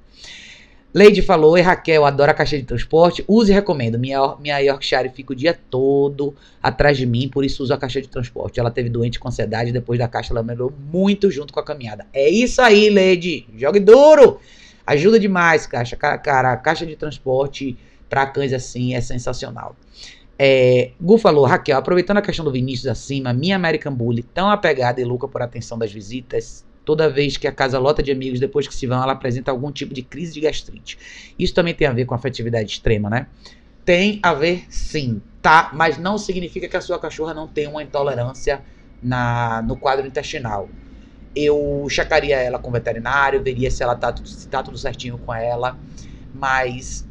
Leide 0.95 1.21
falou, 1.21 1.57
e 1.57 1.61
Raquel, 1.61 2.05
adora 2.05 2.31
a 2.31 2.33
caixa 2.33 2.57
de 2.57 2.63
transporte. 2.63 3.21
Use 3.27 3.51
e 3.51 3.53
recomendo. 3.53 3.99
Minha, 3.99 4.37
minha 4.37 4.59
Yorkshire 4.59 5.09
fica 5.09 5.33
o 5.33 5.35
dia 5.35 5.53
todo 5.69 6.33
atrás 6.63 6.97
de 6.97 7.05
mim, 7.05 7.27
por 7.27 7.43
isso 7.43 7.61
uso 7.61 7.73
a 7.73 7.77
caixa 7.77 8.01
de 8.01 8.07
transporte. 8.07 8.61
Ela 8.61 8.71
teve 8.71 8.87
doente 8.87 9.19
com 9.19 9.27
ansiedade, 9.27 9.73
depois 9.73 9.99
da 9.99 10.07
caixa 10.07 10.31
ela 10.31 10.41
melhorou 10.41 10.73
muito 10.93 11.29
junto 11.29 11.51
com 11.51 11.59
a 11.59 11.65
caminhada. 11.65 12.07
É 12.13 12.29
isso 12.29 12.61
aí, 12.61 12.89
Leide. 12.89 13.45
Jogue 13.57 13.81
duro. 13.81 14.39
Ajuda 14.87 15.19
demais, 15.19 15.67
caixa. 15.67 15.97
Cara, 15.97 16.53
a 16.53 16.55
caixa 16.55 16.85
de 16.85 16.95
transporte 16.95 17.77
para 18.09 18.25
cães 18.27 18.53
assim 18.53 18.93
é 18.93 19.01
sensacional. 19.01 19.75
É, 20.39 20.91
Gu 21.01 21.17
falou, 21.17 21.43
Raquel, 21.43 21.77
aproveitando 21.77 22.19
a 22.19 22.21
questão 22.21 22.45
do 22.45 22.53
Vinícius 22.53 22.87
acima, 22.87 23.33
minha 23.33 23.57
American 23.57 23.93
Bully, 23.93 24.23
tão 24.23 24.49
apegada 24.49 25.01
e 25.01 25.03
louca 25.03 25.27
por 25.27 25.41
atenção 25.41 25.77
das 25.77 25.91
visitas, 25.91 26.63
toda 26.85 27.09
vez 27.09 27.35
que 27.35 27.47
a 27.47 27.51
casa 27.51 27.79
lota 27.79 28.01
de 28.03 28.11
amigos, 28.11 28.39
depois 28.39 28.67
que 28.67 28.73
se 28.73 28.85
vão, 28.85 29.01
ela 29.01 29.13
apresenta 29.13 29.51
algum 29.51 29.71
tipo 29.71 29.93
de 29.93 30.03
crise 30.03 30.33
de 30.33 30.41
gastrite. 30.41 30.97
Isso 31.37 31.53
também 31.53 31.73
tem 31.73 31.87
a 31.87 31.91
ver 31.91 32.05
com 32.05 32.13
afetividade 32.13 32.71
extrema, 32.71 33.09
né? 33.09 33.27
Tem 33.83 34.19
a 34.23 34.33
ver 34.33 34.65
sim, 34.69 35.21
tá? 35.41 35.71
Mas 35.73 35.97
não 35.97 36.17
significa 36.17 36.67
que 36.67 36.77
a 36.77 36.81
sua 36.81 36.99
cachorra 36.99 37.33
não 37.33 37.47
tem 37.47 37.67
uma 37.67 37.83
intolerância 37.83 38.63
na, 39.01 39.61
no 39.63 39.75
quadro 39.75 40.07
intestinal. 40.07 40.69
Eu 41.35 41.85
checaria 41.89 42.37
ela 42.37 42.59
com 42.59 42.69
o 42.69 42.73
veterinário, 42.73 43.43
veria 43.43 43.69
se 43.69 43.83
ela 43.83 43.95
tá, 43.95 44.13
se 44.23 44.47
tá 44.47 44.63
tudo 44.63 44.77
certinho 44.77 45.17
com 45.17 45.33
ela. 45.33 45.77
Mas 46.33 47.05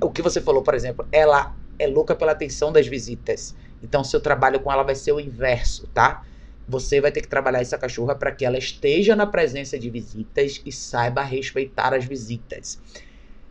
o 0.00 0.10
que 0.10 0.22
você 0.22 0.40
falou, 0.40 0.62
por 0.62 0.74
exemplo, 0.74 1.06
ela 1.12 1.54
é 1.78 1.86
louca 1.86 2.14
pela 2.14 2.32
atenção 2.32 2.72
das 2.72 2.86
visitas. 2.86 3.54
Então, 3.82 4.02
seu 4.02 4.20
trabalho 4.20 4.60
com 4.60 4.72
ela 4.72 4.82
vai 4.82 4.94
ser 4.94 5.12
o 5.12 5.20
inverso, 5.20 5.86
tá? 5.88 6.22
Você 6.68 7.00
vai 7.00 7.12
ter 7.12 7.20
que 7.20 7.28
trabalhar 7.28 7.60
essa 7.60 7.78
cachorra 7.78 8.14
para 8.14 8.32
que 8.32 8.44
ela 8.44 8.58
esteja 8.58 9.14
na 9.14 9.26
presença 9.26 9.78
de 9.78 9.88
visitas 9.88 10.60
e 10.64 10.72
saiba 10.72 11.22
respeitar 11.22 11.94
as 11.94 12.04
visitas. 12.04 12.80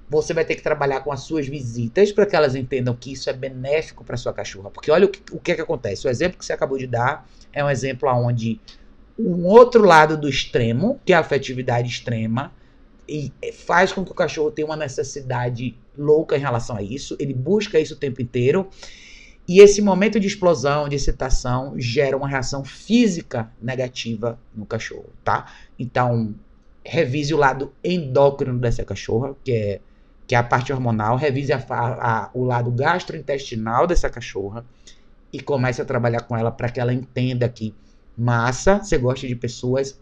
Você 0.09 0.33
vai 0.33 0.45
ter 0.45 0.55
que 0.55 0.61
trabalhar 0.61 0.99
com 1.01 1.11
as 1.11 1.21
suas 1.21 1.47
visitas 1.47 2.11
para 2.11 2.25
que 2.25 2.35
elas 2.35 2.55
entendam 2.55 2.95
que 2.95 3.11
isso 3.13 3.29
é 3.29 3.33
benéfico 3.33 4.03
para 4.03 4.17
sua 4.17 4.33
cachorra. 4.33 4.69
Porque 4.69 4.91
olha 4.91 5.05
o 5.05 5.09
que, 5.09 5.21
o 5.31 5.39
que 5.39 5.51
é 5.51 5.55
que 5.55 5.61
acontece. 5.61 6.05
O 6.05 6.09
exemplo 6.09 6.37
que 6.37 6.45
você 6.45 6.53
acabou 6.53 6.77
de 6.77 6.85
dar 6.85 7.27
é 7.51 7.63
um 7.63 7.69
exemplo 7.69 8.09
onde 8.09 8.59
um 9.17 9.45
outro 9.45 9.83
lado 9.83 10.17
do 10.17 10.27
extremo, 10.27 10.99
que 11.05 11.13
é 11.13 11.15
a 11.15 11.21
afetividade 11.21 11.87
extrema, 11.87 12.51
e 13.07 13.31
faz 13.53 13.93
com 13.93 14.03
que 14.03 14.11
o 14.11 14.15
cachorro 14.15 14.51
tenha 14.51 14.65
uma 14.65 14.75
necessidade 14.75 15.77
louca 15.97 16.35
em 16.35 16.39
relação 16.39 16.75
a 16.75 16.81
isso. 16.81 17.15
Ele 17.19 17.33
busca 17.33 17.79
isso 17.79 17.93
o 17.93 17.97
tempo 17.97 18.21
inteiro. 18.21 18.67
E 19.47 19.59
esse 19.59 19.81
momento 19.81 20.19
de 20.19 20.27
explosão, 20.27 20.89
de 20.89 20.95
excitação, 20.95 21.73
gera 21.77 22.17
uma 22.17 22.27
reação 22.27 22.63
física 22.63 23.51
negativa 23.61 24.39
no 24.55 24.65
cachorro, 24.65 25.09
tá? 25.23 25.51
Então, 25.77 26.33
revise 26.83 27.33
o 27.33 27.37
lado 27.37 27.71
endócrino 27.83 28.57
dessa 28.57 28.83
cachorra, 28.83 29.35
que 29.43 29.51
é, 29.51 29.81
que 30.25 30.35
é 30.35 30.37
a 30.37 30.43
parte 30.43 30.73
hormonal. 30.73 31.15
Revise 31.15 31.53
a, 31.53 31.63
a, 31.69 32.29
o 32.33 32.43
lado 32.43 32.71
gastrointestinal 32.71 33.85
dessa 33.85 34.09
cachorra 34.09 34.65
e 35.31 35.39
comece 35.39 35.81
a 35.81 35.85
trabalhar 35.85 36.21
com 36.21 36.35
ela 36.35 36.51
para 36.51 36.69
que 36.69 36.79
ela 36.79 36.93
entenda 36.93 37.47
que 37.47 37.75
massa, 38.17 38.79
você 38.79 38.97
gosta 38.97 39.27
de 39.27 39.35
pessoas, 39.35 39.99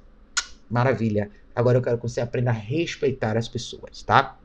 maravilha. 0.70 1.30
Agora 1.56 1.78
eu 1.78 1.82
quero 1.82 1.98
que 1.98 2.04
você 2.04 2.22
aprenda 2.22 2.52
a 2.52 2.54
respeitar 2.54 3.38
as 3.38 3.48
pessoas, 3.48 4.04
tá? 4.04 4.38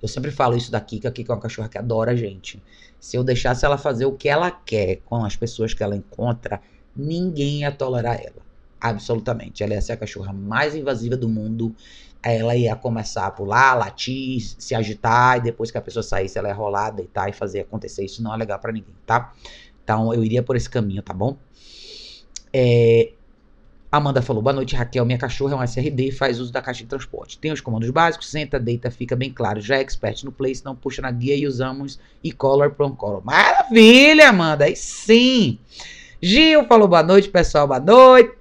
Eu 0.00 0.08
sempre 0.08 0.30
falo 0.30 0.56
isso 0.56 0.70
da 0.70 0.80
Kika, 0.80 1.10
Kika 1.10 1.32
é 1.32 1.34
uma 1.34 1.40
cachorra 1.42 1.68
que 1.68 1.78
adora 1.78 2.12
a 2.12 2.16
gente. 2.16 2.62
Se 3.00 3.16
eu 3.16 3.24
deixasse 3.24 3.64
ela 3.64 3.78
fazer 3.78 4.06
o 4.06 4.12
que 4.12 4.28
ela 4.28 4.50
quer 4.50 4.96
com 5.04 5.24
as 5.24 5.36
pessoas 5.36 5.72
que 5.72 5.82
ela 5.82 5.96
encontra, 5.96 6.60
ninguém 6.94 7.60
ia 7.60 7.70
tolerar 7.72 8.20
ela. 8.20 8.42
Absolutamente. 8.80 9.62
Ela 9.62 9.74
ia 9.74 9.80
ser 9.80 9.92
a 9.92 9.96
cachorra 9.96 10.32
mais 10.32 10.74
invasiva 10.74 11.16
do 11.16 11.28
mundo. 11.28 11.74
Ela 12.22 12.56
ia 12.56 12.74
começar 12.74 13.26
a 13.26 13.30
pular, 13.30 13.74
latir, 13.74 14.40
se 14.58 14.74
agitar, 14.74 15.38
e 15.38 15.40
depois 15.42 15.70
que 15.70 15.78
a 15.78 15.80
pessoa 15.80 16.02
saísse, 16.02 16.38
ela 16.38 16.48
ia 16.48 16.54
rolar, 16.54 16.90
deitar 16.90 17.28
e 17.28 17.32
fazer 17.32 17.60
acontecer. 17.60 18.04
Isso 18.04 18.22
não 18.22 18.34
é 18.34 18.36
legal 18.36 18.58
para 18.58 18.72
ninguém, 18.72 18.94
tá? 19.06 19.32
Então 19.84 20.12
eu 20.12 20.24
iria 20.24 20.42
por 20.42 20.56
esse 20.56 20.68
caminho, 20.68 21.02
tá 21.02 21.14
bom? 21.14 21.36
É, 22.52 23.12
Amanda 23.90 24.20
falou: 24.20 24.42
Boa 24.42 24.52
noite, 24.52 24.76
Raquel. 24.76 25.06
Minha 25.06 25.18
cachorra 25.18 25.54
é 25.54 25.56
um 25.56 25.62
SRD 25.62 26.08
e 26.08 26.12
faz 26.12 26.38
uso 26.38 26.52
da 26.52 26.60
caixa 26.60 26.82
de 26.82 26.88
transporte. 26.90 27.38
Tem 27.38 27.50
os 27.50 27.60
comandos 27.60 27.88
básicos, 27.88 28.30
senta, 28.30 28.60
deita, 28.60 28.90
fica 28.90 29.16
bem 29.16 29.32
claro. 29.32 29.60
Já 29.60 29.76
é 29.76 29.80
expert 29.80 30.24
no 30.24 30.32
place, 30.32 30.64
não 30.64 30.76
puxa 30.76 31.00
na 31.00 31.10
guia 31.10 31.34
e 31.34 31.46
usamos 31.46 31.98
e-collar 32.22 32.70
from 32.74 32.94
collar. 32.94 33.22
Maravilha, 33.24 34.28
Amanda! 34.28 34.66
Aí 34.66 34.76
sim! 34.76 35.58
Gil 36.20 36.66
falou: 36.66 36.86
Boa 36.86 37.02
noite, 37.02 37.30
pessoal. 37.30 37.66
Boa 37.66 37.80
noite! 37.80 38.36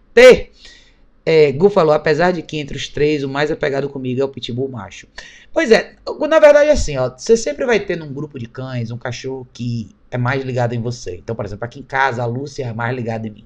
É, 1.26 1.52
Gu 1.54 1.70
falou: 1.70 1.94
Apesar 1.94 2.32
de 2.32 2.42
que 2.42 2.58
entre 2.58 2.76
os 2.76 2.90
três, 2.90 3.24
o 3.24 3.30
mais 3.30 3.50
apegado 3.50 3.88
comigo 3.88 4.20
é 4.20 4.26
o 4.26 4.30
pitbull 4.30 4.68
macho. 4.68 5.08
Pois 5.54 5.72
é, 5.72 5.96
na 6.28 6.40
verdade 6.40 6.70
é 6.70 6.74
assim: 6.74 6.98
ó, 6.98 7.10
você 7.10 7.38
sempre 7.38 7.66
vai 7.66 7.80
ter 7.80 7.96
num 7.96 8.12
grupo 8.12 8.38
de 8.38 8.48
cães 8.48 8.92
um 8.92 8.98
cachorro 8.98 9.48
que 9.54 9.96
é 10.12 10.18
mais 10.18 10.44
ligado 10.44 10.74
em 10.74 10.82
você. 10.82 11.16
Então, 11.16 11.36
por 11.36 11.46
exemplo, 11.46 11.64
aqui 11.64 11.80
em 11.80 11.84
casa, 11.84 12.22
a 12.22 12.26
Lúcia 12.26 12.66
é 12.66 12.74
mais 12.74 12.94
ligada 12.94 13.28
em 13.28 13.32
mim. 13.32 13.46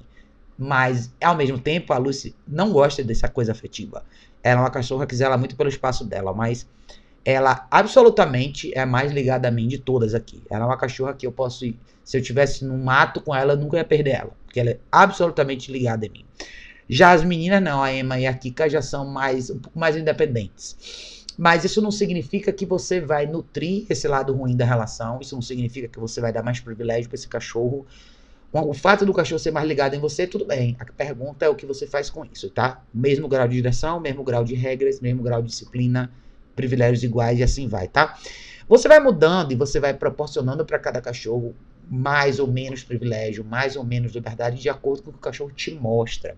Mas, 0.64 1.12
ao 1.20 1.36
mesmo 1.36 1.58
tempo, 1.58 1.92
a 1.92 1.98
Lucy 1.98 2.36
não 2.48 2.72
gosta 2.72 3.04
dessa 3.04 3.28
coisa 3.28 3.52
afetiva. 3.52 4.04
Ela 4.44 4.60
é 4.60 4.64
uma 4.64 4.70
cachorra 4.70 5.08
que 5.08 5.16
zela 5.16 5.36
muito 5.36 5.56
pelo 5.56 5.70
espaço 5.70 6.06
dela, 6.06 6.36
mas 6.36 6.68
ela 7.26 7.68
absolutamente 7.72 8.72
é 8.78 8.86
mais 8.86 9.12
ligada 9.12 9.48
a 9.48 9.52
mim 9.52 9.68
de 9.68 9.80
todas 9.80 10.14
aqui. 10.14 10.44
Ela 10.52 10.66
é 10.66 10.68
uma 10.68 10.78
cachorra 10.78 11.16
que 11.16 11.26
eu 11.26 11.32
posso 11.32 11.66
ir, 11.66 11.80
se 12.04 12.16
eu 12.16 12.22
tivesse 12.22 12.64
no 12.64 12.78
mato 12.78 13.22
com 13.22 13.34
ela, 13.34 13.54
eu 13.54 13.58
nunca 13.58 13.78
ia 13.78 13.84
perder 13.84 14.12
ela, 14.12 14.32
porque 14.46 14.60
ela 14.60 14.70
é 14.70 14.80
absolutamente 14.92 15.72
ligada 15.72 16.06
a 16.06 16.10
mim. 16.12 16.24
Já 16.88 17.12
as 17.12 17.24
meninas 17.24 17.60
não, 17.60 17.82
a 17.82 17.92
Emma 17.92 18.20
e 18.20 18.28
a 18.28 18.34
Kika 18.34 18.70
já 18.70 18.84
são 18.84 19.04
mais 19.04 19.50
um 19.50 19.58
pouco 19.58 19.80
mais 19.80 19.98
independentes. 19.98 21.26
Mas 21.40 21.64
isso 21.64 21.82
não 21.82 21.90
significa 21.90 22.54
que 22.54 22.68
você 22.68 23.02
vai 23.02 23.26
nutrir 23.26 23.88
esse 23.90 24.08
lado 24.08 24.32
ruim 24.32 24.56
da 24.56 24.66
relação, 24.66 25.18
isso 25.20 25.34
não 25.34 25.42
significa 25.42 25.88
que 25.88 26.00
você 26.00 26.22
vai 26.22 26.32
dar 26.32 26.44
mais 26.44 26.60
privilégio 26.60 27.10
para 27.10 27.16
esse 27.16 27.28
cachorro 27.28 27.84
o 28.54 28.74
fato 28.74 29.06
do 29.06 29.14
cachorro 29.14 29.40
ser 29.40 29.52
mais 29.52 29.68
ligado 29.68 29.96
em 29.96 30.00
você, 30.00 30.28
tudo 30.28 30.46
bem. 30.46 30.76
A 30.80 30.86
pergunta 30.86 31.46
é 31.46 31.50
o 31.50 31.56
que 31.56 31.66
você 31.66 31.88
faz 31.88 32.10
com 32.10 32.26
isso, 32.26 32.50
tá? 32.50 32.84
Mesmo 32.94 33.28
grau 33.28 33.48
de 33.48 33.56
direção, 33.56 34.00
mesmo 34.00 34.24
grau 34.24 34.44
de 34.44 34.56
regras, 34.56 35.00
mesmo 35.00 35.24
grau 35.24 35.42
de 35.42 35.50
disciplina, 35.50 36.12
privilégios 36.56 37.04
iguais 37.04 37.40
e 37.40 37.44
assim 37.44 37.68
vai, 37.68 37.88
tá? 37.88 38.18
Você 38.68 38.88
vai 38.88 39.00
mudando 39.00 39.52
e 39.52 39.56
você 39.56 39.80
vai 39.80 39.94
proporcionando 39.94 40.66
para 40.66 40.80
cada 40.80 41.02
cachorro 41.02 41.56
mais 41.90 42.40
ou 42.40 42.48
menos 42.48 42.84
privilégio, 42.84 43.44
mais 43.44 43.76
ou 43.76 43.84
menos 43.84 44.14
liberdade, 44.14 44.62
de 44.62 44.70
acordo 44.70 45.04
com 45.04 45.10
o 45.10 45.14
que 45.14 45.20
o 45.20 45.22
cachorro 45.22 45.52
te 45.52 45.74
mostra. 45.74 46.38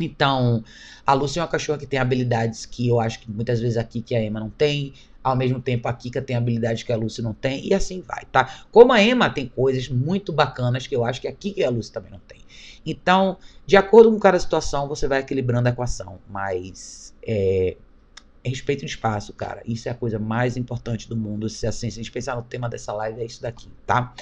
Então, 0.00 0.64
a 1.06 1.12
Lúcia 1.12 1.40
é 1.40 1.42
uma 1.42 1.48
cachorra 1.48 1.78
que 1.78 1.86
tem 1.86 1.98
habilidades 1.98 2.66
que 2.66 2.88
eu 2.88 2.98
acho 3.00 3.20
que 3.20 3.30
muitas 3.30 3.60
vezes 3.60 3.76
aqui 3.76 4.00
que 4.00 4.14
a 4.14 4.22
Emma 4.22 4.40
não 4.40 4.50
tem. 4.50 4.94
Ao 5.22 5.36
mesmo 5.36 5.60
tempo, 5.60 5.88
a 5.88 5.92
Kika 5.92 6.20
tem 6.20 6.36
habilidades 6.36 6.82
que 6.82 6.92
a 6.92 6.96
Lucy 6.96 7.22
não 7.22 7.32
tem, 7.32 7.66
e 7.66 7.72
assim 7.72 8.00
vai, 8.00 8.24
tá? 8.30 8.64
Como 8.70 8.92
a 8.92 9.02
Emma 9.02 9.30
tem 9.30 9.46
coisas 9.46 9.88
muito 9.88 10.32
bacanas 10.32 10.86
que 10.86 10.96
eu 10.96 11.04
acho 11.04 11.20
que 11.20 11.28
a 11.28 11.32
Kika 11.32 11.60
e 11.60 11.64
a 11.64 11.70
Lucy 11.70 11.92
também 11.92 12.10
não 12.10 12.20
tem. 12.20 12.40
Então, 12.84 13.36
de 13.64 13.76
acordo 13.76 14.10
com 14.10 14.18
cada 14.18 14.38
situação, 14.38 14.88
você 14.88 15.06
vai 15.06 15.20
equilibrando 15.20 15.68
a 15.68 15.70
equação. 15.70 16.18
Mas, 16.28 17.14
é, 17.26 17.76
respeito 18.44 18.80
de 18.80 18.86
espaço, 18.86 19.32
cara. 19.32 19.62
Isso 19.64 19.88
é 19.88 19.92
a 19.92 19.94
coisa 19.94 20.18
mais 20.18 20.56
importante 20.56 21.08
do 21.08 21.16
mundo. 21.16 21.48
Se 21.48 21.66
assim, 21.66 21.88
se 21.90 22.00
a 22.00 22.02
gente 22.02 22.12
pensar 22.12 22.36
no 22.36 22.42
tema 22.42 22.68
dessa 22.68 22.92
live, 22.92 23.20
é 23.20 23.24
isso 23.24 23.40
daqui, 23.40 23.68
tá? 23.86 24.12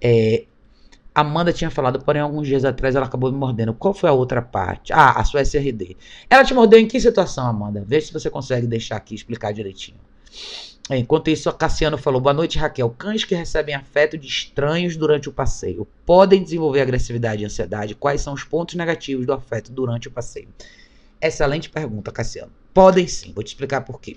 É, 0.00 0.44
Amanda 1.12 1.52
tinha 1.52 1.70
falado, 1.70 2.00
porém, 2.04 2.22
alguns 2.22 2.46
dias 2.46 2.64
atrás 2.64 2.94
ela 2.94 3.06
acabou 3.06 3.30
me 3.32 3.38
mordendo. 3.38 3.74
Qual 3.74 3.92
foi 3.92 4.08
a 4.08 4.12
outra 4.12 4.40
parte? 4.40 4.92
Ah, 4.92 5.12
a 5.12 5.24
sua 5.24 5.42
SRD. 5.42 5.96
Ela 6.28 6.44
te 6.44 6.54
mordeu 6.54 6.78
em 6.78 6.86
que 6.86 7.00
situação, 7.00 7.46
Amanda? 7.46 7.84
Vê 7.84 8.00
se 8.00 8.12
você 8.12 8.30
consegue 8.30 8.66
deixar 8.66 8.96
aqui 8.96 9.14
explicar 9.14 9.52
direitinho. 9.52 9.98
Enquanto 10.90 11.28
isso, 11.28 11.48
a 11.48 11.52
Cassiano 11.52 11.96
falou: 11.96 12.20
Boa 12.20 12.34
noite, 12.34 12.58
Raquel. 12.58 12.90
Cães 12.90 13.24
que 13.24 13.34
recebem 13.34 13.74
afeto 13.74 14.18
de 14.18 14.26
estranhos 14.26 14.96
durante 14.96 15.28
o 15.28 15.32
passeio 15.32 15.86
podem 16.04 16.42
desenvolver 16.42 16.80
agressividade 16.80 17.42
e 17.42 17.46
ansiedade? 17.46 17.94
Quais 17.94 18.20
são 18.20 18.34
os 18.34 18.42
pontos 18.42 18.74
negativos 18.74 19.24
do 19.24 19.32
afeto 19.32 19.70
durante 19.70 20.08
o 20.08 20.10
passeio? 20.10 20.48
Excelente 21.20 21.70
pergunta, 21.70 22.10
Cassiano. 22.10 22.52
Podem 22.74 23.06
sim, 23.06 23.32
vou 23.32 23.44
te 23.44 23.48
explicar 23.48 23.82
por 23.82 24.00
quê. 24.00 24.16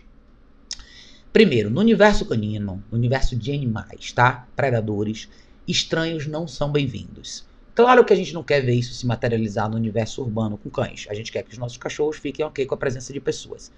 Primeiro, 1.31 1.69
no 1.69 1.79
universo 1.79 2.25
canino, 2.25 2.83
no 2.91 2.97
universo 2.97 3.35
de 3.35 3.51
animais, 3.51 4.11
tá? 4.11 4.47
Predadores, 4.55 5.27
estranhos 5.67 6.27
não 6.27 6.47
são 6.47 6.71
bem-vindos. 6.71 7.45
Claro 7.75 8.05
que 8.05 8.13
a 8.13 8.15
gente 8.15 8.33
não 8.33 8.43
quer 8.43 8.61
ver 8.61 8.75
isso 8.75 8.93
se 8.93 9.05
materializar 9.05 9.67
no 9.67 9.75
universo 9.75 10.21
urbano 10.21 10.57
com 10.57 10.69
cães. 10.69 11.07
A 11.09 11.13
gente 11.13 11.31
quer 11.31 11.43
que 11.43 11.51
os 11.51 11.57
nossos 11.57 11.77
cachorros 11.77 12.17
fiquem 12.17 12.45
ok 12.45 12.65
com 12.65 12.75
a 12.75 12.77
presença 12.77 13.11
de 13.11 13.19
pessoas. 13.19 13.71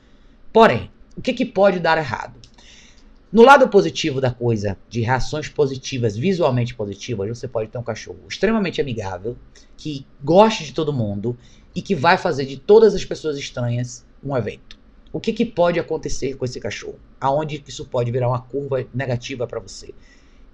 Porém, 0.52 0.92
o 1.16 1.22
que, 1.22 1.34
que 1.34 1.46
pode 1.46 1.80
dar 1.80 1.98
errado? 1.98 2.40
No 3.32 3.44
lado 3.44 3.68
positivo 3.68 4.22
da 4.22 4.32
coisa, 4.32 4.78
de 4.88 5.02
reações 5.02 5.50
positivas, 5.50 6.16
visualmente 6.16 6.74
positivas, 6.74 7.38
você 7.38 7.48
pode 7.48 7.70
ter 7.70 7.78
um 7.78 7.84
cachorro 7.84 8.20
extremamente 8.30 8.80
amigável, 8.80 9.36
que 9.76 10.06
goste 10.24 10.64
de 10.64 10.74
todo 10.74 10.94
mundo 10.94 11.38
e 11.76 11.82
que 11.82 11.96
vai 11.96 12.18
fazer 12.18 12.46
de 12.46 12.58
todas 12.58 12.96
as 12.96 13.04
pessoas 13.04 13.38
estranhas 13.38 14.06
um 14.24 14.36
evento. 14.38 14.80
O 15.12 15.20
que, 15.20 15.34
que 15.34 15.46
pode 15.46 15.80
acontecer 15.80 16.36
com 16.36 16.46
esse 16.46 16.60
cachorro? 16.60 17.00
Aonde 17.20 17.64
isso 17.68 17.86
pode 17.86 18.12
virar 18.12 18.30
uma 18.30 18.42
curva 18.42 18.86
negativa 18.94 19.48
para 19.48 19.60
você? 19.60 19.94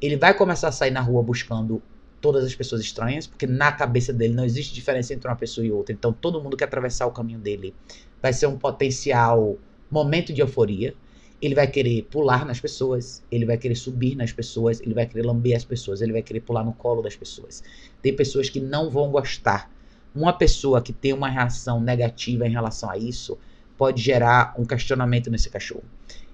Ele 0.01 0.17
vai 0.17 0.33
começar 0.33 0.69
a 0.69 0.71
sair 0.71 0.91
na 0.91 1.01
rua 1.01 1.21
buscando 1.21 1.81
todas 2.19 2.43
as 2.43 2.55
pessoas 2.55 2.81
estranhas, 2.81 3.27
porque 3.27 3.47
na 3.47 3.71
cabeça 3.71 4.13
dele 4.13 4.33
não 4.33 4.45
existe 4.45 4.73
diferença 4.73 5.13
entre 5.13 5.27
uma 5.27 5.35
pessoa 5.35 5.65
e 5.65 5.71
outra. 5.71 5.93
Então 5.93 6.13
todo 6.13 6.41
mundo 6.41 6.55
que 6.55 6.63
atravessar 6.63 7.05
o 7.07 7.11
caminho 7.11 7.39
dele 7.39 7.75
vai 8.21 8.33
ser 8.33 8.47
um 8.47 8.57
potencial 8.57 9.57
momento 9.91 10.33
de 10.33 10.41
euforia. 10.41 10.95
Ele 11.41 11.55
vai 11.55 11.67
querer 11.67 12.03
pular 12.03 12.45
nas 12.45 12.59
pessoas, 12.59 13.23
ele 13.31 13.45
vai 13.45 13.57
querer 13.57 13.75
subir 13.75 14.15
nas 14.15 14.31
pessoas, 14.31 14.79
ele 14.79 14.93
vai 14.93 15.07
querer 15.07 15.25
lamber 15.25 15.57
as 15.57 15.65
pessoas, 15.65 15.99
ele 15.99 16.13
vai 16.13 16.21
querer 16.21 16.41
pular 16.41 16.63
no 16.63 16.71
colo 16.71 17.01
das 17.01 17.15
pessoas. 17.15 17.63
Tem 18.01 18.15
pessoas 18.15 18.49
que 18.49 18.59
não 18.59 18.89
vão 18.91 19.09
gostar. 19.09 19.71
Uma 20.13 20.33
pessoa 20.33 20.81
que 20.81 20.93
tem 20.93 21.13
uma 21.13 21.29
reação 21.29 21.81
negativa 21.81 22.45
em 22.47 22.51
relação 22.51 22.91
a 22.91 22.97
isso 22.97 23.39
pode 23.75 24.01
gerar 24.01 24.53
um 24.57 24.65
questionamento 24.65 25.31
nesse 25.31 25.49
cachorro. 25.49 25.83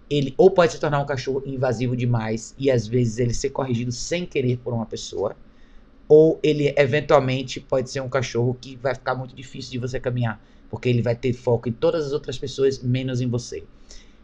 Ele 0.10 0.34
ou 0.38 0.52
pode 0.52 0.74
se 0.74 0.80
tornar 0.80 1.00
um 1.00 1.06
cachorro 1.06 1.42
invasivo 1.46 1.96
demais 1.96 2.54
e 2.58 2.70
às 2.70 2.86
vezes 2.86 3.20
ele 3.20 3.34
ser 3.34 3.52
corrigido 3.52 3.92
sem 3.92 4.26
querer 4.26 4.58
por 4.58 4.74
uma 4.74 4.86
pessoa, 4.86 5.36
ou 6.08 6.40
ele 6.44 6.74
eventualmente 6.78 7.60
pode 7.60 7.90
ser 7.90 8.02
um 8.02 8.10
cachorro 8.10 8.58
que 8.60 8.76
vai 8.76 8.94
ficar 8.94 9.16
muito 9.16 9.36
difícil 9.36 9.72
de 9.72 9.78
você 9.78 10.00
caminhar 10.00 10.42
porque 10.70 10.90
ele 10.90 11.02
vai 11.02 11.16
ter 11.16 11.34
foco 11.34 11.70
em 11.70 11.72
todas 11.72 12.06
as 12.06 12.14
outras 12.14 12.38
pessoas, 12.38 12.82
menos 12.82 13.22
em 13.22 13.28
você. 13.28 13.64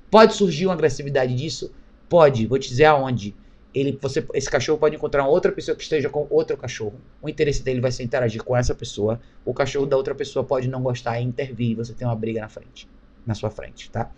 Pode 0.10 0.36
surgir 0.36 0.66
uma 0.68 0.74
agressividade 0.74 1.36
disso? 1.36 1.74
Pode, 2.08 2.46
vou 2.46 2.60
te 2.60 2.70
dizer 2.70 2.86
aonde. 2.86 3.36
Ele, 3.74 3.98
você, 4.00 4.24
esse 4.36 4.50
cachorro 4.50 4.78
pode 4.78 4.96
encontrar 4.96 5.28
outra 5.28 5.52
pessoa 5.52 5.76
que 5.76 5.82
esteja 5.82 6.08
com 6.08 6.28
outro 6.30 6.56
cachorro. 6.56 6.94
O 7.22 7.28
interesse 7.28 7.64
dele 7.64 7.82
vai 7.82 7.92
ser 7.92 8.04
interagir 8.04 8.44
com 8.44 8.56
essa 8.56 8.76
pessoa. 8.76 9.20
O 9.44 9.54
cachorro 9.54 9.88
da 9.88 9.98
outra 9.98 10.14
pessoa 10.14 10.46
pode 10.46 10.68
não 10.68 10.84
gostar 10.84 11.20
e 11.20 11.24
intervir. 11.24 11.76
Você 11.76 11.94
tem 11.94 12.08
uma 12.08 12.16
briga 12.16 12.40
na 12.42 12.50
frente, 12.50 12.88
na 13.26 13.34
sua 13.34 13.50
frente, 13.50 13.90
tá? 13.90 14.12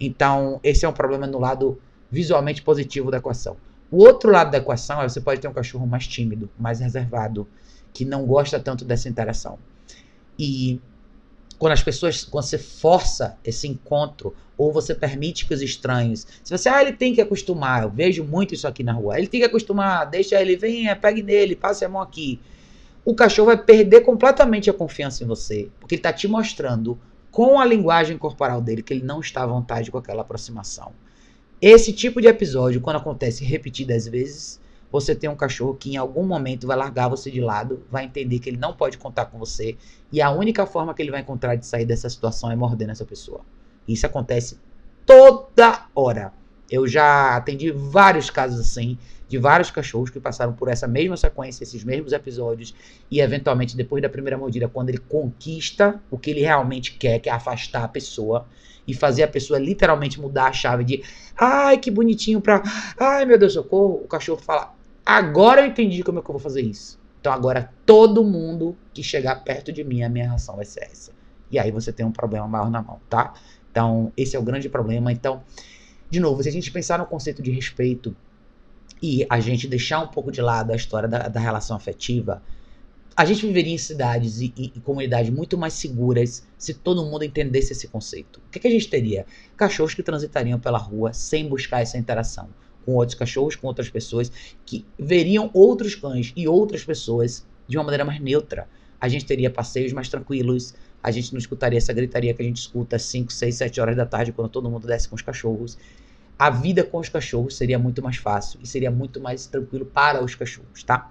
Então, 0.00 0.58
esse 0.64 0.86
é 0.86 0.88
um 0.88 0.92
problema 0.92 1.26
no 1.26 1.38
lado 1.38 1.78
visualmente 2.10 2.62
positivo 2.62 3.10
da 3.10 3.18
equação. 3.18 3.56
O 3.90 3.98
outro 3.98 4.30
lado 4.30 4.50
da 4.50 4.56
equação 4.56 5.02
é 5.02 5.08
você 5.08 5.20
pode 5.20 5.40
ter 5.40 5.48
um 5.48 5.52
cachorro 5.52 5.86
mais 5.86 6.06
tímido, 6.06 6.48
mais 6.58 6.80
reservado, 6.80 7.46
que 7.92 8.06
não 8.06 8.24
gosta 8.24 8.58
tanto 8.58 8.86
dessa 8.86 9.08
interação. 9.08 9.58
E 10.38 10.80
quando 11.62 11.74
as 11.74 11.82
pessoas, 11.84 12.24
quando 12.24 12.44
você 12.44 12.58
força 12.58 13.38
esse 13.44 13.68
encontro, 13.68 14.34
ou 14.58 14.72
você 14.72 14.96
permite 14.96 15.46
que 15.46 15.54
os 15.54 15.62
estranhos, 15.62 16.26
se 16.42 16.50
você, 16.50 16.68
ah, 16.68 16.82
ele 16.82 16.92
tem 16.92 17.14
que 17.14 17.20
acostumar, 17.20 17.84
eu 17.84 17.88
vejo 17.88 18.24
muito 18.24 18.52
isso 18.52 18.66
aqui 18.66 18.82
na 18.82 18.92
rua, 18.92 19.16
ele 19.16 19.28
tem 19.28 19.38
que 19.38 19.46
acostumar, 19.46 20.10
deixa 20.10 20.42
ele, 20.42 20.56
venha, 20.56 20.96
pegue 20.96 21.22
nele, 21.22 21.54
passe 21.54 21.84
a 21.84 21.88
mão 21.88 22.02
aqui. 22.02 22.40
O 23.04 23.14
cachorro 23.14 23.46
vai 23.46 23.56
perder 23.56 24.00
completamente 24.00 24.68
a 24.70 24.72
confiança 24.72 25.22
em 25.22 25.26
você, 25.28 25.68
porque 25.78 25.94
ele 25.94 26.00
está 26.00 26.12
te 26.12 26.26
mostrando 26.26 26.98
com 27.30 27.60
a 27.60 27.64
linguagem 27.64 28.18
corporal 28.18 28.60
dele 28.60 28.82
que 28.82 28.92
ele 28.92 29.04
não 29.04 29.20
está 29.20 29.44
à 29.44 29.46
vontade 29.46 29.88
com 29.88 29.98
aquela 29.98 30.22
aproximação. 30.22 30.90
Esse 31.60 31.92
tipo 31.92 32.20
de 32.20 32.26
episódio, 32.26 32.80
quando 32.80 32.96
acontece 32.96 33.44
repetidas 33.44 34.08
vezes, 34.08 34.60
você 34.92 35.14
tem 35.14 35.28
um 35.30 35.34
cachorro 35.34 35.74
que 35.74 35.90
em 35.90 35.96
algum 35.96 36.22
momento 36.22 36.66
vai 36.66 36.76
largar 36.76 37.08
você 37.08 37.30
de 37.30 37.40
lado, 37.40 37.82
vai 37.90 38.04
entender 38.04 38.38
que 38.38 38.50
ele 38.50 38.58
não 38.58 38.74
pode 38.74 38.98
contar 38.98 39.24
com 39.24 39.38
você, 39.38 39.76
e 40.12 40.20
a 40.20 40.30
única 40.30 40.66
forma 40.66 40.92
que 40.92 41.00
ele 41.00 41.10
vai 41.10 41.22
encontrar 41.22 41.56
de 41.56 41.66
sair 41.66 41.86
dessa 41.86 42.10
situação 42.10 42.52
é 42.52 42.54
mordendo 42.54 42.90
essa 42.90 43.06
pessoa. 43.06 43.40
Isso 43.88 44.04
acontece 44.04 44.58
toda 45.06 45.86
hora. 45.94 46.32
Eu 46.70 46.86
já 46.86 47.36
atendi 47.36 47.70
vários 47.70 48.30
casos 48.30 48.60
assim, 48.60 48.98
de 49.28 49.38
vários 49.38 49.70
cachorros 49.70 50.10
que 50.10 50.20
passaram 50.20 50.52
por 50.52 50.68
essa 50.68 50.86
mesma 50.86 51.16
sequência, 51.16 51.64
esses 51.64 51.82
mesmos 51.82 52.12
episódios, 52.12 52.74
e 53.10 53.18
eventualmente, 53.20 53.74
depois 53.74 54.02
da 54.02 54.08
primeira 54.08 54.36
mordida, 54.36 54.68
quando 54.68 54.90
ele 54.90 54.98
conquista 54.98 56.00
o 56.10 56.18
que 56.18 56.30
ele 56.30 56.40
realmente 56.40 56.92
quer, 56.92 57.18
que 57.18 57.30
é 57.30 57.32
afastar 57.32 57.84
a 57.84 57.88
pessoa, 57.88 58.46
e 58.86 58.92
fazer 58.92 59.22
a 59.22 59.28
pessoa 59.28 59.58
literalmente 59.58 60.20
mudar 60.20 60.48
a 60.48 60.52
chave 60.52 60.84
de 60.84 61.04
ai, 61.36 61.78
que 61.78 61.90
bonitinho 61.90 62.40
pra 62.40 62.62
ai, 62.98 63.24
meu 63.24 63.38
Deus, 63.38 63.52
socorro, 63.52 64.00
o 64.04 64.08
cachorro 64.08 64.40
fala, 64.40 64.74
agora 65.04 65.62
eu 65.62 65.66
entendi 65.66 66.02
como 66.02 66.18
é 66.18 66.22
que 66.22 66.28
eu 66.28 66.32
vou 66.34 66.40
fazer 66.40 66.62
isso. 66.62 67.00
Então 67.20 67.32
agora 67.32 67.72
todo 67.86 68.24
mundo 68.24 68.76
que 68.92 69.02
chegar 69.02 69.36
perto 69.44 69.72
de 69.72 69.84
mim, 69.84 70.02
a 70.02 70.08
minha 70.08 70.28
reação 70.28 70.56
vai 70.56 70.64
ser 70.64 70.84
essa. 70.84 71.12
E 71.50 71.58
aí 71.58 71.70
você 71.70 71.92
tem 71.92 72.04
um 72.04 72.10
problema 72.10 72.48
maior 72.48 72.70
na 72.70 72.82
mão, 72.82 73.00
tá? 73.08 73.34
Então, 73.70 74.12
esse 74.16 74.36
é 74.36 74.38
o 74.38 74.42
grande 74.42 74.68
problema. 74.68 75.12
Então, 75.12 75.42
de 76.10 76.20
novo, 76.20 76.42
se 76.42 76.48
a 76.48 76.52
gente 76.52 76.70
pensar 76.70 76.98
no 76.98 77.06
conceito 77.06 77.42
de 77.42 77.50
respeito 77.50 78.14
e 79.02 79.26
a 79.28 79.40
gente 79.40 79.66
deixar 79.66 80.00
um 80.00 80.08
pouco 80.08 80.30
de 80.30 80.40
lado 80.40 80.72
a 80.72 80.76
história 80.76 81.08
da, 81.08 81.28
da 81.28 81.40
relação 81.40 81.76
afetiva, 81.76 82.42
a 83.16 83.24
gente 83.24 83.46
viveria 83.46 83.74
em 83.74 83.78
cidades 83.78 84.40
e, 84.40 84.52
e, 84.56 84.72
e, 84.74 84.80
comunidades 84.80 85.30
muito 85.30 85.58
mais 85.58 85.74
seguras 85.74 86.46
se 86.56 86.74
todo 86.74 87.04
mundo 87.04 87.24
entendesse 87.24 87.72
esse 87.72 87.88
conceito. 87.88 88.40
O 88.46 88.50
que, 88.50 88.58
que, 88.60 88.68
a 88.68 88.70
gente 88.70 88.88
teria? 88.88 89.26
Cachorros 89.56 89.94
que 89.94 90.02
transitariam 90.02 90.58
pela 90.58 90.78
rua 90.78 91.12
sem 91.12 91.48
buscar 91.48 91.82
essa 91.82 91.98
interação 91.98 92.48
com 92.84 92.94
outros 92.94 93.16
cachorros, 93.16 93.56
com 93.56 93.66
outras 93.66 93.88
pessoas, 93.88 94.30
que 94.66 94.84
veriam 94.98 95.50
outros 95.52 95.94
cães 95.94 96.32
e 96.36 96.46
outras 96.46 96.84
pessoas 96.84 97.46
de 97.66 97.76
uma 97.76 97.84
maneira 97.84 98.04
mais 98.04 98.20
neutra. 98.20 98.68
A 99.00 99.08
gente 99.08 99.24
teria 99.24 99.50
passeios 99.50 99.92
mais 99.92 100.08
tranquilos, 100.08 100.74
a 101.02 101.10
gente 101.10 101.32
não 101.32 101.38
escutaria 101.38 101.78
essa 101.78 101.92
gritaria 101.92 102.32
que 102.32 102.42
a 102.42 102.44
gente 102.44 102.58
escuta 102.58 102.96
às 102.96 103.02
5, 103.02 103.32
6, 103.32 103.54
7 103.54 103.80
horas 103.80 103.96
da 103.96 104.06
tarde 104.06 104.32
quando 104.32 104.48
todo 104.48 104.70
mundo 104.70 104.86
desce 104.86 105.08
com 105.08 105.16
os 105.16 105.22
cachorros 105.22 105.76
a 106.42 106.50
vida 106.50 106.82
com 106.82 106.98
os 106.98 107.08
cachorros 107.08 107.56
seria 107.56 107.78
muito 107.78 108.02
mais 108.02 108.16
fácil 108.16 108.58
e 108.60 108.66
seria 108.66 108.90
muito 108.90 109.20
mais 109.20 109.46
tranquilo 109.46 109.86
para 109.86 110.24
os 110.24 110.34
cachorros, 110.34 110.82
tá? 110.82 111.08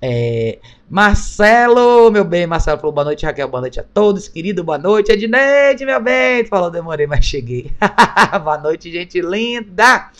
É, 0.00 0.58
Marcelo, 0.88 2.08
meu 2.10 2.24
bem, 2.24 2.46
Marcelo 2.46 2.78
falou 2.78 2.92
boa 2.92 3.04
noite, 3.04 3.26
Raquel, 3.26 3.48
boa 3.48 3.62
noite 3.62 3.80
a 3.80 3.82
todos, 3.82 4.28
querido, 4.28 4.62
boa 4.62 4.78
noite, 4.78 5.10
Edneide, 5.10 5.84
meu 5.84 6.00
bem, 6.00 6.44
falou, 6.44 6.70
demorei, 6.70 7.06
mas 7.06 7.24
cheguei. 7.24 7.72
boa 8.44 8.58
noite, 8.58 8.92
gente 8.92 9.20
linda. 9.20 10.10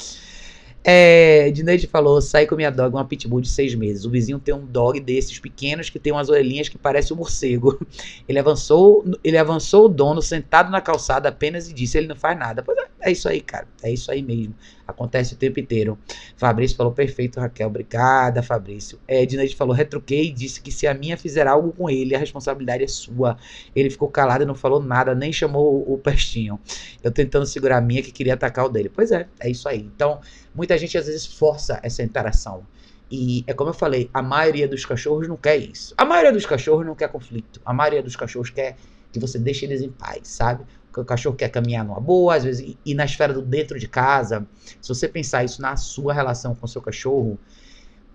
É, 0.87 1.51
Dineide 1.51 1.87
falou: 1.87 2.20
saí 2.20 2.47
com 2.47 2.55
minha 2.55 2.70
dog, 2.70 2.95
uma 2.95 3.07
pitbull 3.07 3.41
de 3.41 3.49
seis 3.49 3.74
meses. 3.74 4.05
O 4.05 4.11
vizinho 4.11 4.39
tem 4.39 4.55
um 4.55 4.66
dog 4.66 5.01
desses 5.01 5.39
pequenos 5.39 5.89
que 5.89 5.99
tem 5.99 6.12
umas 6.12 6.28
orelhinhas 6.28 6.68
que 6.68 6.76
parece 6.76 7.11
um 7.12 7.16
morcego. 7.16 7.80
Ele 8.28 8.39
avançou, 8.39 9.05
ele 9.22 9.39
avançou 9.39 9.87
o 9.87 9.89
dono 9.89 10.20
sentado 10.20 10.70
na 10.70 10.80
calçada 10.80 11.28
apenas 11.28 11.68
e 11.68 11.72
disse: 11.72 11.97
ele 11.97 12.07
não 12.07 12.16
faz 12.16 12.39
nada. 12.39 12.62
Pois 12.62 12.76
é, 12.76 12.87
é 13.01 13.12
isso 13.12 13.28
aí, 13.28 13.41
cara. 13.41 13.66
É 13.82 13.91
isso 13.91 14.11
aí 14.11 14.22
mesmo. 14.22 14.55
Acontece 14.87 15.35
o 15.35 15.37
tempo 15.37 15.59
inteiro. 15.61 15.99
Fabrício 16.37 16.76
falou: 16.76 16.93
perfeito, 16.93 17.41
Raquel. 17.41 17.68
Obrigada, 17.68 18.43
Fabrício. 18.43 18.99
É, 19.07 19.24
Dineide 19.24 19.57
falou: 19.57 19.74
retruquei 19.74 20.26
e 20.26 20.32
disse 20.32 20.61
que 20.61 20.70
se 20.70 20.87
a 20.87 20.95
minha 20.95 21.16
fizer 21.16 21.47
algo 21.47 21.72
com 21.72 21.89
ele, 21.89 22.14
a 22.14 22.18
responsabilidade 22.18 22.85
é 22.85 22.89
sua. 22.89 23.37
Ele 23.74 23.91
ficou 23.91 24.09
calado 24.09 24.45
e 24.45 24.47
não 24.47 24.55
falou 24.55 24.82
nada, 24.82 25.14
nem 25.14 25.32
chamou 25.32 25.85
o 25.91 25.99
pestinho. 25.99 26.59
Eu 27.03 27.11
tentando 27.11 27.47
segurar 27.47 27.78
a 27.78 27.80
minha 27.80 28.03
que 28.03 28.12
queria 28.12 28.35
atacar 28.35 28.66
o 28.66 28.68
dele. 28.68 28.91
Pois 28.93 29.11
é, 29.11 29.26
é 29.41 29.51
isso 29.51 29.68
aí. 29.68 29.80
Então 29.95 30.20
muita 30.55 30.76
gente 30.78 30.97
às 30.97 31.07
vezes 31.07 31.26
força 31.26 31.80
essa 31.82 32.03
interação. 32.03 32.66
E 33.11 33.45
é 33.47 33.53
como 33.53 33.70
eu 33.70 33.74
falei, 33.74 34.11
a 34.12 34.22
maioria 34.22 34.66
dos 34.66 34.85
cachorros 34.85 35.28
não 35.28 35.37
quer 35.37 35.57
isso. 35.57 35.95
A 35.97 36.05
maioria 36.05 36.32
dos 36.32 36.47
cachorros 36.47 36.87
não 36.87 36.95
quer 36.95 37.09
conflito. 37.09 37.61
A 37.64 37.72
maioria 37.72 38.03
dos 38.03 38.16
cachorros 38.16 38.51
quer 38.51 38.76
que 39.12 39.20
você 39.20 39.39
deixe 39.39 39.64
eles 39.64 39.80
em 39.82 39.91
paz, 39.91 40.20
sabe? 40.24 40.64
O 41.01 41.05
cachorro 41.05 41.37
quer 41.37 41.49
caminhar 41.49 41.85
numa 41.85 42.01
boa, 42.01 42.35
às 42.35 42.45
vezes, 42.45 42.77
e 42.85 42.95
na 42.95 43.05
esfera 43.05 43.33
do 43.33 43.43
dentro 43.43 43.79
de 43.79 43.89
casa. 43.89 44.47
Se 44.81 44.89
você 44.89 45.09
pensar 45.09 45.45
isso 45.45 45.61
na 45.61 45.77
sua 45.77 46.13
relação 46.13 46.55
com 46.55 46.67
o 46.67 46.69
seu 46.69 46.81
cachorro, 46.81 47.39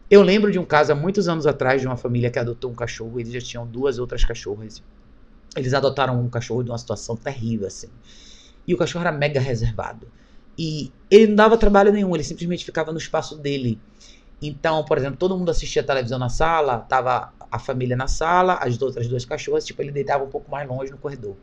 eu 0.10 0.22
lembro 0.22 0.52
de 0.52 0.58
um 0.58 0.66
caso 0.66 0.92
há 0.92 0.96
muitos 0.96 1.28
anos 1.28 1.46
atrás 1.46 1.82
de 1.82 1.88
uma 1.88 1.96
família 1.98 2.32
que 2.32 2.40
adotou 2.40 2.72
um 2.72 2.76
cachorro, 2.76 3.20
eles 3.20 3.32
já 3.32 3.42
tinham 3.42 3.68
duas 3.68 4.00
outras 4.00 4.24
cachorras. 4.24 4.82
Eles 5.56 5.74
adotaram 5.74 6.20
um 6.20 6.30
cachorro 6.30 6.64
de 6.64 6.72
uma 6.72 6.78
situação 6.78 7.16
terrível, 7.16 7.68
assim. 7.68 7.90
E 8.68 8.74
o 8.74 8.78
cachorro 8.78 9.02
era 9.02 9.12
mega 9.12 9.40
reservado. 9.40 10.08
E 10.58 10.92
ele 11.10 11.28
não 11.28 11.36
dava 11.36 11.58
trabalho 11.58 11.92
nenhum, 11.92 12.14
ele 12.16 12.24
simplesmente 12.24 12.66
ficava 12.66 12.92
no 12.92 12.98
espaço 12.98 13.38
dele. 13.38 13.80
Então, 14.42 14.84
por 14.84 14.98
exemplo, 14.98 15.18
todo 15.18 15.38
mundo 15.38 15.52
assistia 15.52 15.84
televisão 15.84 16.18
na 16.18 16.30
sala, 16.30 16.80
tava 16.80 17.34
a 17.52 17.60
família 17.60 17.96
na 17.96 18.08
sala, 18.08 18.56
as 18.56 18.82
outras 18.82 19.08
duas 19.08 19.26
cachorras, 19.26 19.66
tipo, 19.66 19.82
ele 19.82 19.92
deitava 19.92 20.24
um 20.24 20.30
pouco 20.30 20.50
mais 20.50 20.68
longe 20.68 20.92
no 20.92 20.98
corredor. 20.98 21.36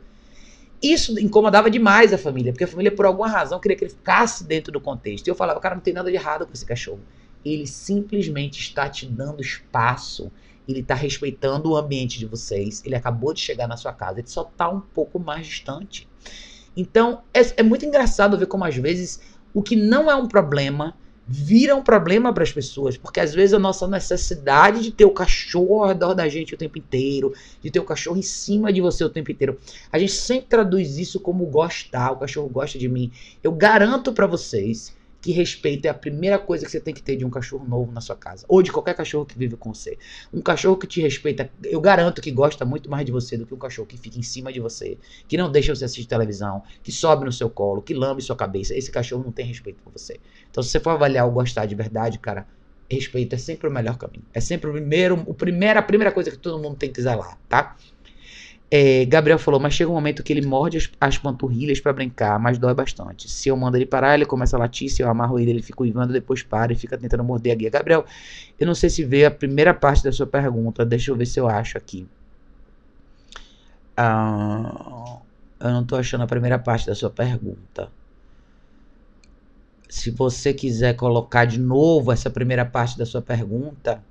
Isso 0.81 1.19
incomodava 1.19 1.71
demais 1.71 2.13
a 2.13 2.17
família, 2.17 2.51
porque 2.51 2.63
a 2.63 2.67
família, 2.67 2.91
por 2.91 3.05
alguma 3.05 3.27
razão, 3.27 3.59
queria 3.59 3.75
que 3.75 3.83
ele 3.83 3.91
ficasse 3.91 4.43
dentro 4.43 4.71
do 4.71 4.79
contexto. 4.79 5.27
E 5.27 5.31
eu 5.31 5.35
falava, 5.35 5.59
cara, 5.59 5.75
não 5.75 5.81
tem 5.81 5.93
nada 5.93 6.09
de 6.09 6.15
errado 6.15 6.45
com 6.45 6.53
esse 6.53 6.65
cachorro. 6.65 7.01
Ele 7.43 7.65
simplesmente 7.65 8.59
está 8.59 8.87
te 8.87 9.05
dando 9.05 9.41
espaço, 9.41 10.31
ele 10.67 10.81
está 10.81 10.93
respeitando 10.93 11.71
o 11.71 11.77
ambiente 11.77 12.19
de 12.19 12.25
vocês, 12.25 12.83
ele 12.85 12.95
acabou 12.95 13.33
de 13.33 13.39
chegar 13.39 13.67
na 13.67 13.77
sua 13.77 13.93
casa, 13.93 14.19
ele 14.19 14.27
só 14.27 14.43
está 14.43 14.69
um 14.69 14.81
pouco 14.81 15.19
mais 15.19 15.47
distante. 15.47 16.07
Então, 16.75 17.23
é, 17.33 17.41
é 17.57 17.63
muito 17.63 17.85
engraçado 17.85 18.37
ver 18.37 18.45
como 18.45 18.63
às 18.63 18.75
vezes 18.75 19.19
o 19.53 19.63
que 19.63 19.75
não 19.75 20.11
é 20.11 20.15
um 20.15 20.27
problema 20.27 20.95
vira 21.27 21.75
um 21.75 21.83
problema 21.83 22.31
para 22.33 22.43
as 22.43 22.51
pessoas, 22.51 22.97
porque 22.97 23.19
às 23.19 23.33
vezes 23.33 23.53
a 23.53 23.59
nossa 23.59 23.87
necessidade 23.87 24.81
de 24.81 24.91
ter 24.91 25.05
o 25.05 25.11
cachorro 25.11 25.83
ao 25.83 25.89
redor 25.89 26.13
da 26.13 26.29
gente 26.29 26.53
o 26.53 26.57
tempo 26.57 26.77
inteiro, 26.77 27.33
de 27.61 27.69
ter 27.69 27.79
o 27.79 27.83
cachorro 27.83 28.17
em 28.17 28.21
cima 28.21 28.71
de 28.71 28.79
você 28.79 29.03
o 29.03 29.09
tempo 29.09 29.29
inteiro, 29.31 29.59
a 29.91 29.99
gente 29.99 30.13
sempre 30.13 30.47
traduz 30.47 30.97
isso 30.97 31.19
como 31.19 31.45
gostar, 31.45 32.11
o 32.11 32.17
cachorro 32.17 32.47
gosta 32.47 32.79
de 32.79 32.87
mim. 32.87 33.11
Eu 33.43 33.51
garanto 33.51 34.13
para 34.13 34.25
vocês 34.25 34.95
que 35.21 35.31
respeito 35.31 35.85
é 35.85 35.89
a 35.89 35.93
primeira 35.93 36.37
coisa 36.37 36.65
que 36.65 36.71
você 36.71 36.79
tem 36.79 36.93
que 36.93 37.01
ter 37.01 37.15
de 37.15 37.25
um 37.25 37.29
cachorro 37.29 37.67
novo 37.67 37.91
na 37.91 38.01
sua 38.01 38.15
casa. 38.15 38.45
Ou 38.47 38.61
de 38.61 38.71
qualquer 38.71 38.95
cachorro 38.95 39.25
que 39.25 39.37
vive 39.37 39.55
com 39.55 39.73
você. 39.73 39.97
Um 40.33 40.41
cachorro 40.41 40.77
que 40.77 40.87
te 40.87 41.01
respeita, 41.01 41.49
eu 41.63 41.81
garanto 41.81 42.21
que 42.21 42.31
gosta 42.31 42.63
muito 42.63 42.89
mais 42.89 43.05
de 43.05 43.11
você 43.11 43.37
do 43.37 43.45
que 43.45 43.53
um 43.53 43.57
cachorro 43.57 43.87
que 43.87 43.97
fica 43.97 44.17
em 44.17 44.23
cima 44.23 44.51
de 44.53 44.59
você, 44.59 44.97
que 45.27 45.37
não 45.37 45.51
deixa 45.51 45.73
você 45.75 45.85
assistir 45.85 46.07
televisão, 46.07 46.63
que 46.83 46.91
sobe 46.91 47.25
no 47.25 47.31
seu 47.31 47.49
colo, 47.49 47.81
que 47.81 47.93
lambe 47.93 48.21
sua 48.21 48.35
cabeça. 48.35 48.75
Esse 48.75 48.91
cachorro 48.91 49.23
não 49.23 49.31
tem 49.31 49.45
respeito 49.45 49.81
por 49.83 49.91
você. 49.91 50.19
Então, 50.49 50.63
se 50.63 50.69
você 50.69 50.79
for 50.79 50.91
avaliar 50.91 51.27
o 51.27 51.31
gostar 51.31 51.65
de 51.65 51.75
verdade, 51.75 52.19
cara, 52.19 52.47
respeito 52.89 53.35
é 53.35 53.37
sempre 53.37 53.67
o 53.67 53.71
melhor 53.71 53.97
caminho. 53.97 54.23
É 54.33 54.39
sempre 54.39 54.69
o 54.69 54.73
primeiro, 54.73 55.23
o 55.25 55.33
primeiro, 55.33 55.79
a 55.79 55.81
primeira 55.81 56.11
coisa 56.11 56.31
que 56.31 56.37
todo 56.37 56.61
mundo 56.61 56.77
tem 56.77 56.91
que 56.91 57.01
zelar, 57.01 57.37
tá? 57.49 57.75
É, 58.69 59.05
Gabriel 59.05 59.39
falou, 59.39 59.61
mas 59.61 59.73
chega 59.73 59.89
um 59.89 59.93
momento 59.93 60.21
que 60.21 60.33
ele 60.33 60.45
morde 60.45 60.77
as, 60.77 60.89
as 60.99 61.17
panturrilhas 61.17 61.79
para 61.79 61.93
brincar, 61.93 62.37
mas 62.37 62.57
dói 62.57 62.73
bastante. 62.73 63.29
Se 63.29 63.47
eu 63.47 63.55
mando 63.55 63.77
ele 63.77 63.85
parar, 63.85 64.15
ele 64.15 64.25
começa 64.25 64.57
a 64.57 64.59
latir, 64.59 64.89
se 64.89 65.01
eu 65.01 65.09
amarro 65.09 65.39
ele, 65.39 65.51
ele 65.51 65.61
fica 65.61 65.81
uivando, 65.83 66.11
depois 66.11 66.43
para 66.43 66.73
e 66.73 66.75
fica 66.75 66.97
tentando 66.97 67.23
morder 67.23 67.53
a 67.53 67.55
guia. 67.55 67.69
Gabriel, 67.69 68.05
eu 68.59 68.67
não 68.67 68.75
sei 68.75 68.89
se 68.89 69.05
vê 69.05 69.23
a 69.25 69.31
primeira 69.31 69.73
parte 69.73 70.03
da 70.03 70.11
sua 70.11 70.27
pergunta, 70.27 70.85
deixa 70.85 71.11
eu 71.11 71.15
ver 71.15 71.25
se 71.25 71.39
eu 71.39 71.47
acho 71.47 71.77
aqui. 71.77 72.07
Ah, 73.95 75.19
eu 75.61 75.71
não 75.71 75.85
tô 75.85 75.95
achando 75.95 76.23
a 76.23 76.27
primeira 76.27 76.59
parte 76.59 76.85
da 76.87 76.93
sua 76.93 77.09
pergunta. 77.09 77.89
Se 79.89 80.11
você 80.11 80.53
quiser 80.53 80.95
colocar 80.95 81.45
de 81.45 81.57
novo 81.57 82.11
essa 82.11 82.29
primeira 82.29 82.65
parte 82.65 82.97
da 82.97 83.05
sua 83.05 83.21
pergunta, 83.21 84.03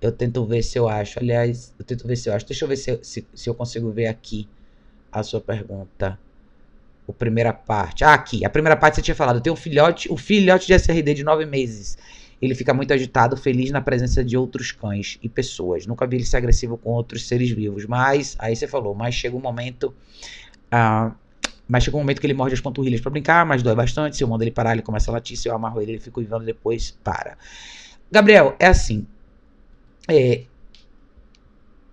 eu 0.00 0.12
tento 0.12 0.44
ver 0.44 0.62
se 0.62 0.78
eu 0.78 0.88
acho. 0.88 1.18
Aliás, 1.18 1.74
eu 1.78 1.84
tento 1.84 2.06
ver 2.06 2.16
se 2.16 2.28
eu 2.28 2.34
acho. 2.34 2.46
Deixa 2.46 2.64
eu 2.64 2.68
ver 2.68 2.76
se, 2.76 2.98
se, 3.02 3.26
se 3.34 3.48
eu 3.48 3.54
consigo 3.54 3.90
ver 3.90 4.06
aqui 4.06 4.48
a 5.10 5.22
sua 5.22 5.40
pergunta. 5.40 6.18
A 7.08 7.12
primeira 7.12 7.52
parte. 7.52 8.04
Ah, 8.04 8.14
aqui. 8.14 8.44
A 8.44 8.50
primeira 8.50 8.76
parte 8.76 8.96
você 8.96 9.02
tinha 9.02 9.14
falado. 9.14 9.36
Eu 9.36 9.40
tenho 9.40 9.54
um 9.54 9.56
filhote, 9.56 10.08
o 10.10 10.14
um 10.14 10.16
filhote 10.16 10.66
de 10.66 10.74
SRD 10.74 11.14
de 11.14 11.24
nove 11.24 11.46
meses. 11.46 11.96
Ele 12.40 12.54
fica 12.54 12.74
muito 12.74 12.92
agitado, 12.92 13.36
feliz 13.36 13.70
na 13.70 13.80
presença 13.80 14.22
de 14.22 14.36
outros 14.36 14.72
cães 14.72 15.18
e 15.22 15.28
pessoas. 15.28 15.86
Nunca 15.86 16.06
vi 16.06 16.16
ele 16.16 16.26
ser 16.26 16.36
agressivo 16.38 16.76
com 16.76 16.90
outros 16.90 17.26
seres 17.26 17.50
vivos. 17.50 17.86
Mas, 17.86 18.36
aí 18.38 18.54
você 18.54 18.66
falou, 18.66 18.94
mas 18.94 19.14
chega 19.14 19.36
um 19.36 19.40
momento. 19.40 19.94
Ah, 20.70 21.12
mas 21.66 21.84
chega 21.84 21.96
um 21.96 22.00
momento 22.00 22.20
que 22.20 22.26
ele 22.26 22.34
morde 22.34 22.54
as 22.54 22.60
panturrilhas 22.60 23.00
para 23.00 23.10
brincar, 23.10 23.46
mas 23.46 23.62
dói 23.62 23.74
bastante. 23.74 24.16
Se 24.16 24.24
eu 24.24 24.28
mando 24.28 24.44
ele 24.44 24.50
parar, 24.50 24.72
ele 24.72 24.82
começa 24.82 25.10
a 25.10 25.12
latir. 25.14 25.36
Se 25.38 25.48
eu 25.48 25.54
amarro 25.54 25.80
ele, 25.80 25.92
ele 25.92 26.00
fica 26.00 26.18
uivando 26.20 26.44
depois 26.44 26.90
para. 27.02 27.38
Gabriel, 28.10 28.54
é 28.58 28.66
assim. 28.66 29.06
É, 30.08 30.44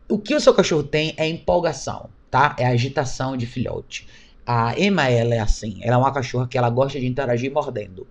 o 0.09 0.18
que 0.18 0.36
o 0.36 0.41
seu 0.41 0.53
cachorro 0.53 0.84
tem 0.84 1.14
é 1.18 1.28
empolgação, 1.28 2.09
tá? 2.30 2.55
É 2.59 2.66
agitação 2.66 3.38
de 3.38 3.45
filhote. 3.45 4.07
A 4.45 4.78
Emma, 4.78 5.07
ela 5.07 5.36
é 5.36 5.39
assim. 5.39 5.80
Ela 5.82 5.95
é 5.95 5.97
uma 5.97 6.12
cachorra 6.12 6.47
que 6.47 6.57
ela 6.57 6.70
gosta 6.70 6.99
de 6.99 7.05
interagir 7.05 7.51
mordendo. 7.51 8.05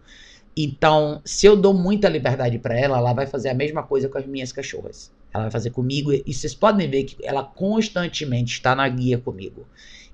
Então, 0.56 1.20
se 1.24 1.46
eu 1.46 1.56
dou 1.56 1.74
muita 1.74 2.08
liberdade 2.08 2.58
para 2.58 2.78
ela, 2.78 2.98
ela 2.98 3.12
vai 3.12 3.26
fazer 3.26 3.50
a 3.50 3.54
mesma 3.54 3.82
coisa 3.82 4.08
com 4.08 4.18
as 4.18 4.26
minhas 4.26 4.50
cachorras. 4.50 5.12
Ela 5.32 5.44
vai 5.44 5.50
fazer 5.50 5.70
comigo 5.70 6.12
e 6.12 6.32
vocês 6.32 6.54
podem 6.54 6.88
ver 6.88 7.04
que 7.04 7.16
ela 7.24 7.44
constantemente 7.44 8.54
está 8.54 8.74
na 8.74 8.88
guia 8.88 9.18
comigo. 9.18 9.66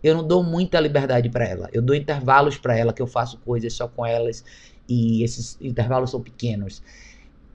Eu 0.03 0.15
não 0.15 0.27
dou 0.27 0.43
muita 0.43 0.79
liberdade 0.79 1.31
para 1.31 1.47
ela. 1.47 1.71
Eu 1.73 1.81
dou 1.81 1.97
intervalos 1.97 2.59
para 2.59 2.77
ela 2.77 2.93
que 2.93 3.01
eu 3.01 3.07
faço 3.07 3.39
coisas 3.39 3.73
só 3.73 3.89
com 3.89 4.05
elas 4.05 4.45
e 4.89 5.23
esses 5.23 5.57
intervalos 5.61 6.11
são 6.11 6.21
pequenos. 6.21 6.83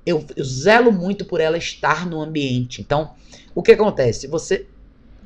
Eu, 0.05 0.25
eu, 0.35 0.43
zelo 0.43 0.91
muito 0.91 1.25
por 1.25 1.39
ela 1.39 1.57
estar 1.57 2.05
no 2.05 2.21
ambiente. 2.21 2.81
Então, 2.81 3.11
o 3.53 3.61
que 3.61 3.71
acontece? 3.71 4.27
Você, 4.27 4.67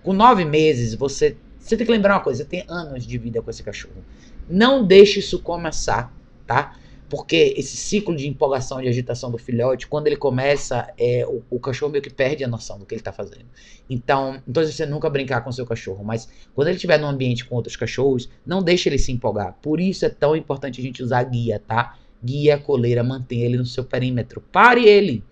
com 0.04 0.14
nove 0.14 0.44
meses, 0.46 0.94
você, 0.94 1.38
você 1.60 1.78
tem 1.78 1.86
que 1.86 1.92
lembrar 1.92 2.16
uma 2.16 2.24
coisa: 2.24 2.44
você 2.44 2.50
tem 2.50 2.66
anos 2.68 3.06
de 3.06 3.18
vida 3.18 3.42
com 3.42 3.50
esse 3.50 3.64
cachorro. 3.64 4.04
Não 4.50 4.86
deixe 4.86 5.20
isso 5.20 5.40
começar, 5.40 6.14
tá? 6.46 6.76
Porque 7.10 7.54
esse 7.56 7.78
ciclo 7.78 8.16
de 8.16 8.28
empolgação, 8.28 8.82
de 8.82 8.88
agitação 8.88 9.30
do 9.32 9.38
filhote, 9.38 9.88
quando 9.88 10.08
ele 10.08 10.16
começa, 10.16 10.92
é, 10.98 11.26
o, 11.28 11.44
o 11.50 11.60
cachorro 11.60 11.92
meio 11.92 12.02
que 12.02 12.10
perde 12.10 12.44
a 12.44 12.48
noção 12.48 12.80
do 12.80 12.86
que 12.86 12.96
ele 12.96 13.02
está 13.02 13.14
fazendo. 13.14 13.46
Então, 13.90 14.42
então 14.48 14.64
você 14.64 14.86
nunca 14.86 15.10
brincar 15.10 15.42
com 15.42 15.52
seu 15.52 15.66
cachorro, 15.66 16.04
mas 16.04 16.28
quando 16.54 16.68
ele 16.68 16.76
estiver 16.76 17.00
num 17.00 17.08
ambiente 17.08 17.46
com 17.46 17.56
outros 17.56 17.76
cachorros, 17.76 18.30
não 18.46 18.62
deixe 18.62 18.90
ele 18.90 18.98
se 18.98 19.12
empolgar. 19.12 19.56
Por 19.62 19.80
isso 19.80 20.06
é 20.06 20.10
tão 20.10 20.36
importante 20.36 20.82
a 20.82 20.84
gente 20.84 21.04
usar 21.04 21.24
guia, 21.24 21.62
tá? 21.66 21.96
Guia, 22.26 22.58
coleira, 22.58 23.04
mantenha 23.04 23.46
ele 23.46 23.58
no 23.58 23.66
seu 23.66 23.84
perímetro. 23.84 24.42
Pare 24.52 24.86
ele 24.86 25.24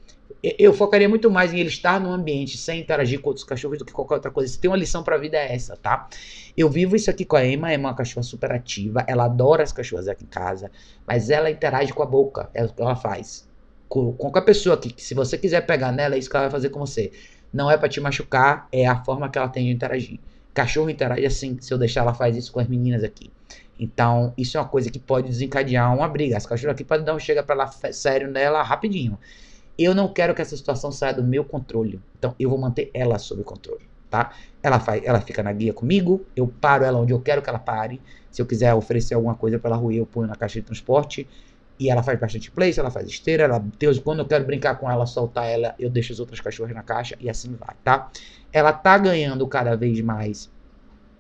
eu 0.44 0.74
focaria 0.74 1.08
muito 1.08 1.32
mais 1.32 1.54
em 1.54 1.60
ele 1.60 1.70
estar 1.70 2.02
no 2.02 2.12
ambiente 2.12 2.58
sem 2.58 2.82
interagir 2.82 3.22
com 3.22 3.30
outros 3.30 3.46
cachorros 3.46 3.78
do 3.78 3.86
que 3.86 3.94
qualquer 3.94 4.16
outra 4.16 4.30
coisa. 4.30 4.52
Se 4.52 4.60
tem 4.60 4.70
uma 4.70 4.76
lição 4.76 5.02
pra 5.02 5.18
vida 5.18 5.38
é 5.38 5.56
essa, 5.56 5.78
tá? 5.78 6.10
Eu 6.58 6.70
vivo 6.70 6.98
isso 6.98 7.10
aqui 7.10 7.24
com 7.24 7.38
a 7.38 7.46
Emma, 7.46 7.68
a 7.68 7.74
Emma 7.74 7.88
é 7.88 7.92
uma 7.92 7.96
cachorra 7.96 8.24
super 8.24 8.52
ativa, 8.52 9.06
ela 9.08 9.24
adora 9.24 9.64
as 9.64 9.72
cachorras 9.72 10.10
aqui 10.10 10.26
em 10.26 10.28
casa, 10.28 10.70
mas 11.08 11.30
ela 11.30 11.50
interage 11.50 11.94
com 11.94 12.04
a 12.04 12.06
boca, 12.06 12.50
é 12.54 12.66
o 12.66 12.68
que 12.68 12.82
ela 12.82 12.96
faz. 12.96 13.48
Com, 13.88 14.12
qualquer 14.14 14.42
pessoa 14.42 14.76
que 14.76 14.94
se 15.02 15.14
você 15.14 15.38
quiser 15.38 15.62
pegar 15.62 15.94
nela, 15.94 16.16
é 16.16 16.18
isso 16.18 16.30
que 16.30 16.36
ela 16.36 16.46
vai 16.46 16.52
fazer 16.52 16.70
com 16.70 16.80
você. 16.80 17.12
Não 17.54 17.72
é 17.72 17.78
para 17.78 17.88
te 17.88 18.02
machucar, 18.02 18.68
é 18.70 18.86
a 18.86 19.02
forma 19.02 19.30
que 19.30 19.38
ela 19.38 19.48
tem 19.48 19.68
de 19.68 19.72
interagir. 19.72 20.20
Cachorro 20.54 20.90
interage 20.90 21.26
assim, 21.26 21.58
se 21.62 21.74
eu 21.74 21.78
deixar 21.78 22.02
ela 22.02 22.14
faz 22.14 22.36
isso 22.36 22.52
com 22.52 22.60
as 22.60 22.68
meninas 22.68 23.04
aqui. 23.04 23.32
Então, 23.80 24.34
isso 24.38 24.58
é 24.58 24.60
uma 24.62 24.68
coisa 24.68 24.90
que 24.90 25.00
pode 25.00 25.28
desencadear 25.28 25.94
uma 25.96 26.08
briga. 26.08 26.38
As 26.38 26.46
cachorras 26.46 26.76
aqui 26.76 26.84
podem 26.84 27.06
dar 27.06 27.16
um 27.16 27.20
chega 27.20 27.44
pra 27.44 27.56
lá 27.56 27.68
sério 27.68 28.30
nela 28.30 28.62
rapidinho. 28.62 29.18
Eu 29.78 29.96
não 29.96 30.08
quero 30.08 30.36
que 30.36 30.42
essa 30.42 30.56
situação 30.56 30.92
saia 30.92 31.14
do 31.14 31.24
meu 31.24 31.44
controle. 31.44 32.00
Então 32.18 32.36
eu 32.40 32.50
vou 32.50 32.60
manter 32.60 32.92
ela 32.94 33.18
sob 33.18 33.44
controle, 33.44 33.82
tá? 34.10 34.32
Ela 34.62 34.80
faz, 34.80 35.04
ela 35.04 35.20
fica 35.20 35.42
na 35.42 35.52
guia 35.52 35.74
comigo, 35.74 36.26
eu 36.36 36.48
paro 36.48 36.84
ela 36.84 37.00
onde 37.00 37.12
eu 37.12 37.20
quero 37.20 37.42
que 37.42 37.50
ela 37.50 37.60
pare. 37.60 38.00
Se 38.30 38.42
eu 38.42 38.46
quiser 38.46 38.74
oferecer 38.74 39.16
alguma 39.16 39.36
coisa 39.36 39.58
para 39.58 39.72
ela 39.72 39.78
ruir, 39.78 39.98
eu 39.98 40.06
ponho 40.06 40.28
na 40.28 40.36
caixa 40.36 40.60
de 40.60 40.66
transporte. 40.66 41.28
E 41.80 41.90
ela 41.90 42.04
faz 42.04 42.20
bastante 42.20 42.52
place, 42.52 42.80
ela 42.80 42.92
faz 42.92 43.08
esteira, 43.08 43.44
ela, 43.44 43.64
Deus, 43.80 43.98
quando 43.98 44.20
eu 44.20 44.28
quero 44.28 44.46
brincar 44.46 44.76
com 44.76 44.90
ela, 44.90 45.08
soltar 45.08 45.48
ela, 45.48 45.74
eu 45.80 45.90
deixo 45.90 46.14
as 46.14 46.20
outras 46.20 46.40
cachorras 46.40 46.74
na 46.74 46.84
caixa 46.84 47.18
e 47.20 47.28
assim 47.28 47.56
vai, 47.56 47.76
tá? 47.84 48.12
Ela 48.52 48.72
tá 48.72 48.96
ganhando 49.00 49.46
cada 49.48 49.76
vez 49.76 50.00
mais 50.02 50.52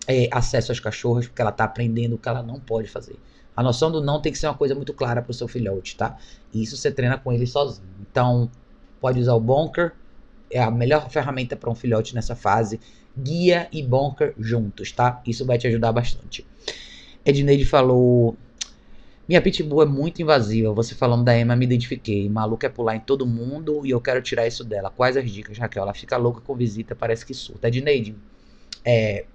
é, 0.07 0.27
acesso 0.31 0.71
às 0.71 0.79
cachorras, 0.79 1.27
porque 1.27 1.41
ela 1.41 1.51
tá 1.51 1.63
aprendendo 1.63 2.15
o 2.15 2.17
que 2.17 2.27
ela 2.27 2.43
não 2.43 2.59
pode 2.59 2.87
fazer. 2.89 3.15
A 3.55 3.61
noção 3.61 3.91
do 3.91 4.01
não 4.01 4.19
tem 4.19 4.31
que 4.31 4.37
ser 4.37 4.47
uma 4.47 4.55
coisa 4.55 4.73
muito 4.73 4.93
clara 4.93 5.21
para 5.21 5.31
o 5.31 5.33
seu 5.33 5.47
filhote, 5.47 5.95
tá? 5.95 6.17
E 6.53 6.63
isso 6.63 6.75
você 6.75 6.91
treina 6.91 7.17
com 7.17 7.31
ele 7.31 7.45
sozinho. 7.45 7.87
Então, 8.01 8.49
pode 8.99 9.19
usar 9.19 9.33
o 9.33 9.39
Bonker, 9.39 9.93
é 10.49 10.61
a 10.61 10.71
melhor 10.71 11.09
ferramenta 11.09 11.55
para 11.55 11.69
um 11.69 11.75
filhote 11.75 12.15
nessa 12.15 12.35
fase. 12.35 12.79
Guia 13.17 13.67
e 13.71 13.83
Bonker 13.83 14.33
juntos, 14.39 14.91
tá? 14.91 15.21
Isso 15.25 15.45
vai 15.45 15.57
te 15.57 15.67
ajudar 15.67 15.91
bastante. 15.91 16.45
Edneide 17.23 17.63
falou: 17.63 18.35
Minha 19.27 19.41
pitbull 19.41 19.83
é 19.83 19.85
muito 19.85 20.21
invasiva. 20.21 20.73
Você 20.73 20.95
falando 20.95 21.23
da 21.23 21.37
Emma, 21.37 21.55
me 21.55 21.65
identifiquei. 21.65 22.27
Maluca 22.27 22.65
é 22.65 22.69
pular 22.69 22.95
em 22.95 22.99
todo 22.99 23.25
mundo 23.25 23.85
e 23.85 23.91
eu 23.91 24.01
quero 24.01 24.21
tirar 24.21 24.47
isso 24.47 24.63
dela. 24.63 24.89
Quais 24.89 25.15
as 25.15 25.29
dicas, 25.29 25.57
Raquel? 25.59 25.83
Ela 25.83 25.93
fica 25.93 26.17
louca 26.17 26.41
com 26.41 26.55
visita, 26.55 26.95
parece 26.95 27.23
que 27.23 27.35
surta. 27.35 27.67
Edneide, 27.67 28.15
é, 28.83 29.25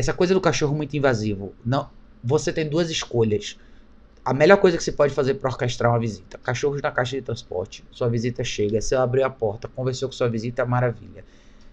essa 0.00 0.12
coisa 0.12 0.34
do 0.34 0.40
cachorro 0.40 0.74
muito 0.74 0.96
invasivo. 0.96 1.54
Não, 1.64 1.88
você 2.22 2.52
tem 2.52 2.68
duas 2.68 2.90
escolhas. 2.90 3.58
A 4.24 4.34
melhor 4.34 4.58
coisa 4.58 4.76
que 4.76 4.82
você 4.82 4.92
pode 4.92 5.14
fazer 5.14 5.34
para 5.34 5.50
orquestrar 5.50 5.92
uma 5.92 5.98
visita: 5.98 6.38
cachorros 6.38 6.82
na 6.82 6.90
caixa 6.90 7.16
de 7.16 7.22
transporte. 7.22 7.84
Sua 7.90 8.08
visita 8.08 8.42
chega, 8.42 8.80
você 8.80 8.94
abriu 8.94 9.24
a 9.24 9.30
porta, 9.30 9.68
conversou 9.68 10.08
com 10.08 10.12
sua 10.12 10.28
visita, 10.28 10.64
maravilha. 10.64 11.24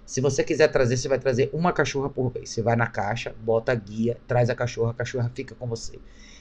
Se 0.05 0.21
você 0.21 0.41
quiser 0.43 0.69
trazer, 0.69 0.95
você 0.95 1.09
vai 1.09 1.19
trazer 1.19 1.49
uma 1.51 1.73
cachorra 1.73 2.09
por 2.09 2.29
vez. 2.29 2.49
Você 2.49 2.61
vai 2.61 2.77
na 2.77 2.87
caixa, 2.87 3.35
bota 3.43 3.73
a 3.73 3.75
guia, 3.75 4.17
traz 4.25 4.49
a 4.49 4.55
cachorra, 4.55 4.91
a 4.91 4.93
cachorra 4.93 5.29
fica 5.35 5.53
com 5.55 5.67
você. 5.67 5.99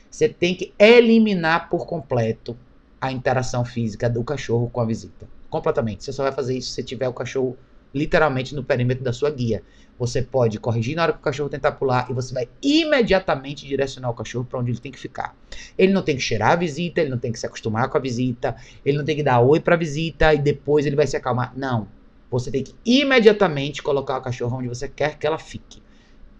Você 0.08 0.28
tem 0.28 0.54
que 0.54 0.72
eliminar 0.78 1.68
por 1.68 1.84
completo 1.84 2.56
a 3.00 3.10
interação 3.10 3.64
física 3.64 4.08
do 4.08 4.22
cachorro 4.22 4.70
com 4.70 4.80
a 4.80 4.84
visita. 4.84 5.28
Completamente. 5.50 6.04
Você 6.04 6.12
só 6.12 6.22
vai 6.22 6.32
fazer 6.32 6.56
isso 6.56 6.70
se 6.70 6.82
tiver 6.82 7.08
o 7.08 7.12
cachorro 7.12 7.56
literalmente 7.92 8.54
no 8.54 8.62
perímetro 8.62 9.02
da 9.02 9.12
sua 9.12 9.30
guia. 9.30 9.62
Você 9.98 10.20
pode 10.20 10.60
corrigir 10.60 10.94
na 10.94 11.02
hora 11.04 11.12
que 11.12 11.18
o 11.18 11.22
cachorro 11.22 11.48
tentar 11.48 11.72
pular 11.72 12.06
e 12.10 12.12
você 12.12 12.34
vai 12.34 12.48
imediatamente 12.62 13.66
direcionar 13.66 14.10
o 14.10 14.14
cachorro 14.14 14.44
para 14.44 14.58
onde 14.58 14.70
ele 14.70 14.78
tem 14.78 14.92
que 14.92 14.98
ficar. 14.98 15.34
Ele 15.78 15.92
não 15.92 16.02
tem 16.02 16.16
que 16.16 16.22
cheirar 16.22 16.52
a 16.52 16.56
visita, 16.56 17.00
ele 17.00 17.10
não 17.10 17.18
tem 17.18 17.32
que 17.32 17.38
se 17.38 17.46
acostumar 17.46 17.88
com 17.88 17.96
a 17.96 18.00
visita, 18.00 18.54
ele 18.84 18.98
não 18.98 19.04
tem 19.04 19.16
que 19.16 19.22
dar 19.22 19.40
oi 19.40 19.58
para 19.58 19.74
a 19.74 19.78
visita 19.78 20.34
e 20.34 20.38
depois 20.38 20.84
ele 20.84 20.96
vai 20.96 21.06
se 21.06 21.16
acalmar. 21.16 21.52
Não. 21.56 21.88
Você 22.30 22.50
tem 22.50 22.62
que 22.62 22.74
imediatamente 22.84 23.82
colocar 23.82 24.18
o 24.18 24.20
cachorro 24.20 24.58
onde 24.58 24.68
você 24.68 24.88
quer 24.88 25.16
que 25.16 25.26
ela 25.26 25.38
fique. 25.38 25.82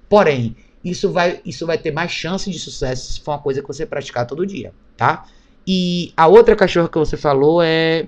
Porém, 0.09 0.55
isso 0.85 1.11
vai, 1.11 1.41
isso 1.45 1.67
vai 1.67 1.79
ter 1.79 1.93
mais 1.93 2.11
chance 2.11 2.51
de 2.51 2.59
sucesso 2.59 3.13
se 3.13 3.21
for 3.21 3.33
uma 3.33 3.39
coisa 3.39 3.63
que 3.63 3.67
você 3.67 3.87
praticar 3.87 4.27
todo 4.27 4.47
dia, 4.47 4.73
tá? 4.97 5.27
E 5.67 6.13
a 6.17 6.29
outra 6.29 6.55
cachorra 6.55 6.89
que 6.89 6.99
você 6.99 7.17
falou 7.17 7.61
é 7.63 8.07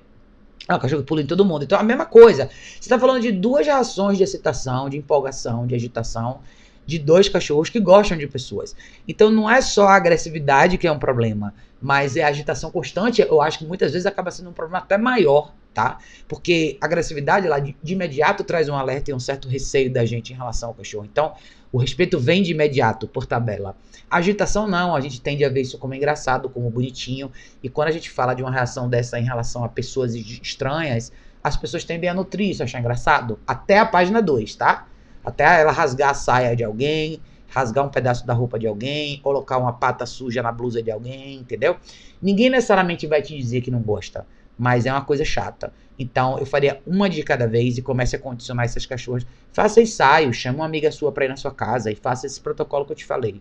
ah, 0.66 0.76
o 0.76 0.80
cachorro 0.80 1.02
pula 1.02 1.22
em 1.22 1.26
todo 1.26 1.44
mundo. 1.44 1.64
Então, 1.64 1.78
a 1.78 1.82
mesma 1.82 2.06
coisa. 2.06 2.46
Você 2.46 2.80
está 2.80 2.98
falando 2.98 3.22
de 3.22 3.32
duas 3.32 3.66
reações 3.66 4.18
de 4.18 4.24
excitação, 4.24 4.88
de 4.88 4.96
empolgação, 4.96 5.66
de 5.66 5.74
agitação, 5.74 6.40
de 6.86 6.98
dois 6.98 7.28
cachorros 7.28 7.68
que 7.68 7.78
gostam 7.78 8.16
de 8.16 8.26
pessoas. 8.26 8.74
Então, 9.06 9.30
não 9.30 9.48
é 9.50 9.60
só 9.60 9.86
a 9.86 9.96
agressividade 9.96 10.78
que 10.78 10.86
é 10.86 10.92
um 10.92 10.98
problema, 10.98 11.54
mas 11.80 12.16
é 12.16 12.22
a 12.22 12.28
agitação 12.28 12.70
constante. 12.70 13.20
Eu 13.20 13.40
acho 13.40 13.58
que 13.58 13.66
muitas 13.66 13.92
vezes 13.92 14.06
acaba 14.06 14.30
sendo 14.30 14.50
um 14.50 14.52
problema 14.52 14.78
até 14.78 14.96
maior, 14.98 15.52
tá? 15.78 15.98
Porque 16.26 16.76
a 16.80 16.86
agressividade, 16.86 17.46
lá 17.46 17.60
de, 17.60 17.76
de 17.80 17.92
imediato, 17.92 18.42
traz 18.42 18.68
um 18.68 18.74
alerta 18.74 19.12
e 19.12 19.14
um 19.14 19.20
certo 19.20 19.48
receio 19.48 19.92
da 19.92 20.04
gente 20.04 20.32
em 20.32 20.36
relação 20.36 20.70
ao 20.70 20.74
cachorro. 20.74 21.04
Então, 21.04 21.34
o 21.70 21.78
respeito 21.78 22.18
vem 22.18 22.42
de 22.42 22.50
imediato, 22.50 23.06
por 23.06 23.26
tabela. 23.26 23.76
A 24.10 24.16
agitação 24.16 24.66
não, 24.66 24.96
a 24.96 25.00
gente 25.00 25.20
tende 25.20 25.44
a 25.44 25.48
ver 25.48 25.60
isso 25.60 25.78
como 25.78 25.94
engraçado, 25.94 26.48
como 26.48 26.68
bonitinho. 26.68 27.30
E 27.62 27.68
quando 27.68 27.86
a 27.86 27.90
gente 27.92 28.10
fala 28.10 28.34
de 28.34 28.42
uma 28.42 28.50
reação 28.50 28.88
dessa 28.88 29.20
em 29.20 29.22
relação 29.22 29.62
a 29.62 29.68
pessoas 29.68 30.16
estranhas, 30.16 31.12
as 31.44 31.56
pessoas 31.56 31.84
tendem 31.84 32.10
a 32.10 32.14
nutrir 32.14 32.50
isso, 32.50 32.64
achar 32.64 32.80
engraçado. 32.80 33.38
Até 33.46 33.78
a 33.78 33.86
página 33.86 34.20
2, 34.20 34.56
tá? 34.56 34.88
Até 35.24 35.60
ela 35.60 35.70
rasgar 35.70 36.10
a 36.10 36.14
saia 36.14 36.56
de 36.56 36.64
alguém, 36.64 37.20
rasgar 37.46 37.86
um 37.86 37.88
pedaço 37.88 38.26
da 38.26 38.34
roupa 38.34 38.58
de 38.58 38.66
alguém, 38.66 39.20
colocar 39.20 39.58
uma 39.58 39.74
pata 39.74 40.04
suja 40.06 40.42
na 40.42 40.50
blusa 40.50 40.82
de 40.82 40.90
alguém, 40.90 41.36
entendeu? 41.36 41.76
Ninguém 42.20 42.50
necessariamente 42.50 43.06
vai 43.06 43.22
te 43.22 43.36
dizer 43.36 43.60
que 43.60 43.70
não 43.70 43.80
gosta 43.80 44.26
mas 44.58 44.84
é 44.86 44.92
uma 44.92 45.04
coisa 45.04 45.24
chata. 45.24 45.72
Então 45.98 46.38
eu 46.38 46.46
faria 46.46 46.80
uma 46.86 47.08
de 47.08 47.22
cada 47.22 47.46
vez 47.46 47.78
e 47.78 47.82
comece 47.82 48.16
a 48.16 48.18
condicionar 48.18 48.64
essas 48.64 48.84
cachorras. 48.84 49.26
Faça 49.52 49.80
ensaio, 49.80 50.32
chama 50.32 50.58
uma 50.58 50.66
amiga 50.66 50.90
sua 50.90 51.12
para 51.12 51.24
ir 51.24 51.28
na 51.28 51.36
sua 51.36 51.52
casa 51.52 51.90
e 51.90 51.94
faça 51.94 52.26
esse 52.26 52.40
protocolo 52.40 52.84
que 52.84 52.92
eu 52.92 52.96
te 52.96 53.04
falei. 53.04 53.40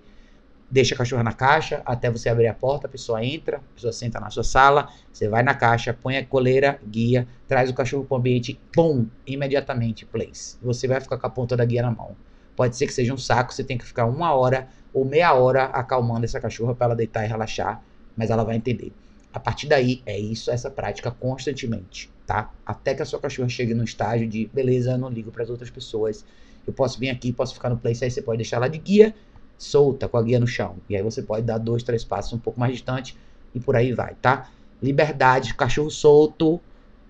Deixa 0.70 0.94
a 0.94 0.98
cachorra 0.98 1.24
na 1.24 1.32
caixa 1.32 1.82
até 1.86 2.12
você 2.12 2.28
abrir 2.28 2.48
a 2.48 2.54
porta, 2.54 2.88
a 2.88 2.90
pessoa 2.90 3.24
entra, 3.24 3.58
a 3.58 3.76
pessoa 3.76 3.94
senta 3.94 4.20
na 4.20 4.30
sua 4.30 4.44
sala, 4.44 4.90
você 5.14 5.30
vai 5.30 5.42
na 5.42 5.54
caixa, 5.54 5.94
põe 5.94 6.18
a 6.18 6.26
coleira, 6.26 6.78
guia, 6.86 7.26
traz 7.48 7.70
o 7.70 7.74
cachorro 7.74 8.04
para 8.04 8.16
o 8.16 8.18
ambiente, 8.18 8.60
pum, 8.74 9.08
imediatamente, 9.26 10.06
place. 10.06 10.58
Você 10.62 10.86
vai 10.86 11.00
ficar 11.00 11.18
com 11.18 11.26
a 11.26 11.30
ponta 11.30 11.56
da 11.56 11.64
guia 11.64 11.82
na 11.82 11.92
mão. 11.92 12.18
Pode 12.54 12.76
ser 12.76 12.86
que 12.86 12.94
seja 12.94 13.14
um 13.14 13.18
saco, 13.18 13.54
você 13.54 13.64
tem 13.64 13.78
que 13.78 13.86
ficar 13.86 14.06
uma 14.08 14.34
hora 14.34 14.68
ou 14.94 15.06
meia 15.06 15.34
hora 15.34 15.66
acalmando 15.66 16.26
essa 16.26 16.40
cachorra 16.40 16.76
para 16.76 16.88
ela 16.88 16.96
deitar 16.96 17.24
e 17.24 17.28
relaxar, 17.28 17.82
mas 18.16 18.30
ela 18.30 18.44
vai 18.44 18.58
entender. 18.58 18.92
A 19.38 19.40
partir 19.40 19.68
daí, 19.68 20.02
é 20.04 20.18
isso, 20.18 20.50
essa 20.50 20.68
prática 20.68 21.12
constantemente, 21.12 22.12
tá? 22.26 22.52
Até 22.66 22.96
que 22.96 23.04
a 23.04 23.06
sua 23.06 23.20
cachorra 23.20 23.48
chegue 23.48 23.76
no 23.76 23.84
estágio 23.84 24.28
de, 24.28 24.50
beleza, 24.52 24.94
eu 24.94 24.98
não 24.98 25.10
ligo 25.10 25.30
para 25.30 25.44
as 25.44 25.50
outras 25.52 25.70
pessoas, 25.70 26.26
eu 26.66 26.74
posso 26.74 27.00
vir 27.00 27.12
aqui, 27.12 27.32
posso 27.32 27.54
ficar 27.54 27.70
no 27.70 27.78
place, 27.78 28.04
aí 28.04 28.10
você 28.10 28.20
pode 28.20 28.38
deixar 28.38 28.58
ela 28.58 28.68
de 28.68 28.80
guia, 28.80 29.14
solta, 29.56 30.08
com 30.08 30.18
a 30.18 30.24
guia 30.24 30.40
no 30.40 30.48
chão. 30.48 30.78
E 30.90 30.96
aí 30.96 31.04
você 31.04 31.22
pode 31.22 31.46
dar 31.46 31.60
dois, 31.60 31.84
três 31.84 32.04
passos 32.04 32.34
um 32.34 32.40
pouco 32.40 32.60
mais 32.60 32.74
distante 32.74 33.16
e 33.54 33.60
por 33.60 33.76
aí 33.76 33.94
vai, 33.94 34.16
tá? 34.16 34.50
Liberdade, 34.82 35.54
cachorro 35.54 35.92
solto, 35.92 36.60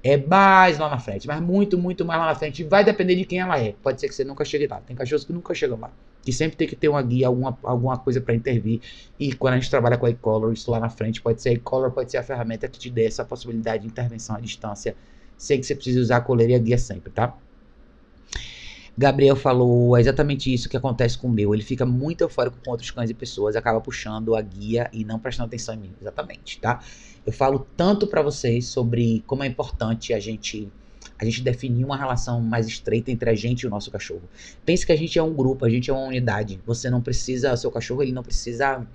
é 0.04 0.18
mais 0.18 0.78
lá 0.78 0.90
na 0.90 1.00
frente, 1.00 1.28
mas 1.28 1.40
muito, 1.42 1.78
muito 1.78 2.04
mais 2.04 2.20
lá 2.20 2.26
na 2.26 2.36
frente. 2.36 2.62
Vai 2.66 2.84
depender 2.84 3.16
de 3.16 3.24
quem 3.24 3.40
ela 3.40 3.58
é. 3.58 3.74
Pode 3.82 4.02
ser 4.02 4.10
que 4.10 4.16
você 4.16 4.26
nunca 4.26 4.44
chegue 4.44 4.68
lá. 4.68 4.82
Tem 4.82 4.98
cachorros 4.98 5.24
que 5.24 5.32
nunca 5.32 5.54
chegam 5.56 5.80
lá. 5.80 5.94
Que 6.28 6.34
sempre 6.34 6.58
tem 6.58 6.68
que 6.68 6.76
ter 6.76 6.90
uma 6.90 7.02
guia, 7.02 7.28
alguma, 7.28 7.58
alguma 7.64 7.98
coisa 7.98 8.20
para 8.20 8.36
intervir. 8.36 8.82
E 9.18 9.32
quando 9.32 9.54
a 9.54 9.58
gente 9.58 9.70
trabalha 9.70 9.98
com 9.98 10.06
a 10.06 10.10
e-color, 10.10 10.52
isso 10.52 10.70
lá 10.70 10.78
na 10.78 10.90
frente 10.90 11.22
pode 11.22 11.42
ser 11.42 11.52
a 11.52 11.54
e-color, 11.54 11.90
pode 11.90 12.12
ser 12.12 12.18
a 12.18 12.24
ferramenta 12.24 12.68
que 12.68 12.78
te 12.78 12.90
dê 12.90 13.06
essa 13.06 13.24
possibilidade 13.24 13.84
de 13.84 13.88
intervenção 13.88 14.36
à 14.36 14.40
distância, 14.42 14.94
sem 15.38 15.58
que 15.58 15.66
você 15.66 15.74
precise 15.74 15.98
usar 15.98 16.18
a 16.18 16.20
coleira 16.20 16.52
e 16.52 16.56
a 16.58 16.60
guia 16.60 16.78
sempre, 16.78 17.14
tá? 17.14 17.34
Gabriel 18.98 19.38
falou 19.38 19.96
é 19.96 20.02
exatamente 20.02 20.54
isso 20.54 20.68
que 20.68 20.76
acontece 20.76 21.18
com 21.18 21.28
o 21.28 21.32
meu. 21.32 21.54
Ele 21.54 21.64
fica 21.64 21.86
muito 21.86 22.26
eufórico 22.26 22.58
com 22.62 22.72
outros 22.72 22.92
cães 22.92 23.10
e 23.10 23.14
pessoas, 23.14 23.56
acaba 23.56 23.80
puxando 23.80 24.36
a 24.36 24.42
guia 24.42 24.90
e 24.92 25.06
não 25.06 25.18
prestando 25.18 25.48
atenção 25.48 25.76
em 25.76 25.78
mim. 25.78 25.94
Exatamente, 26.02 26.60
tá? 26.60 26.82
Eu 27.26 27.32
falo 27.32 27.66
tanto 27.78 28.06
para 28.06 28.22
vocês 28.22 28.66
sobre 28.66 29.24
como 29.26 29.46
é 29.46 29.48
importante 29.48 30.14
a 30.14 30.20
gente 30.20 30.70
a 31.20 31.26
gente 31.26 31.42
definir 31.42 31.84
uma 31.84 31.98
relação 31.98 32.42
mais 32.42 32.68
estreita 32.68 33.12
entre 33.12 33.30
a 33.30 33.36
gente 33.36 33.62
e 33.62 33.68
o 33.68 33.70
nosso 33.70 33.90
cachorro. 33.90 34.24
Pense 34.66 34.86
que 34.86 34.92
a 34.92 34.96
gente 34.96 35.18
é 35.18 35.24
um 35.24 35.34
grupo, 35.34 35.66
a 35.66 35.70
gente 35.70 35.90
é 35.90 35.94
uma 35.94 36.06
unidade. 36.06 36.60
Você 36.66 36.90
não 36.90 37.02
precisa, 37.02 37.56
seu 37.58 37.72
cachorro 37.72 38.04
ele 38.04 38.12
não 38.12 38.24
precisa 38.24 38.86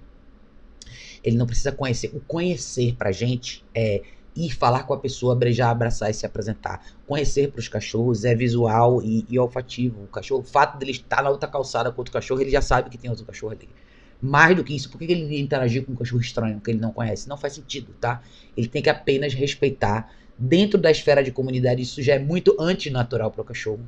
ele 1.25 1.37
não 1.37 1.47
precisa 1.47 1.71
conhecer. 1.73 2.11
O 2.15 2.21
conhecer 2.21 2.95
pra 2.97 3.13
gente 3.13 3.65
é 3.75 4.03
ir 4.35 4.51
falar 4.51 4.85
com 4.85 4.95
a 4.95 4.99
pessoa, 4.99 5.37
beijar, 5.37 5.71
abraçar 5.71 6.11
e 6.11 6.15
se 6.15 6.27
apresentar. 6.27 6.85
Conhecer 7.07 7.51
para 7.51 7.61
os 7.61 7.69
cachorros 7.69 8.25
é 8.25 8.35
visual 8.35 9.03
e, 9.03 9.27
e, 9.29 9.39
olfativo. 9.39 10.05
O 10.05 10.07
cachorro, 10.07 10.41
o 10.41 10.45
fato 10.45 10.79
dele 10.79 10.93
estar 10.93 11.23
na 11.23 11.31
outra 11.31 11.49
calçada 11.49 11.93
com 11.93 12.01
outro 12.01 12.13
cachorro, 12.13 12.41
ele 12.41 12.51
já 12.51 12.63
sabe 12.63 12.91
que 12.91 12.99
tem 12.99 13.11
outro 13.11 13.25
cachorro 13.25 13.53
ali. 13.53 13.69
Mais 14.21 14.57
do 14.57 14.63
que 14.63 14.75
isso, 14.75 14.89
por 14.89 14.99
que 14.99 15.05
ele 15.05 15.41
interagir 15.41 15.85
com 15.85 15.93
um 15.93 15.97
cachorro 15.97 16.21
estranho 16.21 16.61
que 16.61 16.71
ele 16.71 16.79
não 16.79 16.93
conhece? 16.93 17.29
Não 17.29 17.37
faz 17.37 17.55
sentido, 17.55 17.93
tá? 18.01 18.23
Ele 18.57 18.69
tem 18.69 18.81
que 18.81 18.89
apenas 18.89 19.35
respeitar. 19.35 20.11
Dentro 20.39 20.79
da 20.79 20.91
esfera 20.91 21.23
de 21.23 21.31
comunidade, 21.31 21.83
isso 21.83 22.03
já 22.03 22.15
é 22.15 22.19
muito 22.19 22.57
antinatural 22.59 23.31
para 23.31 23.43
o 23.43 23.45
cachorro. 23.45 23.81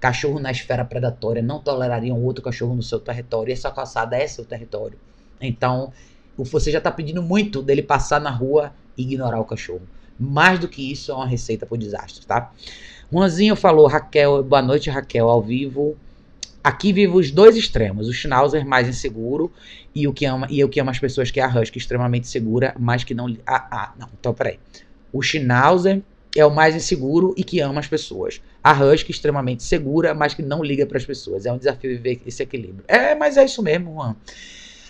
Cachorro 0.00 0.38
na 0.38 0.50
esfera 0.50 0.84
predatória 0.84 1.42
não 1.42 1.60
toleraria 1.60 2.14
um 2.14 2.24
outro 2.24 2.42
cachorro 2.42 2.74
no 2.74 2.82
seu 2.82 3.00
território. 3.00 3.52
Essa 3.52 3.70
calçada 3.70 4.16
é 4.16 4.26
seu 4.26 4.44
território. 4.44 4.98
Então, 5.40 5.92
você 6.36 6.70
já 6.70 6.78
está 6.78 6.90
pedindo 6.90 7.22
muito 7.22 7.62
dele 7.62 7.82
passar 7.82 8.20
na 8.20 8.30
rua 8.30 8.72
e 8.96 9.02
ignorar 9.02 9.40
o 9.40 9.44
cachorro. 9.44 9.82
Mais 10.18 10.58
do 10.58 10.68
que 10.68 10.90
isso, 10.90 11.10
é 11.10 11.14
uma 11.14 11.26
receita 11.26 11.66
para 11.66 11.74
o 11.74 11.78
desastre, 11.78 12.26
tá? 12.26 12.52
Juanzinho 13.10 13.56
falou, 13.56 13.86
Raquel, 13.86 14.42
boa 14.42 14.62
noite, 14.62 14.90
Raquel, 14.90 15.28
ao 15.28 15.40
vivo. 15.40 15.96
Aqui 16.62 16.92
vive 16.92 17.16
os 17.16 17.30
dois 17.30 17.56
extremos, 17.56 18.08
o 18.08 18.12
Schnauzer 18.12 18.66
mais 18.66 18.88
inseguro 18.88 19.50
e 19.94 20.06
o 20.06 20.12
que 20.12 20.26
ama, 20.26 20.46
e 20.50 20.62
o 20.62 20.68
que 20.68 20.80
ama 20.80 20.90
as 20.90 20.98
pessoas, 20.98 21.30
que 21.30 21.40
é 21.40 21.44
a 21.44 21.48
Husky, 21.48 21.78
extremamente 21.78 22.28
segura, 22.28 22.74
mas 22.78 23.04
que 23.04 23.14
não... 23.14 23.34
Ah, 23.46 23.68
ah, 23.70 23.92
não, 23.98 24.08
então 24.18 24.34
peraí. 24.34 24.58
O 25.12 25.22
Schnauzer 25.22 26.02
é 26.36 26.44
o 26.44 26.50
mais 26.54 26.74
inseguro 26.76 27.34
e 27.36 27.42
que 27.42 27.60
ama 27.60 27.80
as 27.80 27.86
pessoas. 27.86 28.40
A 28.62 28.72
Husky 28.72 29.10
extremamente 29.10 29.62
segura, 29.62 30.14
mas 30.14 30.34
que 30.34 30.42
não 30.42 30.62
liga 30.62 30.86
para 30.86 30.98
as 30.98 31.04
pessoas. 31.04 31.46
É 31.46 31.52
um 31.52 31.58
desafio 31.58 31.90
viver 31.90 32.20
esse 32.26 32.42
equilíbrio. 32.42 32.84
É, 32.86 33.14
mas 33.14 33.36
é 33.36 33.44
isso 33.44 33.62
mesmo, 33.62 33.94
Juan. 33.94 34.16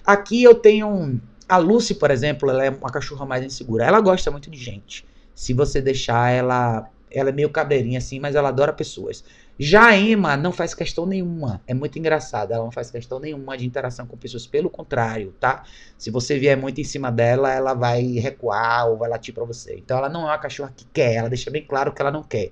Aqui 0.04 0.42
eu 0.42 0.54
tenho 0.54 1.20
a 1.48 1.56
Lucy, 1.56 1.94
por 1.94 2.10
exemplo, 2.10 2.50
ela 2.50 2.64
é 2.64 2.70
uma 2.70 2.90
cachorra 2.90 3.24
mais 3.24 3.44
insegura. 3.44 3.84
Ela 3.84 4.00
gosta 4.00 4.30
muito 4.30 4.50
de 4.50 4.58
gente. 4.58 5.04
Se 5.34 5.52
você 5.52 5.80
deixar 5.80 6.30
ela. 6.30 6.88
Ela 7.10 7.30
é 7.30 7.32
meio 7.32 7.50
cabreirinha 7.50 7.98
assim, 7.98 8.20
mas 8.20 8.34
ela 8.34 8.48
adora 8.48 8.72
pessoas. 8.72 9.24
Já 9.58 9.86
a 9.86 9.96
Emma 9.96 10.36
não 10.36 10.52
faz 10.52 10.74
questão 10.74 11.04
nenhuma. 11.04 11.60
É 11.66 11.74
muito 11.74 11.98
engraçada. 11.98 12.54
Ela 12.54 12.64
não 12.64 12.70
faz 12.70 12.90
questão 12.90 13.18
nenhuma 13.18 13.56
de 13.56 13.66
interação 13.66 14.06
com 14.06 14.16
pessoas. 14.16 14.46
Pelo 14.46 14.70
contrário, 14.70 15.34
tá? 15.40 15.64
Se 15.96 16.10
você 16.10 16.38
vier 16.38 16.56
muito 16.56 16.80
em 16.80 16.84
cima 16.84 17.10
dela, 17.10 17.52
ela 17.52 17.74
vai 17.74 18.02
recuar 18.18 18.88
ou 18.88 18.96
vai 18.96 19.08
latir 19.08 19.34
para 19.34 19.44
você. 19.44 19.76
Então 19.76 19.98
ela 19.98 20.08
não 20.08 20.22
é 20.22 20.26
uma 20.26 20.38
cachorra 20.38 20.72
que 20.76 20.84
quer. 20.92 21.14
Ela 21.14 21.28
deixa 21.28 21.50
bem 21.50 21.64
claro 21.64 21.92
que 21.92 22.00
ela 22.00 22.10
não 22.10 22.22
quer. 22.22 22.50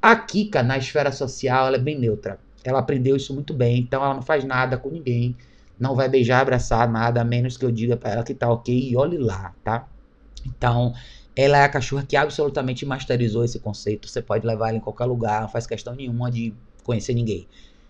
A 0.00 0.16
Kika, 0.16 0.62
na 0.62 0.78
esfera 0.78 1.12
social, 1.12 1.66
ela 1.66 1.76
é 1.76 1.80
bem 1.80 1.98
neutra. 1.98 2.38
Ela 2.64 2.78
aprendeu 2.78 3.16
isso 3.16 3.34
muito 3.34 3.52
bem. 3.52 3.78
Então 3.78 4.02
ela 4.02 4.14
não 4.14 4.22
faz 4.22 4.44
nada 4.44 4.76
com 4.76 4.90
ninguém 4.90 5.36
não 5.78 5.94
vai 5.94 6.08
beijar, 6.08 6.40
abraçar, 6.40 6.90
nada, 6.90 7.20
a 7.20 7.24
menos 7.24 7.56
que 7.56 7.64
eu 7.64 7.70
diga 7.70 7.96
para 7.96 8.10
ela 8.12 8.24
que 8.24 8.34
tá 8.34 8.50
ok 8.50 8.74
e 8.74 8.96
olhe 8.96 9.18
lá, 9.18 9.54
tá? 9.62 9.86
Então, 10.44 10.94
ela 11.36 11.58
é 11.58 11.64
a 11.64 11.68
cachorra 11.68 12.04
que 12.06 12.16
absolutamente 12.16 12.86
masterizou 12.86 13.44
esse 13.44 13.58
conceito. 13.60 14.08
Você 14.08 14.22
pode 14.22 14.46
levar 14.46 14.70
ela 14.70 14.78
em 14.78 14.80
qualquer 14.80 15.04
lugar, 15.04 15.42
não 15.42 15.48
faz 15.48 15.66
questão 15.66 15.94
nenhuma 15.94 16.30
de 16.30 16.54
conhecer 16.82 17.12
ninguém. 17.12 17.46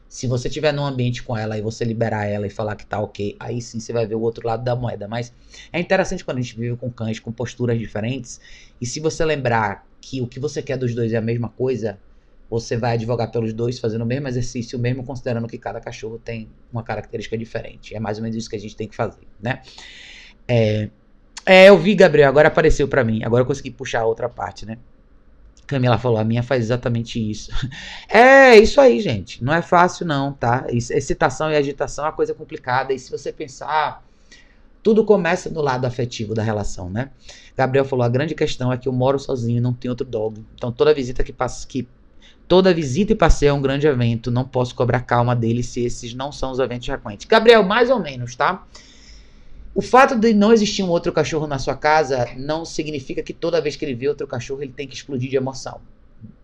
Se 0.08 0.26
você 0.26 0.50
tiver 0.50 0.72
num 0.72 0.84
ambiente 0.84 1.22
com 1.22 1.36
ela 1.36 1.56
e 1.56 1.62
você 1.62 1.84
liberar 1.84 2.26
ela 2.26 2.46
e 2.46 2.50
falar 2.50 2.74
que 2.74 2.86
tá 2.86 2.98
ok, 3.00 3.36
aí 3.38 3.60
sim 3.60 3.78
você 3.78 3.92
vai 3.92 4.06
ver 4.06 4.16
o 4.16 4.20
outro 4.20 4.46
lado 4.46 4.64
da 4.64 4.74
moeda. 4.74 5.06
Mas 5.06 5.32
é 5.72 5.78
interessante 5.78 6.24
quando 6.24 6.38
a 6.38 6.40
gente 6.40 6.58
vive 6.58 6.76
com 6.76 6.90
cães 6.90 7.20
com 7.20 7.30
posturas 7.30 7.78
diferentes. 7.78 8.40
E 8.80 8.86
se 8.86 8.98
você 8.98 9.24
lembrar 9.24 9.86
que 10.00 10.20
o 10.20 10.26
que 10.26 10.40
você 10.40 10.60
quer 10.60 10.76
dos 10.76 10.94
dois 10.94 11.12
é 11.12 11.16
a 11.16 11.22
mesma 11.22 11.48
coisa, 11.48 11.98
você 12.48 12.76
vai 12.76 12.94
advogar 12.94 13.30
pelos 13.30 13.52
dois 13.52 13.78
fazendo 13.78 14.02
o 14.02 14.06
mesmo 14.06 14.26
exercício, 14.28 14.78
mesmo 14.78 15.04
considerando 15.04 15.46
que 15.48 15.58
cada 15.58 15.80
cachorro 15.80 16.18
tem 16.18 16.48
uma 16.72 16.82
característica 16.82 17.36
diferente. 17.36 17.94
É 17.94 18.00
mais 18.00 18.18
ou 18.18 18.22
menos 18.22 18.36
isso 18.36 18.48
que 18.48 18.56
a 18.56 18.60
gente 18.60 18.76
tem 18.76 18.88
que 18.88 18.94
fazer, 18.94 19.26
né? 19.40 19.62
É, 20.48 20.90
é 21.46 21.68
eu 21.68 21.78
vi, 21.78 21.94
Gabriel, 21.94 22.28
agora 22.28 22.48
apareceu 22.48 22.88
para 22.88 23.04
mim. 23.04 23.22
Agora 23.24 23.42
eu 23.42 23.46
consegui 23.46 23.70
puxar 23.70 24.00
a 24.00 24.06
outra 24.06 24.28
parte, 24.28 24.66
né? 24.66 24.78
Camila 25.66 25.98
falou, 25.98 26.18
a 26.18 26.24
minha 26.24 26.42
faz 26.42 26.64
exatamente 26.64 27.18
isso. 27.18 27.50
é, 28.08 28.56
isso 28.56 28.80
aí, 28.80 29.00
gente. 29.00 29.42
Não 29.42 29.52
é 29.52 29.62
fácil, 29.62 30.06
não, 30.06 30.32
tá? 30.32 30.66
Excitação 30.68 31.50
e 31.50 31.56
agitação 31.56 32.04
é 32.04 32.08
uma 32.08 32.14
coisa 32.14 32.34
complicada. 32.34 32.92
E 32.92 32.98
se 32.98 33.10
você 33.10 33.32
pensar, 33.32 34.04
tudo 34.82 35.04
começa 35.04 35.48
no 35.48 35.60
lado 35.60 35.86
afetivo 35.86 36.34
da 36.34 36.42
relação, 36.42 36.90
né? 36.90 37.10
Gabriel 37.56 37.84
falou, 37.84 38.04
a 38.04 38.08
grande 38.08 38.34
questão 38.34 38.72
é 38.72 38.76
que 38.76 38.88
eu 38.88 38.92
moro 38.92 39.18
sozinho, 39.18 39.62
não 39.62 39.72
tenho 39.72 39.92
outro 39.92 40.06
dog. 40.06 40.44
Então 40.54 40.70
toda 40.70 40.92
visita 40.92 41.24
que, 41.24 41.32
passa, 41.32 41.66
que 41.66 41.88
Toda 42.48 42.72
visita 42.72 43.12
e 43.12 43.16
passeio 43.16 43.50
é 43.50 43.52
um 43.52 43.60
grande 43.60 43.86
evento. 43.86 44.30
Não 44.30 44.44
posso 44.44 44.74
cobrar 44.74 45.00
calma 45.00 45.34
dele 45.34 45.62
se 45.62 45.84
esses 45.84 46.14
não 46.14 46.30
são 46.30 46.52
os 46.52 46.58
eventos 46.58 46.86
frequentes. 46.86 47.26
Gabriel, 47.26 47.64
mais 47.64 47.90
ou 47.90 47.98
menos, 47.98 48.36
tá? 48.36 48.64
O 49.76 49.82
fato 49.82 50.18
de 50.18 50.32
não 50.32 50.54
existir 50.54 50.82
um 50.82 50.88
outro 50.88 51.12
cachorro 51.12 51.46
na 51.46 51.58
sua 51.58 51.76
casa 51.76 52.30
não 52.34 52.64
significa 52.64 53.22
que 53.22 53.34
toda 53.34 53.60
vez 53.60 53.76
que 53.76 53.84
ele 53.84 53.94
vê 53.94 54.08
outro 54.08 54.26
cachorro 54.26 54.62
ele 54.62 54.72
tem 54.72 54.88
que 54.88 54.94
explodir 54.94 55.28
de 55.28 55.36
emoção, 55.36 55.82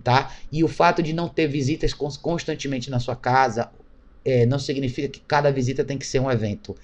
tá? 0.04 0.30
E 0.52 0.62
o 0.62 0.68
fato 0.68 1.02
de 1.02 1.14
não 1.14 1.30
ter 1.30 1.46
visitas 1.46 1.94
constantemente 1.94 2.90
na 2.90 3.00
sua 3.00 3.16
casa 3.16 3.70
é, 4.22 4.44
não 4.44 4.58
significa 4.58 5.08
que 5.08 5.18
cada 5.20 5.50
visita 5.50 5.82
tem 5.82 5.96
que 5.96 6.06
ser 6.06 6.20
um 6.20 6.30
evento. 6.30 6.76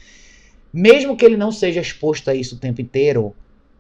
Mesmo 0.72 1.18
que 1.18 1.24
ele 1.26 1.36
não 1.36 1.52
seja 1.52 1.82
exposto 1.82 2.30
a 2.30 2.34
isso 2.34 2.54
o 2.54 2.58
tempo 2.58 2.80
inteiro, 2.80 3.36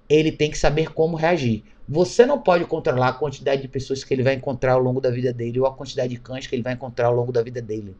ele 0.06 0.30
tem 0.30 0.50
que 0.50 0.58
saber 0.58 0.92
como 0.92 1.16
reagir. 1.16 1.64
Você 1.88 2.26
não 2.26 2.38
pode 2.38 2.66
controlar 2.66 3.08
a 3.08 3.12
quantidade 3.14 3.62
de 3.62 3.68
pessoas 3.68 4.04
que 4.04 4.12
ele 4.12 4.22
vai 4.22 4.34
encontrar 4.34 4.74
ao 4.74 4.80
longo 4.80 5.00
da 5.00 5.10
vida 5.10 5.32
dele 5.32 5.58
ou 5.58 5.64
a 5.64 5.72
quantidade 5.72 6.10
de 6.10 6.20
cães 6.20 6.46
que 6.46 6.54
ele 6.54 6.62
vai 6.62 6.74
encontrar 6.74 7.06
ao 7.06 7.14
longo 7.14 7.32
da 7.32 7.42
vida 7.42 7.62
dele. 7.62 7.96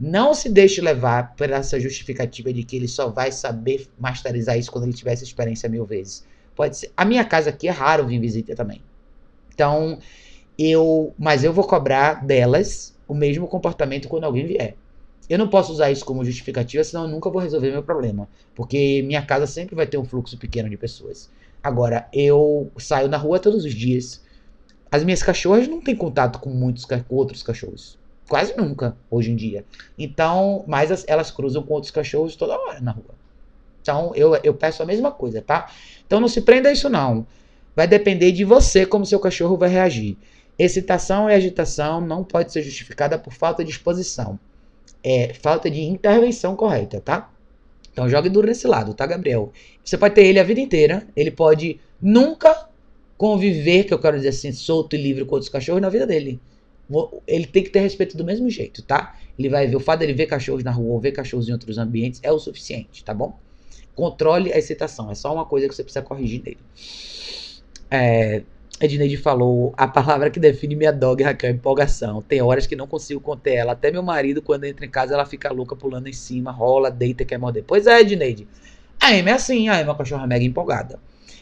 Não 0.00 0.32
se 0.32 0.48
deixe 0.48 0.80
levar 0.80 1.34
por 1.36 1.50
essa 1.50 1.78
justificativa 1.78 2.50
de 2.50 2.64
que 2.64 2.74
ele 2.74 2.88
só 2.88 3.10
vai 3.10 3.30
saber 3.30 3.86
masterizar 3.98 4.58
isso 4.58 4.72
quando 4.72 4.84
ele 4.84 4.94
tiver 4.94 5.12
essa 5.12 5.24
experiência 5.24 5.68
mil 5.68 5.84
vezes. 5.84 6.24
Pode 6.56 6.78
ser. 6.78 6.90
A 6.96 7.04
minha 7.04 7.22
casa 7.22 7.50
aqui 7.50 7.68
é 7.68 7.70
raro 7.70 8.06
vir 8.06 8.18
visita 8.18 8.54
também. 8.56 8.80
Então, 9.52 9.98
eu. 10.58 11.12
Mas 11.18 11.44
eu 11.44 11.52
vou 11.52 11.64
cobrar 11.64 12.24
delas 12.24 12.96
o 13.06 13.14
mesmo 13.14 13.46
comportamento 13.46 14.08
quando 14.08 14.24
alguém 14.24 14.46
vier. 14.46 14.74
Eu 15.28 15.38
não 15.38 15.48
posso 15.48 15.70
usar 15.70 15.90
isso 15.90 16.04
como 16.04 16.24
justificativa, 16.24 16.82
senão 16.82 17.02
eu 17.04 17.08
nunca 17.08 17.28
vou 17.28 17.40
resolver 17.40 17.70
meu 17.70 17.82
problema. 17.82 18.26
Porque 18.54 19.02
minha 19.02 19.20
casa 19.20 19.46
sempre 19.46 19.76
vai 19.76 19.86
ter 19.86 19.98
um 19.98 20.04
fluxo 20.04 20.38
pequeno 20.38 20.70
de 20.70 20.78
pessoas. 20.78 21.30
Agora, 21.62 22.08
eu 22.10 22.72
saio 22.78 23.06
na 23.06 23.18
rua 23.18 23.38
todos 23.38 23.66
os 23.66 23.74
dias. 23.74 24.22
As 24.90 25.04
minhas 25.04 25.22
cachorras 25.22 25.68
não 25.68 25.82
têm 25.82 25.94
contato 25.94 26.38
com 26.40 26.48
muitos 26.48 26.86
com 26.86 27.14
outros 27.14 27.42
cachorros. 27.42 27.99
Quase 28.30 28.56
nunca, 28.56 28.96
hoje 29.10 29.32
em 29.32 29.34
dia. 29.34 29.64
Então, 29.98 30.62
mas 30.68 30.92
as, 30.92 31.04
elas 31.08 31.32
cruzam 31.32 31.64
com 31.64 31.74
outros 31.74 31.90
cachorros 31.90 32.36
toda 32.36 32.56
hora 32.56 32.80
na 32.80 32.92
rua. 32.92 33.16
Então, 33.82 34.12
eu, 34.14 34.36
eu 34.44 34.54
peço 34.54 34.80
a 34.84 34.86
mesma 34.86 35.10
coisa, 35.10 35.42
tá? 35.42 35.68
Então, 36.06 36.20
não 36.20 36.28
se 36.28 36.40
prenda 36.42 36.68
a 36.68 36.72
isso, 36.72 36.88
não. 36.88 37.26
Vai 37.74 37.88
depender 37.88 38.30
de 38.30 38.44
você 38.44 38.86
como 38.86 39.04
seu 39.04 39.18
cachorro 39.18 39.56
vai 39.56 39.68
reagir. 39.68 40.16
Excitação 40.56 41.28
e 41.28 41.34
agitação 41.34 42.00
não 42.00 42.22
pode 42.22 42.52
ser 42.52 42.62
justificada 42.62 43.18
por 43.18 43.32
falta 43.32 43.64
de 43.64 43.72
exposição. 43.72 44.38
É 45.02 45.34
falta 45.34 45.68
de 45.68 45.82
intervenção 45.82 46.54
correta, 46.54 47.00
tá? 47.00 47.32
Então 47.92 48.08
jogue 48.08 48.28
duro 48.28 48.46
nesse 48.46 48.68
lado, 48.68 48.94
tá, 48.94 49.06
Gabriel? 49.06 49.52
Você 49.82 49.98
pode 49.98 50.14
ter 50.14 50.24
ele 50.24 50.38
a 50.38 50.44
vida 50.44 50.60
inteira, 50.60 51.04
ele 51.16 51.32
pode 51.32 51.80
nunca 52.00 52.68
conviver, 53.18 53.84
que 53.84 53.92
eu 53.92 53.98
quero 53.98 54.18
dizer 54.18 54.28
assim, 54.28 54.52
solto 54.52 54.94
e 54.94 55.02
livre 55.02 55.24
com 55.24 55.34
outros 55.34 55.50
cachorros 55.50 55.82
na 55.82 55.88
vida 55.88 56.06
dele. 56.06 56.38
Ele 57.26 57.46
tem 57.46 57.62
que 57.62 57.70
ter 57.70 57.80
respeito 57.80 58.16
do 58.16 58.24
mesmo 58.24 58.50
jeito, 58.50 58.82
tá? 58.82 59.16
Ele 59.38 59.48
vai 59.48 59.66
ver 59.66 59.76
o 59.76 59.80
fato 59.80 60.00
dele 60.00 60.12
ver 60.12 60.26
cachorros 60.26 60.64
na 60.64 60.70
rua 60.70 60.94
ou 60.94 61.00
ver 61.00 61.12
cachorros 61.12 61.48
em 61.48 61.52
outros 61.52 61.78
ambientes 61.78 62.20
é 62.22 62.32
o 62.32 62.38
suficiente, 62.38 63.04
tá 63.04 63.14
bom? 63.14 63.38
Controle 63.94 64.52
a 64.52 64.58
excitação, 64.58 65.10
é 65.10 65.14
só 65.14 65.32
uma 65.32 65.44
coisa 65.44 65.68
que 65.68 65.74
você 65.74 65.82
precisa 65.82 66.02
corrigir 66.02 66.42
nele. 66.42 66.58
É, 67.90 68.42
Edneide 68.80 69.18
falou, 69.18 69.74
a 69.76 69.86
palavra 69.86 70.30
que 70.30 70.40
define 70.40 70.74
minha 70.74 70.90
dog, 70.90 71.22
Raquel, 71.22 71.50
é 71.50 71.52
empolgação. 71.52 72.22
Tem 72.22 72.40
horas 72.40 72.66
que 72.66 72.74
não 72.74 72.86
consigo 72.86 73.20
conter 73.20 73.56
ela. 73.56 73.72
Até 73.72 73.90
meu 73.90 74.02
marido, 74.02 74.40
quando 74.40 74.64
entra 74.64 74.86
em 74.86 74.90
casa, 74.90 75.12
ela 75.12 75.26
fica 75.26 75.52
louca, 75.52 75.76
pulando 75.76 76.08
em 76.08 76.14
cima, 76.14 76.50
rola, 76.50 76.90
deita, 76.90 77.22
quer 77.24 77.38
morder. 77.38 77.62
Pois 77.66 77.86
é, 77.86 78.00
Edneide. 78.00 78.48
A 78.98 79.14
Emma 79.14 79.30
é 79.30 79.32
assim, 79.34 79.68
a 79.68 79.74
Emma 79.74 79.82
é 79.82 79.84
uma 79.84 79.96
cachorra 79.96 80.26
mega 80.26 80.44
empolgada. 80.44 80.98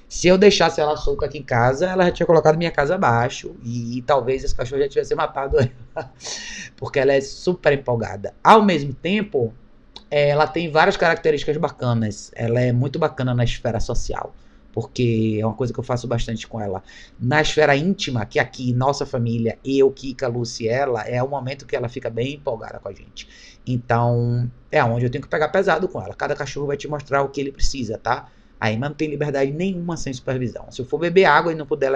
Se 0.09 0.27
eu 0.27 0.39
deixasse 0.39 0.81
ela 0.81 0.97
solta 0.97 1.27
aqui 1.27 1.39
em 1.39 1.43
casa, 1.43 1.87
ela 1.87 2.05
já 2.07 2.11
tinha 2.11 2.27
colocado 2.27 2.57
minha 2.57 2.71
casa 2.71 2.95
abaixo. 2.95 3.55
E, 3.63 3.99
e 3.99 4.03
talvez 4.03 4.43
esse 4.43 4.55
cachorro 4.55 4.81
já 4.81 4.89
tivesse 4.89 5.15
matado 5.15 5.59
ela. 5.59 5.71
Porque 6.77 6.99
ela 6.99 7.13
é 7.13 7.21
super 7.21 7.73
empolgada. 7.73 8.35
Ao 8.43 8.63
mesmo 8.63 8.95
tempo, 8.95 9.53
ela 10.11 10.47
tem 10.47 10.71
várias 10.71 10.97
características 10.97 11.57
bacanas. 11.59 12.31
Ela 12.35 12.61
é 12.61 12.73
muito 12.73 12.99
bacana 12.99 13.35
na 13.35 13.45
esfera 13.45 13.81
social 13.81 14.35
porque 14.73 15.39
é 15.41 15.45
uma 15.45 15.55
coisa 15.55 15.73
que 15.73 15.81
eu 15.81 15.83
faço 15.83 16.07
bastante 16.07 16.47
com 16.47 16.61
ela. 16.61 16.85
Na 17.19 17.41
esfera 17.41 17.75
íntima, 17.75 18.25
que 18.25 18.39
aqui, 18.39 18.73
nossa 18.73 19.05
família, 19.05 19.59
eu, 19.65 19.91
Kika, 19.91 20.29
Lucy 20.29 20.69
ela, 20.69 21.03
é 21.03 21.21
o 21.21 21.29
momento 21.29 21.67
que 21.67 21.75
ela 21.75 21.89
fica 21.89 22.09
bem 22.09 22.35
empolgada 22.35 22.79
com 22.79 22.89
a 22.89 22.93
gente. 22.93 23.29
Então, 23.67 24.49
é 24.71 24.83
onde 24.85 25.05
eu 25.05 25.11
tenho 25.11 25.23
que 25.23 25.29
pegar 25.29 25.49
pesado 25.49 25.89
com 25.89 26.01
ela. 26.01 26.15
Cada 26.15 26.37
cachorro 26.37 26.69
vai 26.69 26.77
te 26.77 26.87
mostrar 26.87 27.23
o 27.23 27.29
que 27.29 27.41
ele 27.41 27.51
precisa, 27.51 27.99
tá? 27.99 28.29
Aí 28.61 28.77
não 28.77 28.93
tem 28.93 29.09
liberdade 29.09 29.53
nenhuma 29.53 29.97
sem 29.97 30.13
supervisão. 30.13 30.71
Se 30.71 30.83
eu 30.83 30.87
for 30.87 30.99
beber 30.99 31.27
água 31.27 31.53
e 31.53 31.55
não 31.55 31.65
puder 31.65 31.91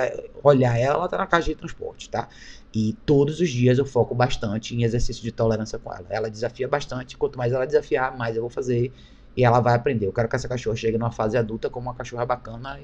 olhar 0.45 0.79
ela, 0.79 0.95
ela 0.95 1.09
tá 1.09 1.19
na 1.19 1.27
caixa 1.27 1.49
de 1.49 1.57
transporte, 1.57 2.09
tá? 2.09 2.29
E 2.73 2.97
todos 3.05 3.41
os 3.41 3.51
dias 3.51 3.79
eu 3.79 3.85
foco 3.85 4.15
bastante 4.15 4.75
em 4.75 4.85
exercício 4.85 5.23
de 5.23 5.33
tolerância 5.33 5.79
com 5.79 5.93
ela. 5.93 6.07
Ela 6.09 6.31
desafia 6.31 6.69
bastante, 6.69 7.17
quanto 7.17 7.37
mais 7.37 7.53
ela 7.53 7.67
desafiar, 7.67 8.17
mais 8.17 8.37
eu 8.37 8.43
vou 8.43 8.51
fazer 8.51 8.93
e 9.37 9.45
ela 9.45 9.61
vai 9.61 9.75
aprender. 9.75 10.07
Eu 10.07 10.13
quero 10.13 10.29
que 10.29 10.37
essa 10.37 10.49
cachorra 10.49 10.77
chegue 10.77 10.97
numa 10.97 11.11
fase 11.11 11.37
adulta 11.37 11.69
como 11.69 11.89
uma 11.89 11.95
cachorra 11.95 12.25
bacana 12.25 12.79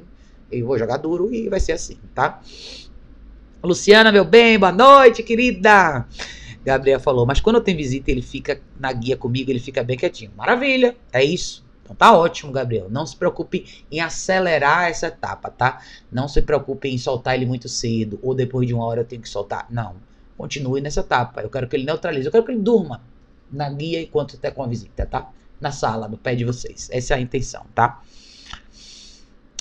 e 0.50 0.58
eu 0.58 0.66
vou 0.66 0.76
jogar 0.78 0.96
duro 0.96 1.32
e 1.32 1.48
vai 1.48 1.60
ser 1.60 1.72
assim, 1.72 1.98
tá? 2.14 2.40
Luciana, 3.62 4.10
meu 4.10 4.24
bem, 4.24 4.58
boa 4.58 4.72
noite, 4.72 5.22
querida. 5.22 6.06
Gabriel 6.64 6.98
falou, 6.98 7.24
mas 7.24 7.40
quando 7.40 7.56
eu 7.56 7.62
tenho 7.62 7.76
visita 7.76 8.10
ele 8.10 8.22
fica 8.22 8.60
na 8.78 8.92
guia 8.92 9.16
comigo, 9.16 9.50
ele 9.50 9.60
fica 9.60 9.84
bem 9.84 9.96
quietinho. 9.96 10.32
Maravilha, 10.36 10.96
é 11.12 11.22
isso. 11.22 11.67
Então 11.88 11.96
tá 11.96 12.14
ótimo, 12.14 12.52
Gabriel. 12.52 12.90
Não 12.90 13.06
se 13.06 13.16
preocupe 13.16 13.64
em 13.90 14.00
acelerar 14.00 14.90
essa 14.90 15.06
etapa, 15.06 15.50
tá? 15.50 15.80
Não 16.12 16.28
se 16.28 16.42
preocupe 16.42 16.86
em 16.86 16.98
soltar 16.98 17.34
ele 17.34 17.46
muito 17.46 17.66
cedo 17.66 18.18
ou 18.22 18.34
depois 18.34 18.68
de 18.68 18.74
uma 18.74 18.84
hora 18.84 19.00
eu 19.00 19.06
tenho 19.06 19.22
que 19.22 19.28
soltar. 19.28 19.66
Não. 19.70 19.96
Continue 20.36 20.82
nessa 20.82 21.00
etapa. 21.00 21.40
Eu 21.40 21.48
quero 21.48 21.66
que 21.66 21.74
ele 21.74 21.84
neutralize. 21.84 22.26
Eu 22.26 22.32
quero 22.32 22.44
que 22.44 22.52
ele 22.52 22.60
durma 22.60 23.00
na 23.50 23.70
guia 23.70 24.02
enquanto 24.02 24.34
está 24.34 24.50
com 24.50 24.62
a 24.62 24.66
visita, 24.66 25.06
tá? 25.06 25.30
Na 25.58 25.72
sala, 25.72 26.06
no 26.06 26.18
pé 26.18 26.34
de 26.34 26.44
vocês. 26.44 26.90
Essa 26.92 27.14
é 27.14 27.16
a 27.16 27.20
intenção, 27.20 27.64
tá? 27.74 28.02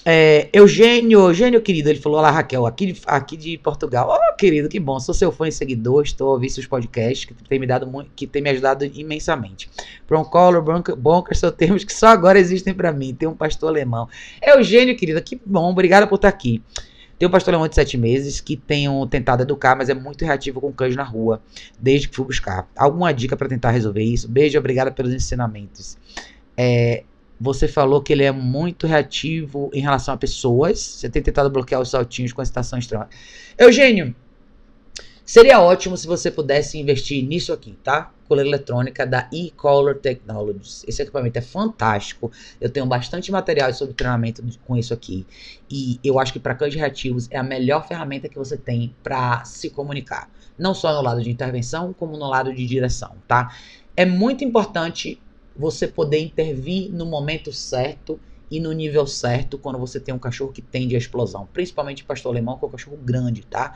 É, 0.09 0.47
Eugênio, 0.53 1.19
Eugênio 1.19 1.61
querido, 1.61 1.89
ele 1.89 1.99
falou: 1.99 2.19
Olá, 2.19 2.31
Raquel, 2.31 2.65
aqui 2.65 2.95
aqui 3.05 3.35
de 3.35 3.57
Portugal. 3.57 4.07
Oh, 4.09 4.35
querido, 4.37 4.69
que 4.69 4.79
bom, 4.79 4.97
sou 5.01 5.13
seu 5.13 5.33
fã 5.33 5.49
e 5.49 5.51
seguidor, 5.51 6.01
estou 6.03 6.29
ouvindo 6.29 6.51
seus 6.51 6.65
podcasts 6.65 7.25
que 7.25 7.33
tem 7.33 7.59
me 7.59 7.67
dado 7.67 7.85
muito, 7.85 8.09
que 8.15 8.25
tem 8.25 8.41
me 8.41 8.49
ajudado 8.49 8.85
imensamente. 8.85 9.69
Broncolor, 10.07 10.63
Bonker 10.95 11.35
são 11.35 11.51
termos 11.51 11.83
que 11.83 11.91
só 11.91 12.07
agora 12.07 12.39
existem 12.39 12.73
para 12.73 12.93
mim. 12.93 13.13
Tem 13.13 13.27
um 13.27 13.35
pastor 13.35 13.67
alemão. 13.67 14.07
Eugênio, 14.41 14.95
querido, 14.95 15.21
que 15.21 15.37
bom, 15.45 15.69
obrigado 15.69 16.07
por 16.07 16.15
estar 16.15 16.29
aqui. 16.29 16.63
Tem 17.19 17.27
um 17.27 17.31
pastor 17.31 17.53
alemão 17.53 17.67
de 17.67 17.75
sete 17.75 17.97
meses 17.97 18.39
que 18.39 18.55
tenho 18.55 19.05
tentado 19.07 19.43
educar, 19.43 19.75
mas 19.75 19.89
é 19.89 19.93
muito 19.93 20.23
reativo 20.23 20.61
com 20.61 20.71
cães 20.71 20.95
na 20.95 21.03
rua, 21.03 21.41
desde 21.77 22.07
que 22.07 22.15
fui 22.15 22.23
buscar. 22.23 22.65
Alguma 22.77 23.13
dica 23.13 23.35
para 23.35 23.49
tentar 23.49 23.71
resolver 23.71 24.03
isso? 24.03 24.29
Beijo, 24.29 24.57
obrigado 24.57 24.93
pelos 24.93 25.13
ensinamentos. 25.13 25.97
É, 26.55 27.03
você 27.39 27.67
falou 27.67 28.01
que 28.01 28.11
ele 28.11 28.23
é 28.23 28.31
muito 28.31 28.88
reativo 28.88 29.69
em 29.73 29.81
relação 29.81 30.13
a 30.13 30.17
pessoas. 30.17 30.79
Você 30.79 31.09
tem 31.09 31.21
tentado 31.21 31.49
bloquear 31.49 31.81
os 31.81 31.89
saltinhos 31.89 32.33
com 32.33 32.41
a 32.41 32.43
estação 32.43 32.79
extrema. 32.79 33.07
Eugênio, 33.57 34.15
seria 35.23 35.61
ótimo 35.61 35.95
se 35.95 36.07
você 36.07 36.31
pudesse 36.31 36.79
investir 36.79 37.23
nisso 37.23 37.53
aqui, 37.53 37.77
tá? 37.83 38.11
Coleira 38.27 38.49
eletrônica 38.49 39.05
da 39.05 39.29
e-collar 39.31 39.95
Technologies. 39.95 40.83
Esse 40.88 41.03
equipamento 41.03 41.38
é 41.38 41.41
fantástico. 41.41 42.31
Eu 42.59 42.69
tenho 42.69 42.85
bastante 42.85 43.31
material 43.31 43.71
sobre 43.73 43.93
treinamento 43.93 44.43
com 44.65 44.75
isso 44.75 44.93
aqui. 44.93 45.25
E 45.69 45.99
eu 46.03 46.19
acho 46.19 46.33
que 46.33 46.39
para 46.39 46.55
cães 46.55 46.73
reativos 46.73 47.27
é 47.29 47.38
a 47.38 47.43
melhor 47.43 47.88
ferramenta 47.88 48.27
que 48.27 48.38
você 48.38 48.57
tem 48.57 48.95
para 49.03 49.45
se 49.45 49.69
comunicar. 49.69 50.29
Não 50.57 50.73
só 50.73 50.91
no 50.91 51.01
lado 51.01 51.21
de 51.21 51.29
intervenção, 51.29 51.93
como 51.93 52.17
no 52.17 52.27
lado 52.27 52.51
de 52.51 52.65
direção, 52.65 53.15
tá? 53.27 53.55
É 53.95 54.05
muito 54.05 54.43
importante 54.43 55.21
você 55.57 55.87
poder 55.87 56.19
intervir 56.19 56.91
no 56.91 57.05
momento 57.05 57.51
certo 57.51 58.19
e 58.49 58.59
no 58.59 58.71
nível 58.71 59.05
certo 59.07 59.57
quando 59.57 59.79
você 59.79 59.99
tem 59.99 60.13
um 60.13 60.19
cachorro 60.19 60.51
que 60.51 60.61
tende 60.61 60.95
à 60.95 60.97
explosão, 60.97 61.47
principalmente 61.51 62.03
pastor 62.03 62.31
alemão, 62.31 62.57
que 62.57 62.65
é 62.65 62.67
um 62.67 62.71
cachorro 62.71 62.97
grande, 62.97 63.41
tá? 63.41 63.73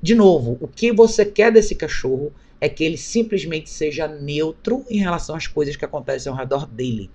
De 0.00 0.14
novo, 0.14 0.56
o 0.60 0.68
que 0.68 0.92
você 0.92 1.24
quer 1.24 1.52
desse 1.52 1.74
cachorro 1.74 2.32
é 2.60 2.68
que 2.68 2.82
ele 2.82 2.96
simplesmente 2.96 3.68
seja 3.68 4.08
neutro 4.08 4.84
em 4.88 4.98
relação 4.98 5.36
às 5.36 5.46
coisas 5.46 5.76
que 5.76 5.84
acontecem 5.84 6.30
ao 6.30 6.36
redor 6.36 6.66
dele. 6.66 7.10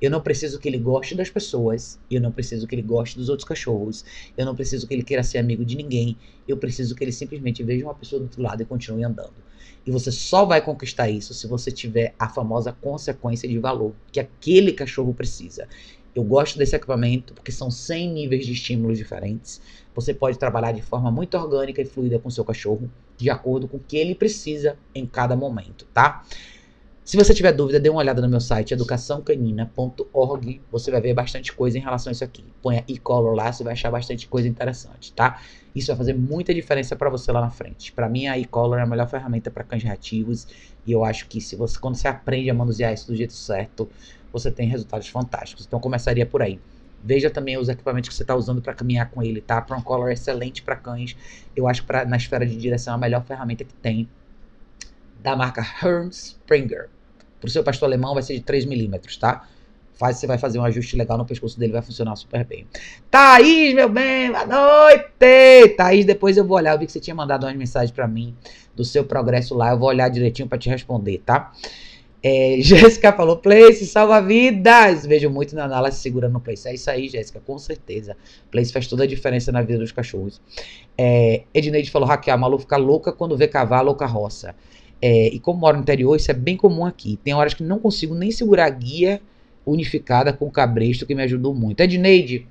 Eu 0.00 0.10
não 0.10 0.20
preciso 0.20 0.58
que 0.58 0.68
ele 0.68 0.78
goste 0.78 1.14
das 1.14 1.30
pessoas, 1.30 1.98
eu 2.10 2.20
não 2.20 2.32
preciso 2.32 2.66
que 2.66 2.74
ele 2.74 2.82
goste 2.82 3.18
dos 3.18 3.28
outros 3.28 3.48
cachorros, 3.48 4.04
eu 4.36 4.44
não 4.44 4.54
preciso 4.54 4.86
que 4.86 4.94
ele 4.94 5.02
queira 5.02 5.22
ser 5.22 5.38
amigo 5.38 5.64
de 5.64 5.76
ninguém, 5.76 6.16
eu 6.46 6.56
preciso 6.56 6.94
que 6.94 7.04
ele 7.04 7.12
simplesmente 7.12 7.62
veja 7.62 7.84
uma 7.84 7.94
pessoa 7.94 8.20
do 8.20 8.24
outro 8.24 8.42
lado 8.42 8.62
e 8.62 8.66
continue 8.66 9.04
andando. 9.04 9.34
E 9.86 9.90
você 9.90 10.10
só 10.10 10.44
vai 10.44 10.60
conquistar 10.60 11.08
isso 11.08 11.32
se 11.32 11.46
você 11.46 11.70
tiver 11.70 12.14
a 12.18 12.28
famosa 12.28 12.72
consequência 12.72 13.48
de 13.48 13.58
valor 13.58 13.94
que 14.10 14.18
aquele 14.18 14.72
cachorro 14.72 15.14
precisa. 15.14 15.68
Eu 16.12 16.24
gosto 16.24 16.58
desse 16.58 16.74
equipamento 16.74 17.34
porque 17.34 17.52
são 17.52 17.70
100 17.70 18.10
níveis 18.10 18.46
de 18.46 18.52
estímulos 18.52 18.98
diferentes. 18.98 19.60
Você 19.94 20.14
pode 20.14 20.38
trabalhar 20.38 20.72
de 20.72 20.82
forma 20.82 21.10
muito 21.10 21.36
orgânica 21.36 21.80
e 21.82 21.84
fluida 21.84 22.18
com 22.18 22.30
seu 22.30 22.44
cachorro, 22.44 22.90
de 23.16 23.30
acordo 23.30 23.66
com 23.68 23.76
o 23.76 23.80
que 23.80 23.96
ele 23.96 24.14
precisa 24.14 24.76
em 24.94 25.06
cada 25.06 25.34
momento, 25.36 25.86
tá? 25.92 26.24
Se 27.06 27.16
você 27.16 27.32
tiver 27.32 27.52
dúvida, 27.52 27.78
dê 27.78 27.88
uma 27.88 28.00
olhada 28.00 28.20
no 28.20 28.28
meu 28.28 28.40
site 28.40 28.74
educaçãocanina.org. 28.74 30.60
Você 30.72 30.90
vai 30.90 31.00
ver 31.00 31.14
bastante 31.14 31.52
coisa 31.52 31.78
em 31.78 31.80
relação 31.80 32.10
a 32.10 32.12
isso 32.12 32.24
aqui. 32.24 32.42
Põe 32.60 32.82
e-color 32.88 33.32
lá, 33.32 33.52
você 33.52 33.62
vai 33.62 33.74
achar 33.74 33.92
bastante 33.92 34.26
coisa 34.26 34.48
interessante, 34.48 35.12
tá? 35.12 35.40
Isso 35.72 35.86
vai 35.86 35.96
fazer 35.96 36.14
muita 36.14 36.52
diferença 36.52 36.96
para 36.96 37.08
você 37.08 37.30
lá 37.30 37.40
na 37.40 37.50
frente. 37.50 37.92
Para 37.92 38.08
mim, 38.08 38.26
a 38.26 38.36
e-color 38.36 38.80
é 38.80 38.82
a 38.82 38.86
melhor 38.86 39.08
ferramenta 39.08 39.52
para 39.52 39.62
cães 39.62 39.84
reativos 39.84 40.48
e 40.84 40.90
eu 40.90 41.04
acho 41.04 41.28
que 41.28 41.40
se 41.40 41.54
você 41.54 41.78
quando 41.78 41.94
você 41.94 42.08
aprende 42.08 42.50
a 42.50 42.54
manusear 42.54 42.92
isso 42.92 43.06
do 43.06 43.14
jeito 43.14 43.34
certo, 43.34 43.88
você 44.32 44.50
tem 44.50 44.66
resultados 44.66 45.06
fantásticos. 45.06 45.64
Então, 45.64 45.78
começaria 45.78 46.26
por 46.26 46.42
aí. 46.42 46.58
Veja 47.06 47.30
também 47.30 47.56
os 47.56 47.68
equipamentos 47.68 48.08
que 48.08 48.14
você 48.16 48.24
está 48.24 48.34
usando 48.34 48.60
para 48.60 48.74
caminhar 48.74 49.08
com 49.10 49.22
ele, 49.22 49.40
tá? 49.40 49.62
Para 49.62 49.76
um 49.76 49.80
color 49.80 50.10
excelente 50.10 50.60
para 50.60 50.74
cães. 50.74 51.16
Eu 51.54 51.68
acho 51.68 51.84
que 51.84 52.04
na 52.04 52.16
esfera 52.16 52.44
de 52.44 52.56
direção 52.56 52.94
é 52.94 52.96
a 52.96 52.98
melhor 52.98 53.24
ferramenta 53.24 53.62
que 53.62 53.74
tem 53.74 54.08
da 55.22 55.36
marca 55.36 55.64
Hermes 55.82 56.36
Springer. 56.42 56.88
Pro 57.40 57.48
seu 57.48 57.62
pastor 57.62 57.86
alemão 57.86 58.12
vai 58.12 58.24
ser 58.24 58.34
de 58.34 58.40
3 58.40 58.64
milímetros, 58.64 59.16
tá? 59.16 59.46
Faz, 59.94 60.18
você 60.18 60.26
vai 60.26 60.36
fazer 60.36 60.58
um 60.58 60.64
ajuste 60.64 60.96
legal 60.96 61.16
no 61.16 61.24
pescoço 61.24 61.58
dele, 61.58 61.72
vai 61.72 61.80
funcionar 61.80 62.16
super 62.16 62.44
bem. 62.44 62.66
Thaís, 63.08 63.72
meu 63.72 63.88
bem, 63.88 64.30
boa 64.30 64.44
noite! 64.44 65.74
Thaís, 65.76 66.04
depois 66.04 66.36
eu 66.36 66.44
vou 66.44 66.56
olhar, 66.56 66.74
eu 66.74 66.78
vi 66.78 66.86
que 66.86 66.92
você 66.92 67.00
tinha 67.00 67.14
mandado 67.14 67.46
umas 67.46 67.56
mensagens 67.56 67.92
para 67.92 68.08
mim 68.08 68.36
do 68.74 68.84
seu 68.84 69.04
progresso 69.04 69.54
lá, 69.54 69.70
eu 69.70 69.78
vou 69.78 69.88
olhar 69.88 70.08
direitinho 70.08 70.48
para 70.48 70.58
te 70.58 70.68
responder, 70.68 71.22
tá? 71.24 71.52
É, 72.22 72.56
Jéssica 72.60 73.12
falou, 73.12 73.36
Place, 73.36 73.86
salva 73.86 74.20
vidas! 74.20 75.06
Vejo 75.06 75.30
muito 75.30 75.54
na 75.54 75.68
Nala 75.68 75.90
se 75.90 76.00
segurando 76.00 76.32
no 76.32 76.40
Place. 76.40 76.68
É 76.68 76.74
isso 76.74 76.90
aí, 76.90 77.08
Jéssica, 77.08 77.40
com 77.40 77.58
certeza. 77.58 78.16
Place 78.50 78.72
faz 78.72 78.86
toda 78.86 79.04
a 79.04 79.06
diferença 79.06 79.52
na 79.52 79.62
vida 79.62 79.78
dos 79.78 79.92
cachorros. 79.92 80.40
É, 80.96 81.42
Edneide 81.54 81.90
falou, 81.90 82.08
Raquel, 82.08 82.34
a 82.34 82.36
Malu 82.36 82.58
fica 82.58 82.76
louca 82.76 83.12
quando 83.12 83.36
vê 83.36 83.46
cavalo 83.46 83.88
ou 83.88 83.94
carroça. 83.94 84.54
É, 85.00 85.28
e 85.28 85.38
como 85.38 85.60
moro 85.60 85.76
no 85.76 85.82
interior, 85.82 86.16
isso 86.16 86.30
é 86.30 86.34
bem 86.34 86.56
comum 86.56 86.84
aqui. 86.84 87.18
Tem 87.22 87.34
horas 87.34 87.54
que 87.54 87.62
não 87.62 87.78
consigo 87.78 88.14
nem 88.14 88.30
segurar 88.30 88.66
a 88.66 88.70
guia 88.70 89.20
unificada 89.64 90.32
com 90.32 90.46
o 90.46 90.50
cabresto, 90.50 91.04
que 91.04 91.14
me 91.14 91.22
ajudou 91.22 91.52
muito. 91.52 91.80
Edneide, 91.80 92.46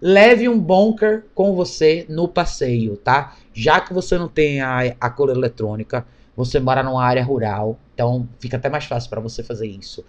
leve 0.00 0.48
um 0.48 0.58
bunker 0.58 1.24
com 1.34 1.54
você 1.54 2.04
no 2.08 2.28
passeio, 2.28 2.96
tá? 2.96 3.36
Já 3.54 3.80
que 3.80 3.94
você 3.94 4.18
não 4.18 4.28
tem 4.28 4.60
a, 4.60 4.94
a 5.00 5.10
cor 5.10 5.30
eletrônica, 5.30 6.06
você 6.38 6.60
mora 6.60 6.84
numa 6.84 7.04
área 7.04 7.24
rural, 7.24 7.76
então 7.92 8.28
fica 8.38 8.56
até 8.56 8.68
mais 8.68 8.84
fácil 8.84 9.10
para 9.10 9.20
você 9.20 9.42
fazer 9.42 9.66
isso. 9.66 10.04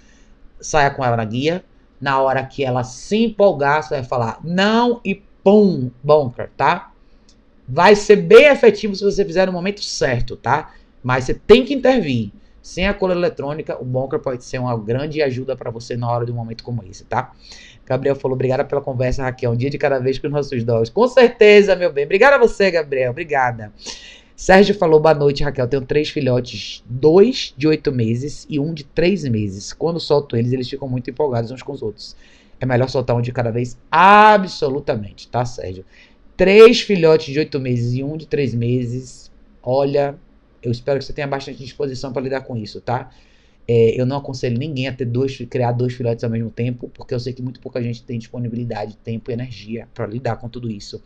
Saia 0.62 0.92
com 0.92 1.04
ela 1.04 1.18
na 1.18 1.26
guia. 1.26 1.66
Na 2.00 2.22
hora 2.22 2.46
que 2.46 2.64
ela 2.64 2.84
se 2.84 3.18
empolgar, 3.18 3.82
você 3.82 3.96
vai 3.96 4.04
falar 4.04 4.40
não 4.44 5.02
e 5.04 5.16
pum, 5.44 5.90
bunker, 6.04 6.52
tá? 6.56 6.92
Vai 7.68 7.96
ser 7.96 8.18
bem 8.18 8.46
efetivo 8.46 8.96
se 8.96 9.04
você 9.04 9.26
fizer 9.26 9.48
no 9.48 9.52
momento 9.52 9.84
certo, 9.84 10.38
tá? 10.38 10.72
Mas 11.02 11.24
você 11.24 11.34
tem 11.34 11.66
que 11.66 11.74
intervir. 11.74 12.32
Sem 12.62 12.88
a 12.88 12.94
cola 12.94 13.14
eletrônica, 13.14 13.82
o 13.82 13.84
bunker 13.84 14.20
pode 14.20 14.46
ser 14.46 14.60
uma 14.60 14.78
grande 14.78 15.24
ajuda 15.24 15.56
para 15.56 15.72
você 15.72 15.98
na 15.98 16.12
hora 16.12 16.28
de 16.28 16.32
um 16.32 16.36
momento 16.36 16.64
como 16.64 16.84
esse, 16.84 17.06
tá? 17.06 17.34
Gabriel 17.88 18.16
falou, 18.16 18.36
obrigada 18.36 18.64
pela 18.64 18.82
conversa, 18.82 19.24
Raquel. 19.24 19.52
Um 19.52 19.56
dia 19.56 19.72
de 19.72 19.80
cada 19.80 19.98
vez 19.98 20.20
com 20.20 20.28
os 20.28 20.34
nossos 20.34 20.64
dogs. 20.64 20.92
Com 20.92 21.08
certeza, 21.08 21.76
meu 21.76 21.92
bem. 21.92 22.06
Obrigada 22.06 22.36
a 22.36 22.40
você, 22.40 22.70
Gabriel. 22.70 23.10
Obrigada. 23.10 23.74
Sérgio 24.40 24.74
falou, 24.74 25.02
boa 25.02 25.14
noite, 25.14 25.44
Raquel. 25.44 25.68
Tenho 25.68 25.86
três 25.86 26.08
filhotes, 26.08 26.82
dois 26.86 27.54
de 27.58 27.68
oito 27.68 27.92
meses 27.92 28.48
e 28.50 28.58
um 28.58 28.74
de 28.74 28.86
três 28.86 29.26
meses. 29.26 29.74
Quando 29.74 30.00
solto 30.00 30.38
eles, 30.38 30.54
eles 30.54 30.70
ficam 30.70 30.88
muito 30.88 31.10
empolgados 31.10 31.52
uns 31.52 31.62
com 31.62 31.74
os 31.74 31.82
outros. 31.82 32.16
É 32.58 32.66
melhor 32.66 32.88
soltar 32.88 33.18
um 33.18 33.22
de 33.22 33.34
cada 33.34 33.52
vez? 33.52 33.78
Absolutamente, 33.92 35.28
tá, 35.28 35.44
Sérgio? 35.44 35.84
Três 36.38 36.80
filhotes 36.80 37.34
de 37.34 37.38
oito 37.38 37.60
meses 37.60 37.94
e 37.94 38.02
um 38.02 38.16
de 38.16 38.28
três 38.28 38.56
meses. 38.56 39.30
Olha, 39.62 40.16
eu 40.64 40.72
espero 40.72 41.00
que 41.00 41.04
você 41.04 41.12
tenha 41.12 41.28
bastante 41.28 41.62
disposição 41.62 42.14
para 42.14 42.22
lidar 42.22 42.40
com 42.40 42.56
isso, 42.56 42.80
tá? 42.80 43.12
É, 43.68 44.00
eu 44.00 44.06
não 44.06 44.16
aconselho 44.16 44.58
ninguém 44.58 44.88
a 44.88 44.94
ter 44.94 45.04
dois, 45.04 45.38
criar 45.50 45.74
dois 45.74 45.94
filhotes 45.94 46.24
ao 46.24 46.30
mesmo 46.30 46.50
tempo, 46.50 46.90
porque 46.94 47.14
eu 47.14 47.20
sei 47.20 47.34
que 47.34 47.42
muito 47.42 47.60
pouca 47.60 47.84
gente 47.84 48.04
tem 48.04 48.18
disponibilidade, 48.18 48.96
tempo 49.04 49.30
e 49.30 49.34
energia 49.34 49.90
para 49.94 50.08
lidar 50.08 50.38
com 50.38 50.48
tudo 50.48 50.72
isso. 50.72 51.04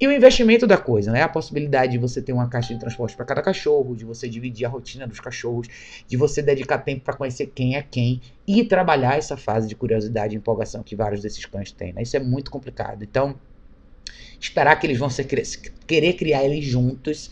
E 0.00 0.06
o 0.06 0.12
investimento 0.12 0.66
da 0.66 0.78
coisa, 0.78 1.12
né? 1.12 1.22
A 1.22 1.28
possibilidade 1.28 1.92
de 1.92 1.98
você 1.98 2.22
ter 2.22 2.32
uma 2.32 2.48
caixa 2.48 2.72
de 2.72 2.80
transporte 2.80 3.14
para 3.14 3.26
cada 3.26 3.42
cachorro, 3.42 3.94
de 3.94 4.04
você 4.04 4.28
dividir 4.28 4.64
a 4.64 4.68
rotina 4.68 5.06
dos 5.06 5.20
cachorros, 5.20 5.68
de 6.08 6.16
você 6.16 6.40
dedicar 6.40 6.78
tempo 6.78 7.02
para 7.04 7.14
conhecer 7.14 7.52
quem 7.54 7.76
é 7.76 7.82
quem 7.82 8.22
e 8.46 8.64
trabalhar 8.64 9.18
essa 9.18 9.36
fase 9.36 9.68
de 9.68 9.74
curiosidade 9.74 10.34
e 10.34 10.38
empolgação 10.38 10.82
que 10.82 10.96
vários 10.96 11.20
desses 11.20 11.44
cães 11.44 11.70
têm. 11.70 11.92
Né? 11.92 12.02
Isso 12.02 12.16
é 12.16 12.20
muito 12.20 12.50
complicado. 12.50 13.02
Então, 13.02 13.34
esperar 14.40 14.76
que 14.76 14.86
eles 14.86 14.98
vão 14.98 15.10
ser, 15.10 15.24
querer 15.86 16.14
criar 16.14 16.44
eles 16.44 16.64
juntos 16.64 17.30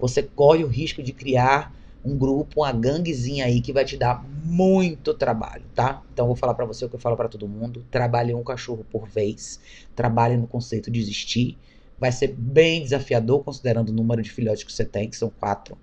você 0.00 0.22
corre 0.22 0.64
o 0.64 0.66
risco 0.66 1.02
de 1.02 1.12
criar 1.12 1.74
um 2.02 2.16
grupo, 2.16 2.62
uma 2.62 2.72
ganguezinha 2.72 3.44
aí 3.44 3.60
que 3.60 3.72
vai 3.72 3.84
te 3.84 3.98
dar 3.98 4.24
muito 4.24 5.12
trabalho, 5.12 5.62
tá? 5.74 6.02
Então 6.12 6.26
vou 6.26 6.34
falar 6.34 6.54
para 6.54 6.64
você 6.64 6.86
o 6.86 6.88
que 6.88 6.96
eu 6.96 7.00
falo 7.00 7.16
para 7.16 7.28
todo 7.28 7.46
mundo: 7.46 7.84
trabalhe 7.90 8.32
um 8.34 8.42
cachorro 8.42 8.86
por 8.90 9.06
vez, 9.06 9.60
trabalhe 9.94 10.38
no 10.38 10.46
conceito 10.46 10.90
de 10.90 10.98
existir. 10.98 11.58
Vai 12.00 12.10
ser 12.10 12.28
bem 12.28 12.82
desafiador 12.82 13.44
considerando 13.44 13.90
o 13.90 13.92
número 13.92 14.22
de 14.22 14.30
filhotes 14.30 14.64
que 14.64 14.72
você 14.72 14.84
tem, 14.84 15.08
que 15.08 15.16
são 15.16 15.30
quatro. 15.30 15.76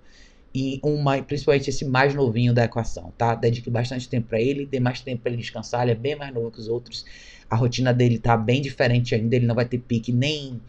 E 0.54 0.80
uma, 0.82 1.22
principalmente 1.22 1.70
esse 1.70 1.84
mais 1.84 2.14
novinho 2.14 2.52
da 2.52 2.64
equação, 2.64 3.12
tá? 3.16 3.34
Dedique 3.34 3.70
bastante 3.70 4.08
tempo 4.08 4.28
para 4.28 4.40
ele, 4.40 4.66
dê 4.66 4.80
mais 4.80 5.00
tempo 5.00 5.22
para 5.22 5.30
ele 5.30 5.40
descansar, 5.40 5.82
ele 5.82 5.92
é 5.92 5.94
bem 5.94 6.16
mais 6.16 6.34
novo 6.34 6.50
que 6.50 6.58
os 6.58 6.68
outros. 6.68 7.04
A 7.48 7.54
rotina 7.54 7.94
dele 7.94 8.18
tá 8.18 8.36
bem 8.36 8.60
diferente 8.60 9.14
ainda, 9.14 9.36
ele 9.36 9.46
não 9.46 9.54
vai 9.54 9.66
ter 9.66 9.78
pique 9.78 10.10
nem 10.12 10.60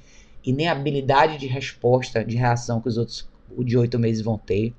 e 0.45 0.53
nem 0.53 0.67
habilidade 0.67 1.37
de 1.37 1.47
resposta, 1.47 2.23
de 2.23 2.37
reação 2.37 2.79
que 2.81 2.87
os 2.87 2.97
outros 2.97 3.27
de 3.59 3.77
oito 3.77 3.97
meses 3.97 4.21
vão 4.21 4.37
ter. 4.37 4.73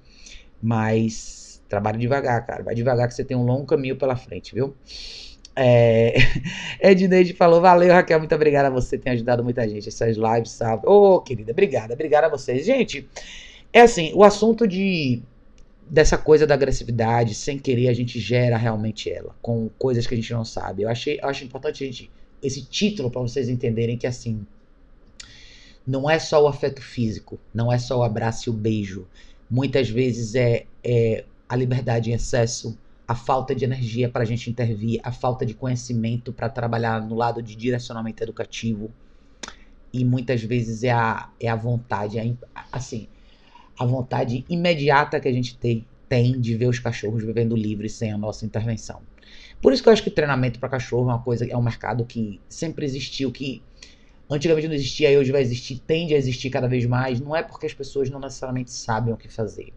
Mas 0.62 1.62
trabalhe 1.68 1.98
devagar, 1.98 2.46
cara. 2.46 2.62
Vai 2.62 2.74
devagar 2.74 3.08
que 3.08 3.14
você 3.14 3.24
tem 3.24 3.36
um 3.36 3.44
longo 3.44 3.66
caminho 3.66 3.96
pela 3.96 4.16
frente, 4.16 4.54
viu? 4.54 4.76
É... 5.62 6.14
Edneide 6.80 7.34
falou, 7.34 7.60
valeu 7.60 7.92
Raquel, 7.92 8.18
muito 8.18 8.34
obrigada 8.34 8.68
a 8.68 8.70
você, 8.70 8.96
tem 8.96 9.12
ajudado 9.12 9.44
muita 9.44 9.68
gente, 9.68 9.88
essas 9.88 10.16
lives, 10.16 10.52
salve. 10.52 10.86
Ô, 10.86 11.16
oh, 11.16 11.20
querida, 11.20 11.52
obrigada, 11.52 11.92
obrigada 11.92 12.28
a 12.28 12.30
vocês. 12.30 12.64
Gente, 12.64 13.06
é 13.70 13.82
assim, 13.82 14.10
o 14.14 14.24
assunto 14.24 14.66
de 14.66 15.20
dessa 15.86 16.16
coisa 16.16 16.46
da 16.46 16.54
agressividade, 16.54 17.34
sem 17.34 17.58
querer 17.58 17.88
a 17.88 17.92
gente 17.92 18.18
gera 18.20 18.56
realmente 18.56 19.10
ela, 19.10 19.34
com 19.42 19.68
coisas 19.76 20.06
que 20.06 20.14
a 20.14 20.16
gente 20.16 20.32
não 20.32 20.44
sabe. 20.44 20.82
Eu 20.82 20.88
achei, 20.88 21.18
eu 21.20 21.28
acho 21.28 21.44
importante 21.44 21.84
gente 21.84 22.10
esse 22.42 22.64
título 22.64 23.10
para 23.10 23.20
vocês 23.20 23.48
entenderem 23.48 23.98
que 23.98 24.06
assim, 24.06 24.46
não 25.86 26.08
é 26.08 26.18
só 26.18 26.42
o 26.42 26.46
afeto 26.46 26.80
físico, 26.80 27.38
não 27.52 27.70
é 27.70 27.78
só 27.78 27.98
o 27.98 28.02
abraço 28.02 28.48
e 28.48 28.50
o 28.50 28.54
beijo. 28.54 29.06
Muitas 29.50 29.90
vezes 29.90 30.34
é, 30.34 30.64
é 30.82 31.24
a 31.48 31.56
liberdade 31.56 32.10
em 32.10 32.14
excesso, 32.14 32.78
a 33.10 33.14
falta 33.16 33.56
de 33.56 33.64
energia 33.64 34.08
para 34.08 34.22
a 34.22 34.24
gente 34.24 34.48
intervir, 34.48 35.00
a 35.02 35.10
falta 35.10 35.44
de 35.44 35.52
conhecimento 35.52 36.32
para 36.32 36.48
trabalhar 36.48 37.04
no 37.04 37.16
lado 37.16 37.42
de 37.42 37.56
direcionamento 37.56 38.22
educativo. 38.22 38.88
E 39.92 40.04
muitas 40.04 40.44
vezes 40.44 40.84
é 40.84 40.92
a, 40.92 41.28
é 41.40 41.48
a 41.48 41.56
vontade, 41.56 42.20
é, 42.20 42.32
assim, 42.70 43.08
a 43.76 43.84
vontade 43.84 44.44
imediata 44.48 45.18
que 45.18 45.26
a 45.26 45.32
gente 45.32 45.58
tem, 45.58 45.84
tem 46.08 46.40
de 46.40 46.54
ver 46.56 46.68
os 46.68 46.78
cachorros 46.78 47.24
vivendo 47.24 47.56
livres 47.56 47.94
sem 47.94 48.12
a 48.12 48.16
nossa 48.16 48.46
intervenção. 48.46 49.02
Por 49.60 49.72
isso 49.72 49.82
que 49.82 49.88
eu 49.88 49.92
acho 49.92 50.04
que 50.04 50.10
treinamento 50.10 50.60
para 50.60 50.68
cachorro 50.68 51.10
é 51.10 51.14
uma 51.14 51.20
coisa, 51.20 51.44
é 51.44 51.56
um 51.56 51.62
mercado 51.62 52.04
que 52.04 52.40
sempre 52.48 52.84
existiu, 52.84 53.32
que 53.32 53.60
antigamente 54.30 54.68
não 54.68 54.74
existia 54.76 55.10
e 55.10 55.18
hoje 55.18 55.32
vai 55.32 55.42
existir, 55.42 55.80
tende 55.80 56.14
a 56.14 56.16
existir 56.16 56.48
cada 56.48 56.68
vez 56.68 56.86
mais, 56.86 57.20
não 57.20 57.34
é 57.34 57.42
porque 57.42 57.66
as 57.66 57.74
pessoas 57.74 58.08
não 58.08 58.20
necessariamente 58.20 58.70
sabem 58.70 59.12
o 59.12 59.16
que 59.16 59.26
fazer. 59.28 59.72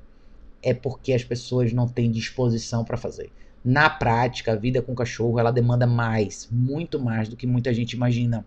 É 0.64 0.74
porque 0.74 1.14
as 1.14 1.24
pessoas 1.24 1.74
não 1.74 1.88
têm 1.88 2.10
disposição 2.10 2.86
para 2.86 2.98
fazer. 2.98 3.32
Na 3.64 3.90
prática, 3.90 4.54
a 4.54 4.56
vida 4.56 4.82
com 4.82 4.96
cachorro, 4.96 5.40
ela 5.40 5.52
demanda 5.52 5.86
mais, 5.86 6.48
muito 6.52 7.00
mais 7.00 7.30
do 7.30 7.36
que 7.36 7.46
muita 7.46 7.74
gente 7.74 7.94
imagina. 7.94 8.46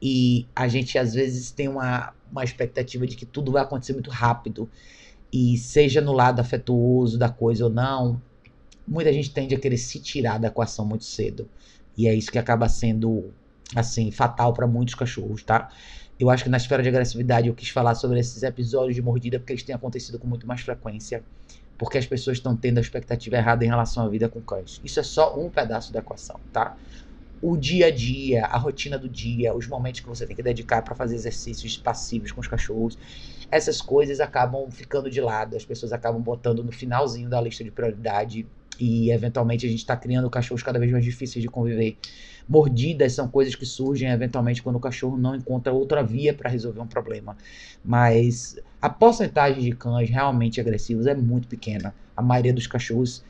E 0.00 0.46
a 0.54 0.68
gente 0.68 0.98
às 0.98 1.14
vezes 1.14 1.50
tem 1.50 1.68
uma, 1.68 2.12
uma 2.30 2.44
expectativa 2.44 3.06
de 3.06 3.16
que 3.16 3.26
tudo 3.26 3.50
vai 3.50 3.62
acontecer 3.62 3.94
muito 3.94 4.10
rápido. 4.10 4.68
E 5.32 5.58
seja 5.58 6.00
no 6.00 6.12
lado 6.12 6.40
afetuoso 6.40 7.18
da 7.18 7.28
coisa 7.28 7.64
ou 7.64 7.70
não, 7.70 8.20
muita 8.86 9.12
gente 9.12 9.30
tende 9.30 9.54
a 9.54 9.58
querer 9.58 9.76
se 9.76 9.98
tirar 10.00 10.38
da 10.38 10.48
equação 10.48 10.86
muito 10.86 11.04
cedo. 11.04 11.48
E 11.96 12.06
é 12.06 12.14
isso 12.14 12.30
que 12.30 12.38
acaba 12.38 12.68
sendo 12.68 13.32
assim, 13.74 14.10
fatal 14.10 14.52
para 14.52 14.66
muitos 14.66 14.94
cachorros, 14.94 15.42
tá? 15.42 15.70
Eu 16.18 16.30
acho 16.30 16.42
que 16.42 16.50
na 16.50 16.56
esfera 16.56 16.82
de 16.82 16.88
agressividade 16.88 17.46
eu 17.48 17.54
quis 17.54 17.68
falar 17.68 17.94
sobre 17.94 18.18
esses 18.18 18.42
episódios 18.42 18.94
de 18.94 19.02
mordida 19.02 19.38
porque 19.38 19.52
eles 19.52 19.62
têm 19.62 19.74
acontecido 19.74 20.18
com 20.18 20.26
muito 20.26 20.46
mais 20.46 20.60
frequência, 20.60 21.22
porque 21.78 21.96
as 21.96 22.06
pessoas 22.06 22.38
estão 22.38 22.56
tendo 22.56 22.78
a 22.78 22.80
expectativa 22.80 23.36
errada 23.36 23.64
em 23.64 23.68
relação 23.68 24.04
à 24.04 24.08
vida 24.08 24.28
com 24.28 24.40
cães. 24.40 24.80
Isso 24.82 24.98
é 24.98 25.02
só 25.04 25.38
um 25.38 25.48
pedaço 25.48 25.92
da 25.92 26.00
equação, 26.00 26.40
tá? 26.52 26.76
O 27.40 27.56
dia 27.56 27.86
a 27.86 27.90
dia, 27.90 28.46
a 28.46 28.58
rotina 28.58 28.98
do 28.98 29.08
dia, 29.08 29.54
os 29.54 29.68
momentos 29.68 30.00
que 30.00 30.08
você 30.08 30.26
tem 30.26 30.34
que 30.34 30.42
dedicar 30.42 30.82
para 30.82 30.94
fazer 30.96 31.14
exercícios 31.14 31.76
passivos 31.76 32.32
com 32.32 32.40
os 32.40 32.48
cachorros, 32.48 32.98
essas 33.50 33.80
coisas 33.80 34.18
acabam 34.18 34.68
ficando 34.72 35.08
de 35.08 35.20
lado, 35.20 35.56
as 35.56 35.64
pessoas 35.64 35.92
acabam 35.92 36.20
botando 36.20 36.64
no 36.64 36.72
finalzinho 36.72 37.30
da 37.30 37.40
lista 37.40 37.62
de 37.62 37.70
prioridade 37.70 38.44
e 38.78 39.10
eventualmente 39.12 39.66
a 39.66 39.68
gente 39.68 39.78
está 39.78 39.96
criando 39.96 40.28
cachorros 40.28 40.64
cada 40.64 40.80
vez 40.80 40.90
mais 40.90 41.04
difíceis 41.04 41.42
de 41.42 41.48
conviver. 41.48 41.96
Mordidas 42.48 43.12
são 43.12 43.28
coisas 43.28 43.54
que 43.54 43.66
surgem 43.66 44.08
eventualmente 44.08 44.62
quando 44.62 44.76
o 44.76 44.80
cachorro 44.80 45.16
não 45.16 45.34
encontra 45.34 45.72
outra 45.72 46.02
via 46.02 46.32
para 46.32 46.48
resolver 46.48 46.80
um 46.80 46.86
problema. 46.86 47.36
Mas 47.84 48.58
a 48.80 48.88
porcentagem 48.88 49.62
de 49.62 49.72
cães 49.72 50.08
realmente 50.08 50.60
agressivos 50.60 51.06
é 51.06 51.14
muito 51.14 51.46
pequena. 51.46 51.94
A 52.16 52.22
maioria 52.22 52.52
dos 52.52 52.66
cachorros 52.66 53.22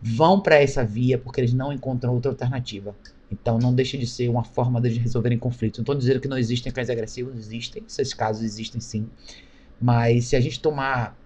vão 0.00 0.40
para 0.40 0.56
essa 0.56 0.84
via 0.84 1.18
porque 1.18 1.40
eles 1.40 1.52
não 1.52 1.72
encontram 1.72 2.14
outra 2.14 2.30
alternativa. 2.30 2.94
Então 3.30 3.58
não 3.58 3.74
deixa 3.74 3.98
de 3.98 4.06
ser 4.06 4.28
uma 4.28 4.44
forma 4.44 4.80
de 4.80 4.90
resolverem 4.98 5.38
conflitos. 5.38 5.78
Não 5.78 5.82
estou 5.82 5.94
dizendo 5.94 6.20
que 6.20 6.28
não 6.28 6.38
existem 6.38 6.72
cães 6.72 6.90
agressivos, 6.90 7.36
existem, 7.36 7.82
esses 7.86 8.14
casos 8.14 8.42
existem 8.42 8.80
sim. 8.80 9.08
Mas 9.80 10.26
se 10.26 10.36
a 10.36 10.40
gente 10.40 10.60
tomar 10.60 11.16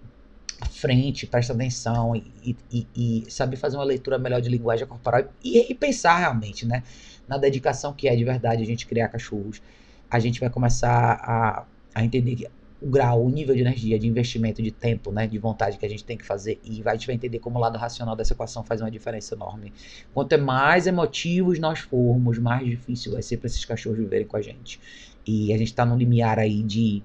à 0.61 0.65
frente, 0.65 1.27
presta 1.27 1.53
atenção 1.53 2.15
e, 2.15 2.55
e, 2.71 2.87
e, 2.95 3.23
saber 3.29 3.57
fazer 3.57 3.75
uma 3.75 3.83
leitura 3.83 4.17
melhor 4.17 4.39
de 4.39 4.49
linguagem 4.49 4.87
corporal 4.87 5.25
e, 5.43 5.71
e, 5.71 5.75
pensar 5.75 6.17
realmente, 6.17 6.65
né? 6.65 6.83
Na 7.27 7.37
dedicação 7.37 7.93
que 7.93 8.07
é 8.07 8.15
de 8.15 8.23
verdade 8.23 8.61
a 8.61 8.65
gente 8.65 8.85
criar 8.85 9.07
cachorros. 9.07 9.61
A 10.09 10.19
gente 10.19 10.39
vai 10.39 10.49
começar 10.49 11.19
a, 11.21 11.65
a 11.93 12.03
entender 12.03 12.47
o 12.81 12.87
grau, 12.87 13.25
o 13.25 13.29
nível 13.29 13.55
de 13.55 13.61
energia, 13.61 13.97
de 13.97 14.07
investimento, 14.07 14.61
de 14.61 14.71
tempo, 14.71 15.11
né? 15.11 15.25
De 15.25 15.37
vontade 15.37 15.77
que 15.77 15.85
a 15.85 15.89
gente 15.89 16.03
tem 16.03 16.17
que 16.17 16.25
fazer 16.25 16.59
e 16.63 16.81
vai, 16.81 16.93
a 16.93 16.97
gente 16.97 17.07
vai 17.07 17.15
entender 17.15 17.39
como 17.39 17.57
o 17.57 17.61
lado 17.61 17.77
racional 17.77 18.15
dessa 18.15 18.33
equação 18.33 18.63
faz 18.63 18.81
uma 18.81 18.91
diferença 18.91 19.33
enorme. 19.33 19.73
Quanto 20.13 20.33
é 20.33 20.37
mais 20.37 20.85
emotivos 20.85 21.57
nós 21.57 21.79
formos, 21.79 22.37
mais 22.37 22.65
difícil 22.65 23.13
vai 23.13 23.21
ser 23.21 23.37
para 23.37 23.47
esses 23.47 23.63
cachorros 23.65 23.97
viverem 23.97 24.27
com 24.27 24.37
a 24.37 24.41
gente. 24.41 24.79
E 25.25 25.53
a 25.53 25.57
gente 25.57 25.69
está 25.69 25.85
num 25.85 25.97
limiar 25.97 26.37
aí 26.37 26.61
de, 26.61 27.01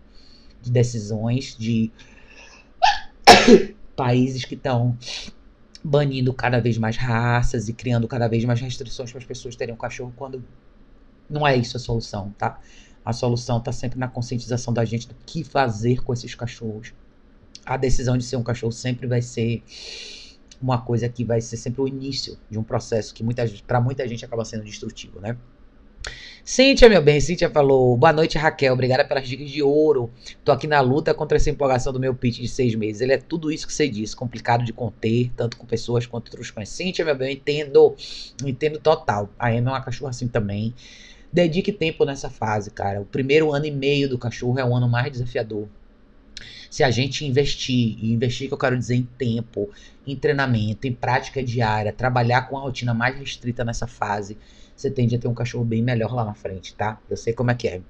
de 0.61 0.71
decisões, 0.71 1.57
de 1.57 1.91
países 3.97 4.45
que 4.45 4.55
estão 4.55 4.97
banindo 5.83 6.33
cada 6.35 6.61
vez 6.61 6.77
mais 6.79 6.97
raças 6.97 7.69
e 7.69 7.73
criando 7.73 8.07
cada 8.07 8.29
vez 8.29 8.45
mais 8.45 8.61
restrições 8.61 9.11
para 9.11 9.19
as 9.19 9.25
pessoas 9.25 9.57
terem 9.57 9.75
um 9.75 9.79
cachorro 9.79 10.13
quando 10.17 10.45
não 11.29 11.47
é 11.47 11.57
isso 11.57 11.77
a 11.77 11.81
solução, 11.81 12.35
tá? 12.37 12.61
A 13.05 13.13
solução 13.13 13.59
está 13.59 13.73
sempre 13.73 13.99
na 13.99 14.09
conscientização 14.09 14.75
da 14.75 14.85
gente 14.85 15.09
do 15.09 15.15
que 15.25 15.43
fazer 15.43 16.03
com 16.03 16.13
esses 16.13 16.35
cachorros. 16.35 16.93
A 17.65 17.77
decisão 17.77 18.19
de 18.19 18.25
ser 18.25 18.37
um 18.37 18.43
cachorro 18.43 18.73
sempre 18.73 19.07
vai 19.07 19.23
ser 19.23 19.63
uma 20.61 20.83
coisa 20.83 21.09
que 21.09 21.25
vai 21.25 21.41
ser 21.41 21.57
sempre 21.57 21.81
o 21.81 21.89
início 21.89 22.37
de 22.51 22.59
um 22.59 22.63
processo 22.63 23.15
que 23.15 23.25
para 23.67 23.81
muita 23.81 24.07
gente 24.07 24.25
acaba 24.25 24.45
sendo 24.45 24.65
destrutivo, 24.65 25.21
né? 25.21 25.37
Cíntia, 26.45 26.89
meu 26.89 27.03
bem, 27.03 27.21
Cíntia 27.21 27.51
falou: 27.51 27.97
Boa 27.97 28.13
noite, 28.13 28.39
Raquel. 28.39 28.73
Obrigada 28.73 29.05
pelas 29.05 29.29
dicas 29.29 29.51
de 29.51 29.63
ouro. 29.63 30.11
Tô 30.45 30.51
aqui 30.51 30.67
na 30.67 30.81
luta 30.81 31.13
contra 31.13 31.37
essa 31.37 31.51
empolgação 31.51 31.93
do 31.93 32.01
meu 32.01 32.15
pitch 32.15 32.41
de 32.41 32.49
seis 32.49 32.75
meses. 32.75 33.03
Ele 33.03 33.13
é 33.13 33.19
tudo 33.19 33.53
isso 33.53 33.67
que 33.67 33.73
você 33.73 33.89
disse, 33.89 34.17
complicado 34.17 34.65
de 34.65 34.73
conter, 34.73 35.31
tanto 35.37 35.57
com 35.57 35.67
pessoas 35.67 36.07
quanto 36.07 36.31
cães. 36.53 36.69
Cíntia, 36.71 37.05
meu 37.05 37.15
bem, 37.15 37.35
entendo, 37.35 37.95
entendo 38.45 38.79
total. 38.79 39.29
A 39.39 39.53
Emma 39.53 39.71
é 39.71 39.75
uma 39.75 39.83
cachorra 39.83 40.11
assim 40.11 40.29
também. 40.29 40.75
Dedique 41.33 41.71
tempo 41.73 42.05
nessa 42.05 42.31
fase, 42.31 42.71
cara. 42.71 43.01
O 43.01 43.05
primeiro 43.05 43.53
ano 43.53 43.67
e 43.67 43.71
meio 43.71 44.09
do 44.09 44.19
cachorro 44.19 44.59
é 44.59 44.65
o 44.65 44.75
ano 44.75 44.89
mais 44.89 45.13
desafiador. 45.13 45.69
Se 46.71 46.83
a 46.83 46.91
gente 46.91 47.27
investir, 47.27 47.99
e 48.01 48.13
investir 48.13 48.49
que 48.49 48.55
eu 48.55 48.59
quero 48.59 48.79
dizer 48.79 48.97
em 48.97 49.03
tempo, 49.19 49.69
em 50.07 50.17
treinamento, 50.17 50.87
em 50.87 50.93
prática 50.93 51.43
diária, 51.43 51.93
trabalhar 51.93 52.43
com 52.43 52.57
a 52.57 52.61
rotina 52.61 52.95
mais 52.95 53.17
restrita 53.19 53.65
nessa 53.65 53.87
fase, 53.87 54.39
você 54.81 54.91
tende 54.91 55.15
a 55.15 55.19
ter 55.19 55.29
um 55.29 55.35
cachorro 55.35 55.65
bem 55.65 55.83
melhor 55.83 56.15
lá 56.15 56.25
na 56.25 56.35
frente, 56.35 56.75
tá? 56.75 56.99
Eu 57.09 57.17
sei 57.17 57.33
como 57.33 57.51
é 57.51 57.55
que 57.55 57.69
é. 57.69 57.81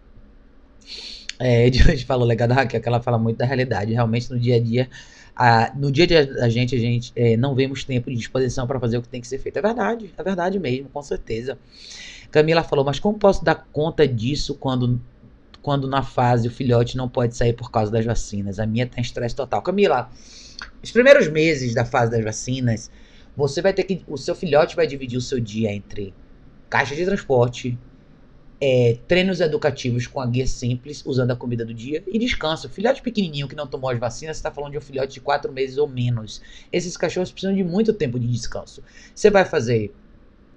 É, 1.38 1.66
hoje 1.88 2.05
falou 2.05 2.26
legal 2.26 2.49
Raquel, 2.49 2.80
que 2.80 2.88
ela 2.88 3.01
fala 3.01 3.18
muito 3.18 3.38
da 3.38 3.47
realidade. 3.47 3.93
Realmente, 3.93 4.30
no 4.30 4.38
dia 4.38 4.57
a 4.57 4.61
dia, 4.61 4.91
a, 5.36 5.72
no 5.74 5.93
dia 5.93 6.05
a 6.05 6.07
dia 6.07 6.26
da 6.26 6.49
gente, 6.49 6.74
a 6.74 6.78
gente 6.78 7.12
é, 7.14 7.36
não 7.36 7.55
vemos 7.55 7.84
tempo 7.84 8.11
de 8.11 8.16
disposição 8.16 8.66
para 8.66 8.80
fazer 8.80 8.99
o 8.99 9.03
que 9.03 9.09
tem 9.09 9.20
que 9.20 9.28
ser 9.28 9.38
feito. 9.38 9.59
É 9.59 9.62
verdade, 9.62 10.12
é 10.16 10.22
verdade 10.22 10.59
mesmo, 10.59 10.88
com 10.88 11.03
certeza. 11.03 11.57
Camila 12.30 12.62
falou, 12.62 12.84
mas 12.84 12.99
como 12.99 13.18
posso 13.18 13.45
dar 13.45 13.66
conta 13.72 14.07
disso 14.07 14.55
quando, 14.57 15.01
quando 15.62 15.88
na 15.88 16.03
fase 16.03 16.49
o 16.49 16.51
filhote 16.51 16.97
não 16.97 17.09
pode 17.09 17.36
sair 17.36 17.53
por 17.53 17.70
causa 17.70 17.91
das 17.93 18.05
vacinas? 18.05 18.59
A 18.59 18.66
minha 18.66 18.86
tá 18.86 18.99
em 18.99 19.03
estresse 19.03 19.34
total. 19.36 19.62
Camila, 19.62 20.11
os 20.82 20.91
primeiros 20.91 21.28
meses 21.28 21.72
da 21.72 21.84
fase 21.84 22.11
das 22.11 22.24
vacinas, 22.24 22.91
você 23.36 23.62
vai 23.62 23.72
ter 23.72 23.84
que. 23.84 24.03
O 24.09 24.16
seu 24.16 24.34
filhote 24.34 24.74
vai 24.74 24.88
dividir 24.88 25.16
o 25.16 25.20
seu 25.20 25.38
dia 25.38 25.72
entre 25.72 26.12
caixa 26.70 26.94
de 26.94 27.04
transporte, 27.04 27.76
é, 28.60 28.98
treinos 29.08 29.40
educativos 29.40 30.06
com 30.06 30.20
a 30.20 30.26
guia 30.26 30.46
simples, 30.46 31.02
usando 31.04 31.32
a 31.32 31.36
comida 31.36 31.64
do 31.64 31.74
dia, 31.74 32.04
e 32.06 32.18
descanso. 32.18 32.68
Filhote 32.68 33.02
pequenininho 33.02 33.48
que 33.48 33.56
não 33.56 33.66
tomou 33.66 33.90
as 33.90 33.98
vacinas, 33.98 34.36
você 34.36 34.40
está 34.40 34.50
falando 34.50 34.72
de 34.72 34.78
um 34.78 34.82
filhote 34.82 35.14
de 35.14 35.20
4 35.20 35.52
meses 35.52 35.76
ou 35.78 35.88
menos. 35.88 36.40
Esses 36.72 36.96
cachorros 36.96 37.32
precisam 37.32 37.56
de 37.56 37.64
muito 37.64 37.92
tempo 37.92 38.18
de 38.18 38.26
descanso. 38.26 38.82
Você 39.14 39.30
vai 39.30 39.44
fazer 39.44 39.92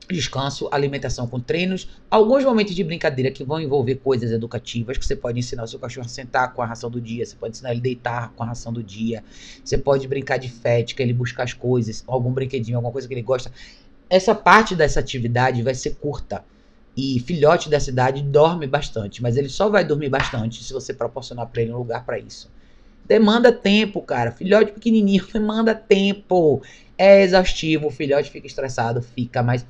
descanso, 0.09 0.67
alimentação 0.71 1.27
com 1.27 1.39
treinos, 1.39 1.89
alguns 2.09 2.43
momentos 2.43 2.75
de 2.75 2.83
brincadeira 2.83 3.31
que 3.31 3.43
vão 3.43 3.59
envolver 3.61 3.95
coisas 3.95 4.31
educativas, 4.31 4.97
que 4.97 5.05
você 5.05 5.15
pode 5.15 5.39
ensinar 5.39 5.63
o 5.63 5.67
seu 5.67 5.79
cachorro 5.79 6.05
a 6.05 6.09
sentar 6.09 6.53
com 6.53 6.61
a 6.61 6.65
ração 6.65 6.89
do 6.89 6.99
dia, 6.99 7.25
você 7.25 7.35
pode 7.35 7.53
ensinar 7.53 7.71
ele 7.71 7.79
a 7.79 7.83
deitar 7.83 8.33
com 8.35 8.43
a 8.43 8.47
ração 8.47 8.73
do 8.73 8.83
dia, 8.83 9.23
você 9.63 9.77
pode 9.77 10.05
brincar 10.07 10.37
de 10.37 10.49
fética, 10.49 11.01
ele 11.01 11.13
buscar 11.13 11.43
as 11.43 11.53
coisas, 11.53 12.03
algum 12.05 12.31
brinquedinho, 12.31 12.77
alguma 12.77 12.91
coisa 12.91 13.07
que 13.07 13.13
ele 13.13 13.21
gosta. 13.21 13.51
Essa 14.13 14.35
parte 14.35 14.75
dessa 14.75 14.99
atividade 14.99 15.63
vai 15.63 15.73
ser 15.73 15.95
curta. 15.95 16.45
E 16.95 17.19
filhote 17.21 17.67
dessa 17.67 17.89
idade 17.89 18.21
dorme 18.21 18.67
bastante, 18.67 19.23
mas 19.23 19.37
ele 19.37 19.49
só 19.49 19.69
vai 19.69 19.83
dormir 19.83 20.09
bastante 20.09 20.63
se 20.63 20.71
você 20.71 20.93
proporcionar 20.93 21.47
para 21.47 21.63
ele 21.63 21.73
um 21.73 21.77
lugar 21.77 22.05
para 22.05 22.19
isso. 22.19 22.47
Demanda 23.03 23.51
tempo, 23.51 24.03
cara. 24.03 24.31
Filhote 24.31 24.71
pequenininho 24.71 25.25
demanda 25.33 25.73
tempo. 25.73 26.61
É 26.95 27.23
exaustivo, 27.23 27.87
o 27.87 27.89
filhote 27.89 28.29
fica 28.29 28.45
estressado, 28.45 29.01
fica 29.01 29.41
mais 29.41 29.65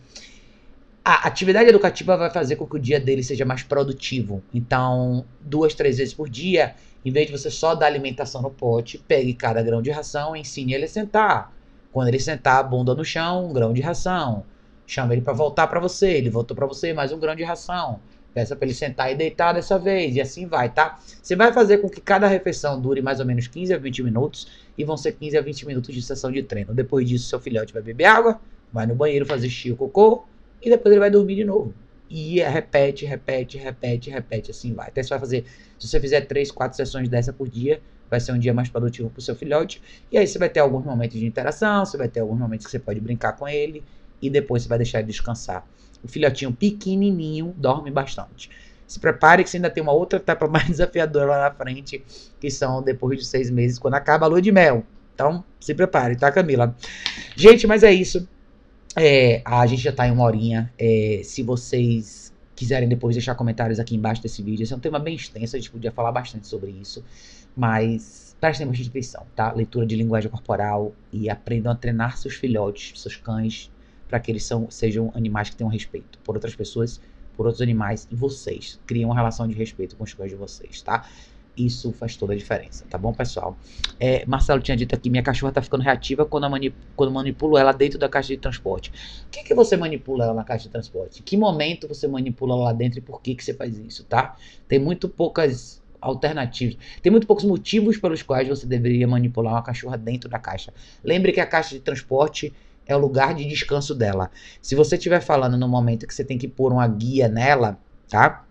a 1.05 1.25
atividade 1.25 1.69
educativa 1.69 2.17
vai 2.17 2.29
fazer 2.29 2.57
com 2.57 2.65
que 2.65 2.75
o 2.75 2.79
dia 2.79 2.99
dele 2.99 3.23
seja 3.23 3.45
mais 3.45 3.63
produtivo. 3.63 4.43
Então, 4.53 5.25
duas, 5.39 5.73
três 5.73 5.99
vezes 5.99 6.13
por 6.13 6.29
dia, 6.29 6.75
em 7.05 7.11
vez 7.11 7.27
de 7.27 7.31
você 7.31 7.49
só 7.49 7.75
dar 7.75 7.87
alimentação 7.87 8.41
no 8.41 8.49
pote, 8.51 8.97
pegue 8.97 9.33
cada 9.33 9.61
grão 9.61 9.81
de 9.81 9.89
ração 9.89 10.35
e 10.35 10.41
ensine 10.41 10.73
ele 10.73 10.83
a 10.83 10.87
sentar. 10.89 11.53
Quando 11.93 12.07
ele 12.07 12.19
sentar 12.19 12.59
a 12.59 12.63
bunda 12.63 12.95
no 12.95 13.05
chão, 13.05 13.45
um 13.45 13.53
grão 13.53 13.71
de 13.71 13.79
ração. 13.79 14.43
Chama 14.87 15.13
ele 15.13 15.21
para 15.21 15.31
voltar 15.31 15.67
para 15.67 15.79
você, 15.79 16.09
ele 16.09 16.27
voltou 16.27 16.57
para 16.57 16.65
você, 16.65 16.91
mais 16.91 17.11
um 17.11 17.19
grão 17.19 17.35
de 17.35 17.43
ração. 17.43 17.99
Peça 18.33 18.55
para 18.55 18.65
ele 18.65 18.73
sentar 18.73 19.11
e 19.11 19.15
deitar 19.15 19.53
dessa 19.53 19.77
vez, 19.77 20.15
e 20.15 20.19
assim 20.19 20.47
vai, 20.47 20.73
tá? 20.73 20.99
Você 21.21 21.35
vai 21.35 21.53
fazer 21.53 21.77
com 21.77 21.87
que 21.87 22.01
cada 22.01 22.25
refeição 22.25 22.81
dure 22.81 22.99
mais 22.99 23.19
ou 23.19 23.27
menos 23.27 23.45
15 23.45 23.75
a 23.75 23.77
20 23.77 24.01
minutos, 24.01 24.47
e 24.75 24.83
vão 24.83 24.97
ser 24.97 25.11
15 25.11 25.37
a 25.37 25.41
20 25.41 25.67
minutos 25.67 25.93
de 25.93 26.01
sessão 26.01 26.31
de 26.31 26.41
treino. 26.41 26.73
Depois 26.73 27.07
disso, 27.07 27.29
seu 27.29 27.39
filhote 27.39 27.71
vai 27.71 27.83
beber 27.83 28.05
água, 28.05 28.41
vai 28.71 28.87
no 28.87 28.95
banheiro 28.95 29.23
fazer 29.23 29.47
xixi 29.47 29.69
ou 29.69 29.77
cocô, 29.77 30.25
e 30.63 30.71
depois 30.71 30.91
ele 30.91 30.99
vai 30.99 31.11
dormir 31.11 31.35
de 31.35 31.43
novo. 31.43 31.75
E 32.09 32.39
repete, 32.39 33.05
repete, 33.05 33.59
repete, 33.59 34.09
repete, 34.09 34.49
assim 34.49 34.73
vai. 34.73 34.87
Até 34.87 35.03
você 35.03 35.09
vai 35.09 35.19
fazer, 35.19 35.45
se 35.77 35.87
você 35.87 35.99
fizer 35.99 36.21
três, 36.21 36.49
quatro 36.49 36.75
sessões 36.75 37.07
dessa 37.07 37.31
por 37.31 37.47
dia, 37.47 37.79
vai 38.13 38.19
ser 38.19 38.31
um 38.31 38.37
dia 38.37 38.53
mais 38.53 38.69
produtivo 38.69 39.09
para 39.09 39.19
o 39.19 39.21
seu 39.23 39.35
filhote. 39.35 39.81
E 40.11 40.17
aí 40.19 40.27
você 40.27 40.37
vai 40.37 40.49
ter 40.49 40.59
alguns 40.59 40.85
momentos 40.85 41.19
de 41.19 41.25
interação, 41.25 41.83
você 41.83 41.97
vai 41.97 42.07
ter 42.07 42.19
alguns 42.19 42.37
momentos 42.37 42.65
que 42.65 42.71
você 42.71 42.77
pode 42.77 42.99
brincar 42.99 43.33
com 43.33 43.47
ele, 43.47 43.83
e 44.21 44.29
depois 44.29 44.61
você 44.61 44.69
vai 44.69 44.77
deixar 44.77 44.99
ele 44.99 45.07
descansar. 45.07 45.67
O 46.03 46.07
filhotinho 46.07 46.53
pequenininho 46.53 47.55
dorme 47.57 47.89
bastante. 47.89 48.51
Se 48.85 48.99
prepare 48.99 49.43
que 49.43 49.49
você 49.49 49.57
ainda 49.57 49.71
tem 49.71 49.81
uma 49.81 49.93
outra 49.93 50.19
etapa 50.19 50.45
mais 50.47 50.67
desafiadora 50.67 51.25
lá 51.25 51.49
na 51.49 51.51
frente, 51.51 52.03
que 52.39 52.51
são 52.51 52.83
depois 52.83 53.17
de 53.17 53.25
seis 53.25 53.49
meses, 53.49 53.79
quando 53.79 53.95
acaba 53.95 54.27
a 54.27 54.29
lua 54.29 54.41
de 54.41 54.51
mel. 54.51 54.85
Então, 55.15 55.43
se 55.59 55.73
prepare, 55.73 56.15
tá, 56.15 56.31
Camila? 56.31 56.75
Gente, 57.35 57.65
mas 57.65 57.81
é 57.81 57.91
isso. 57.91 58.27
É, 58.95 59.41
a 59.43 59.65
gente 59.65 59.81
já 59.81 59.91
tá 59.91 60.07
em 60.07 60.11
uma 60.11 60.23
horinha. 60.23 60.71
É, 60.77 61.21
se 61.23 61.41
vocês 61.41 62.31
quiserem 62.55 62.87
depois 62.87 63.15
deixar 63.15 63.35
comentários 63.35 63.79
aqui 63.79 63.95
embaixo 63.95 64.21
desse 64.21 64.41
vídeo, 64.41 64.63
esse 64.63 64.73
é 64.73 64.75
um 64.75 64.79
tema 64.79 64.99
bem 64.99 65.15
extenso, 65.15 65.55
a 65.55 65.59
gente 65.59 65.71
podia 65.71 65.91
falar 65.91 66.11
bastante 66.11 66.47
sobre 66.47 66.71
isso, 66.71 67.03
mas 67.55 68.35
prestem 68.39 68.67
bastante 68.67 68.89
atenção, 68.89 69.25
tá? 69.35 69.53
Leitura 69.53 69.85
de 69.85 69.95
linguagem 69.95 70.29
corporal 70.29 70.93
e 71.11 71.29
aprendam 71.29 71.71
a 71.71 71.75
treinar 71.75 72.17
seus 72.17 72.35
filhotes, 72.35 72.99
seus 72.99 73.15
cães, 73.15 73.71
para 74.07 74.19
que 74.19 74.31
eles 74.31 74.43
são, 74.43 74.69
sejam 74.69 75.11
animais 75.15 75.49
que 75.49 75.55
tenham 75.55 75.69
respeito 75.69 76.19
por 76.19 76.35
outras 76.35 76.55
pessoas, 76.55 76.99
por 77.35 77.45
outros 77.45 77.61
animais 77.61 78.07
e 78.11 78.15
vocês. 78.15 78.79
Criem 78.85 79.05
uma 79.05 79.15
relação 79.15 79.47
de 79.47 79.53
respeito 79.53 79.95
com 79.95 80.03
os 80.03 80.13
cães 80.13 80.29
de 80.29 80.35
vocês, 80.35 80.81
tá? 80.81 81.07
Isso 81.55 81.91
faz 81.91 82.15
toda 82.15 82.33
a 82.33 82.35
diferença, 82.35 82.83
tá 82.89 82.97
bom, 82.97 83.13
pessoal? 83.13 83.55
É, 83.99 84.25
Marcelo 84.25 84.59
tinha 84.59 84.75
dito 84.75 84.95
aqui: 84.95 85.07
minha 85.07 85.21
cachorra 85.21 85.51
tá 85.51 85.61
ficando 85.61 85.83
reativa 85.83 86.25
quando, 86.25 86.49
manip 86.49 86.75
quando 86.95 87.11
manipulo 87.11 87.57
ela 87.59 87.71
dentro 87.71 87.99
da 87.99 88.09
caixa 88.09 88.29
de 88.29 88.37
transporte. 88.37 88.89
O 89.27 89.29
que, 89.29 89.43
que 89.43 89.53
você 89.53 89.77
manipula 89.77 90.25
ela 90.25 90.33
na 90.33 90.43
caixa 90.43 90.63
de 90.63 90.71
transporte? 90.71 91.21
Que 91.21 91.37
momento 91.37 91.87
você 91.87 92.07
manipula 92.07 92.55
ela 92.55 92.63
lá 92.63 92.73
dentro 92.73 92.97
e 92.97 93.01
por 93.03 93.21
que, 93.21 93.35
que 93.35 93.43
você 93.43 93.53
faz 93.53 93.77
isso, 93.77 94.03
tá? 94.03 94.35
Tem 94.67 94.79
muito 94.79 95.07
poucas 95.07 95.82
alternativas. 96.03 96.77
Tem 97.01 97.11
muito 97.11 97.27
poucos 97.27 97.45
motivos 97.45 97.97
pelos 97.97 98.21
quais 98.21 98.47
você 98.47 98.65
deveria 98.65 99.07
manipular 99.07 99.53
uma 99.53 99.63
cachorra 99.63 99.97
dentro 99.97 100.29
da 100.29 100.39
caixa. 100.39 100.73
Lembre 101.03 101.31
que 101.31 101.39
a 101.39 101.45
caixa 101.45 101.75
de 101.75 101.81
transporte 101.81 102.53
é 102.85 102.95
o 102.95 102.99
lugar 102.99 103.33
de 103.33 103.45
descanso 103.45 103.95
dela. 103.95 104.29
Se 104.61 104.75
você 104.75 104.95
estiver 104.95 105.21
falando 105.21 105.57
no 105.57 105.67
momento 105.67 106.05
que 106.05 106.13
você 106.13 106.23
tem 106.23 106.37
que 106.37 106.47
pôr 106.47 106.71
uma 106.71 106.87
guia 106.87 107.27
nela, 107.27 107.79
tá? 108.09 108.45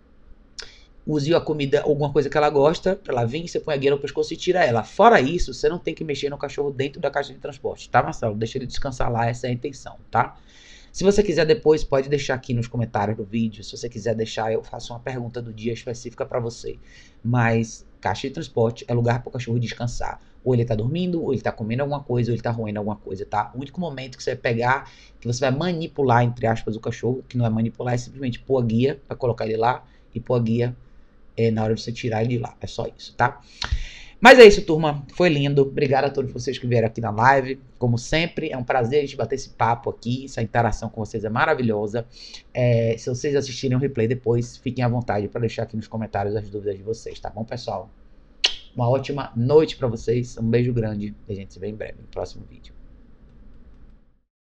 use 1.06 1.34
a 1.34 1.40
comida, 1.40 1.82
alguma 1.82 2.12
coisa 2.12 2.28
que 2.30 2.36
ela 2.36 2.48
gosta, 2.48 2.96
pra 2.96 3.12
ela 3.12 3.24
vir, 3.24 3.46
você 3.48 3.58
põe 3.58 3.74
a 3.74 3.76
guia 3.76 3.90
no 3.90 3.98
pescoço 3.98 4.32
e 4.32 4.36
tira 4.36 4.64
ela. 4.64 4.84
Fora 4.84 5.20
isso, 5.20 5.52
você 5.52 5.68
não 5.68 5.78
tem 5.78 5.94
que 5.94 6.04
mexer 6.04 6.30
no 6.30 6.38
cachorro 6.38 6.70
dentro 6.70 7.00
da 7.00 7.10
caixa 7.10 7.32
de 7.32 7.38
transporte, 7.38 7.88
tá, 7.90 8.02
Marcelo? 8.02 8.36
Deixa 8.36 8.58
ele 8.58 8.66
descansar 8.66 9.10
lá, 9.10 9.26
essa 9.26 9.46
é 9.46 9.50
a 9.50 9.52
intenção, 9.52 9.96
tá? 10.10 10.36
Se 10.92 11.04
você 11.04 11.22
quiser 11.22 11.46
depois, 11.46 11.82
pode 11.82 12.10
deixar 12.10 12.34
aqui 12.34 12.52
nos 12.52 12.68
comentários 12.68 13.16
do 13.16 13.24
vídeo. 13.24 13.64
Se 13.64 13.74
você 13.74 13.88
quiser 13.88 14.14
deixar, 14.14 14.52
eu 14.52 14.62
faço 14.62 14.92
uma 14.92 15.00
pergunta 15.00 15.40
do 15.40 15.50
dia 15.50 15.72
específica 15.72 16.26
para 16.26 16.38
você. 16.38 16.78
Mas 17.24 17.86
caixa 17.98 18.28
de 18.28 18.34
transporte 18.34 18.84
é 18.86 18.92
lugar 18.92 19.22
para 19.22 19.30
o 19.30 19.32
cachorro 19.32 19.58
descansar. 19.58 20.20
Ou 20.44 20.52
ele 20.52 20.66
tá 20.66 20.74
dormindo, 20.74 21.22
ou 21.22 21.32
ele 21.32 21.40
tá 21.40 21.50
comendo 21.50 21.80
alguma 21.80 22.02
coisa, 22.02 22.30
ou 22.30 22.34
ele 22.34 22.42
tá 22.42 22.50
roendo 22.50 22.78
alguma 22.78 22.96
coisa, 22.96 23.24
tá? 23.24 23.50
O 23.54 23.60
único 23.60 23.80
momento 23.80 24.18
que 24.18 24.22
você 24.22 24.32
vai 24.32 24.42
pegar, 24.42 24.92
que 25.18 25.26
você 25.26 25.40
vai 25.40 25.50
manipular, 25.50 26.24
entre 26.24 26.46
aspas, 26.46 26.76
o 26.76 26.80
cachorro, 26.80 27.24
que 27.26 27.38
não 27.38 27.46
é 27.46 27.48
manipular, 27.48 27.94
é 27.94 27.96
simplesmente 27.96 28.38
pôr 28.40 28.62
a 28.62 28.66
guia 28.66 29.00
para 29.08 29.16
colocar 29.16 29.46
ele 29.46 29.56
lá 29.56 29.82
e 30.14 30.20
pôr 30.20 30.34
a 30.34 30.40
guia 30.40 30.76
é, 31.38 31.50
na 31.50 31.64
hora 31.64 31.74
de 31.74 31.80
você 31.80 31.90
tirar 31.90 32.22
ele 32.22 32.36
de 32.36 32.38
lá. 32.38 32.54
É 32.60 32.66
só 32.66 32.86
isso, 32.94 33.14
tá? 33.16 33.40
Mas 34.22 34.38
é 34.38 34.46
isso, 34.46 34.64
turma. 34.64 35.04
Foi 35.16 35.28
lindo. 35.28 35.62
Obrigado 35.62 36.04
a 36.04 36.08
todos 36.08 36.32
vocês 36.32 36.56
que 36.56 36.64
vieram 36.64 36.86
aqui 36.86 37.00
na 37.00 37.10
live. 37.10 37.60
Como 37.76 37.98
sempre, 37.98 38.50
é 38.50 38.56
um 38.56 38.62
prazer 38.62 38.98
a 38.98 39.00
gente 39.00 39.16
bater 39.16 39.34
esse 39.34 39.48
papo 39.48 39.90
aqui. 39.90 40.26
Essa 40.26 40.40
interação 40.40 40.88
com 40.88 41.04
vocês 41.04 41.24
é 41.24 41.28
maravilhosa. 41.28 42.06
É, 42.54 42.94
se 42.96 43.10
vocês 43.10 43.34
assistirem 43.34 43.76
o 43.76 43.80
replay 43.80 44.06
depois, 44.06 44.56
fiquem 44.56 44.84
à 44.84 44.88
vontade 44.88 45.26
para 45.26 45.40
deixar 45.40 45.64
aqui 45.64 45.76
nos 45.76 45.88
comentários 45.88 46.36
as 46.36 46.48
dúvidas 46.48 46.76
de 46.76 46.84
vocês, 46.84 47.18
tá 47.18 47.30
bom, 47.30 47.44
pessoal? 47.44 47.90
Uma 48.76 48.88
ótima 48.88 49.32
noite 49.34 49.76
para 49.76 49.88
vocês. 49.88 50.38
Um 50.38 50.48
beijo 50.48 50.72
grande. 50.72 51.12
E 51.28 51.32
a 51.32 51.34
gente 51.34 51.52
se 51.52 51.58
vê 51.58 51.66
em 51.66 51.74
breve 51.74 52.00
no 52.00 52.06
próximo 52.06 52.44
vídeo. 52.48 52.72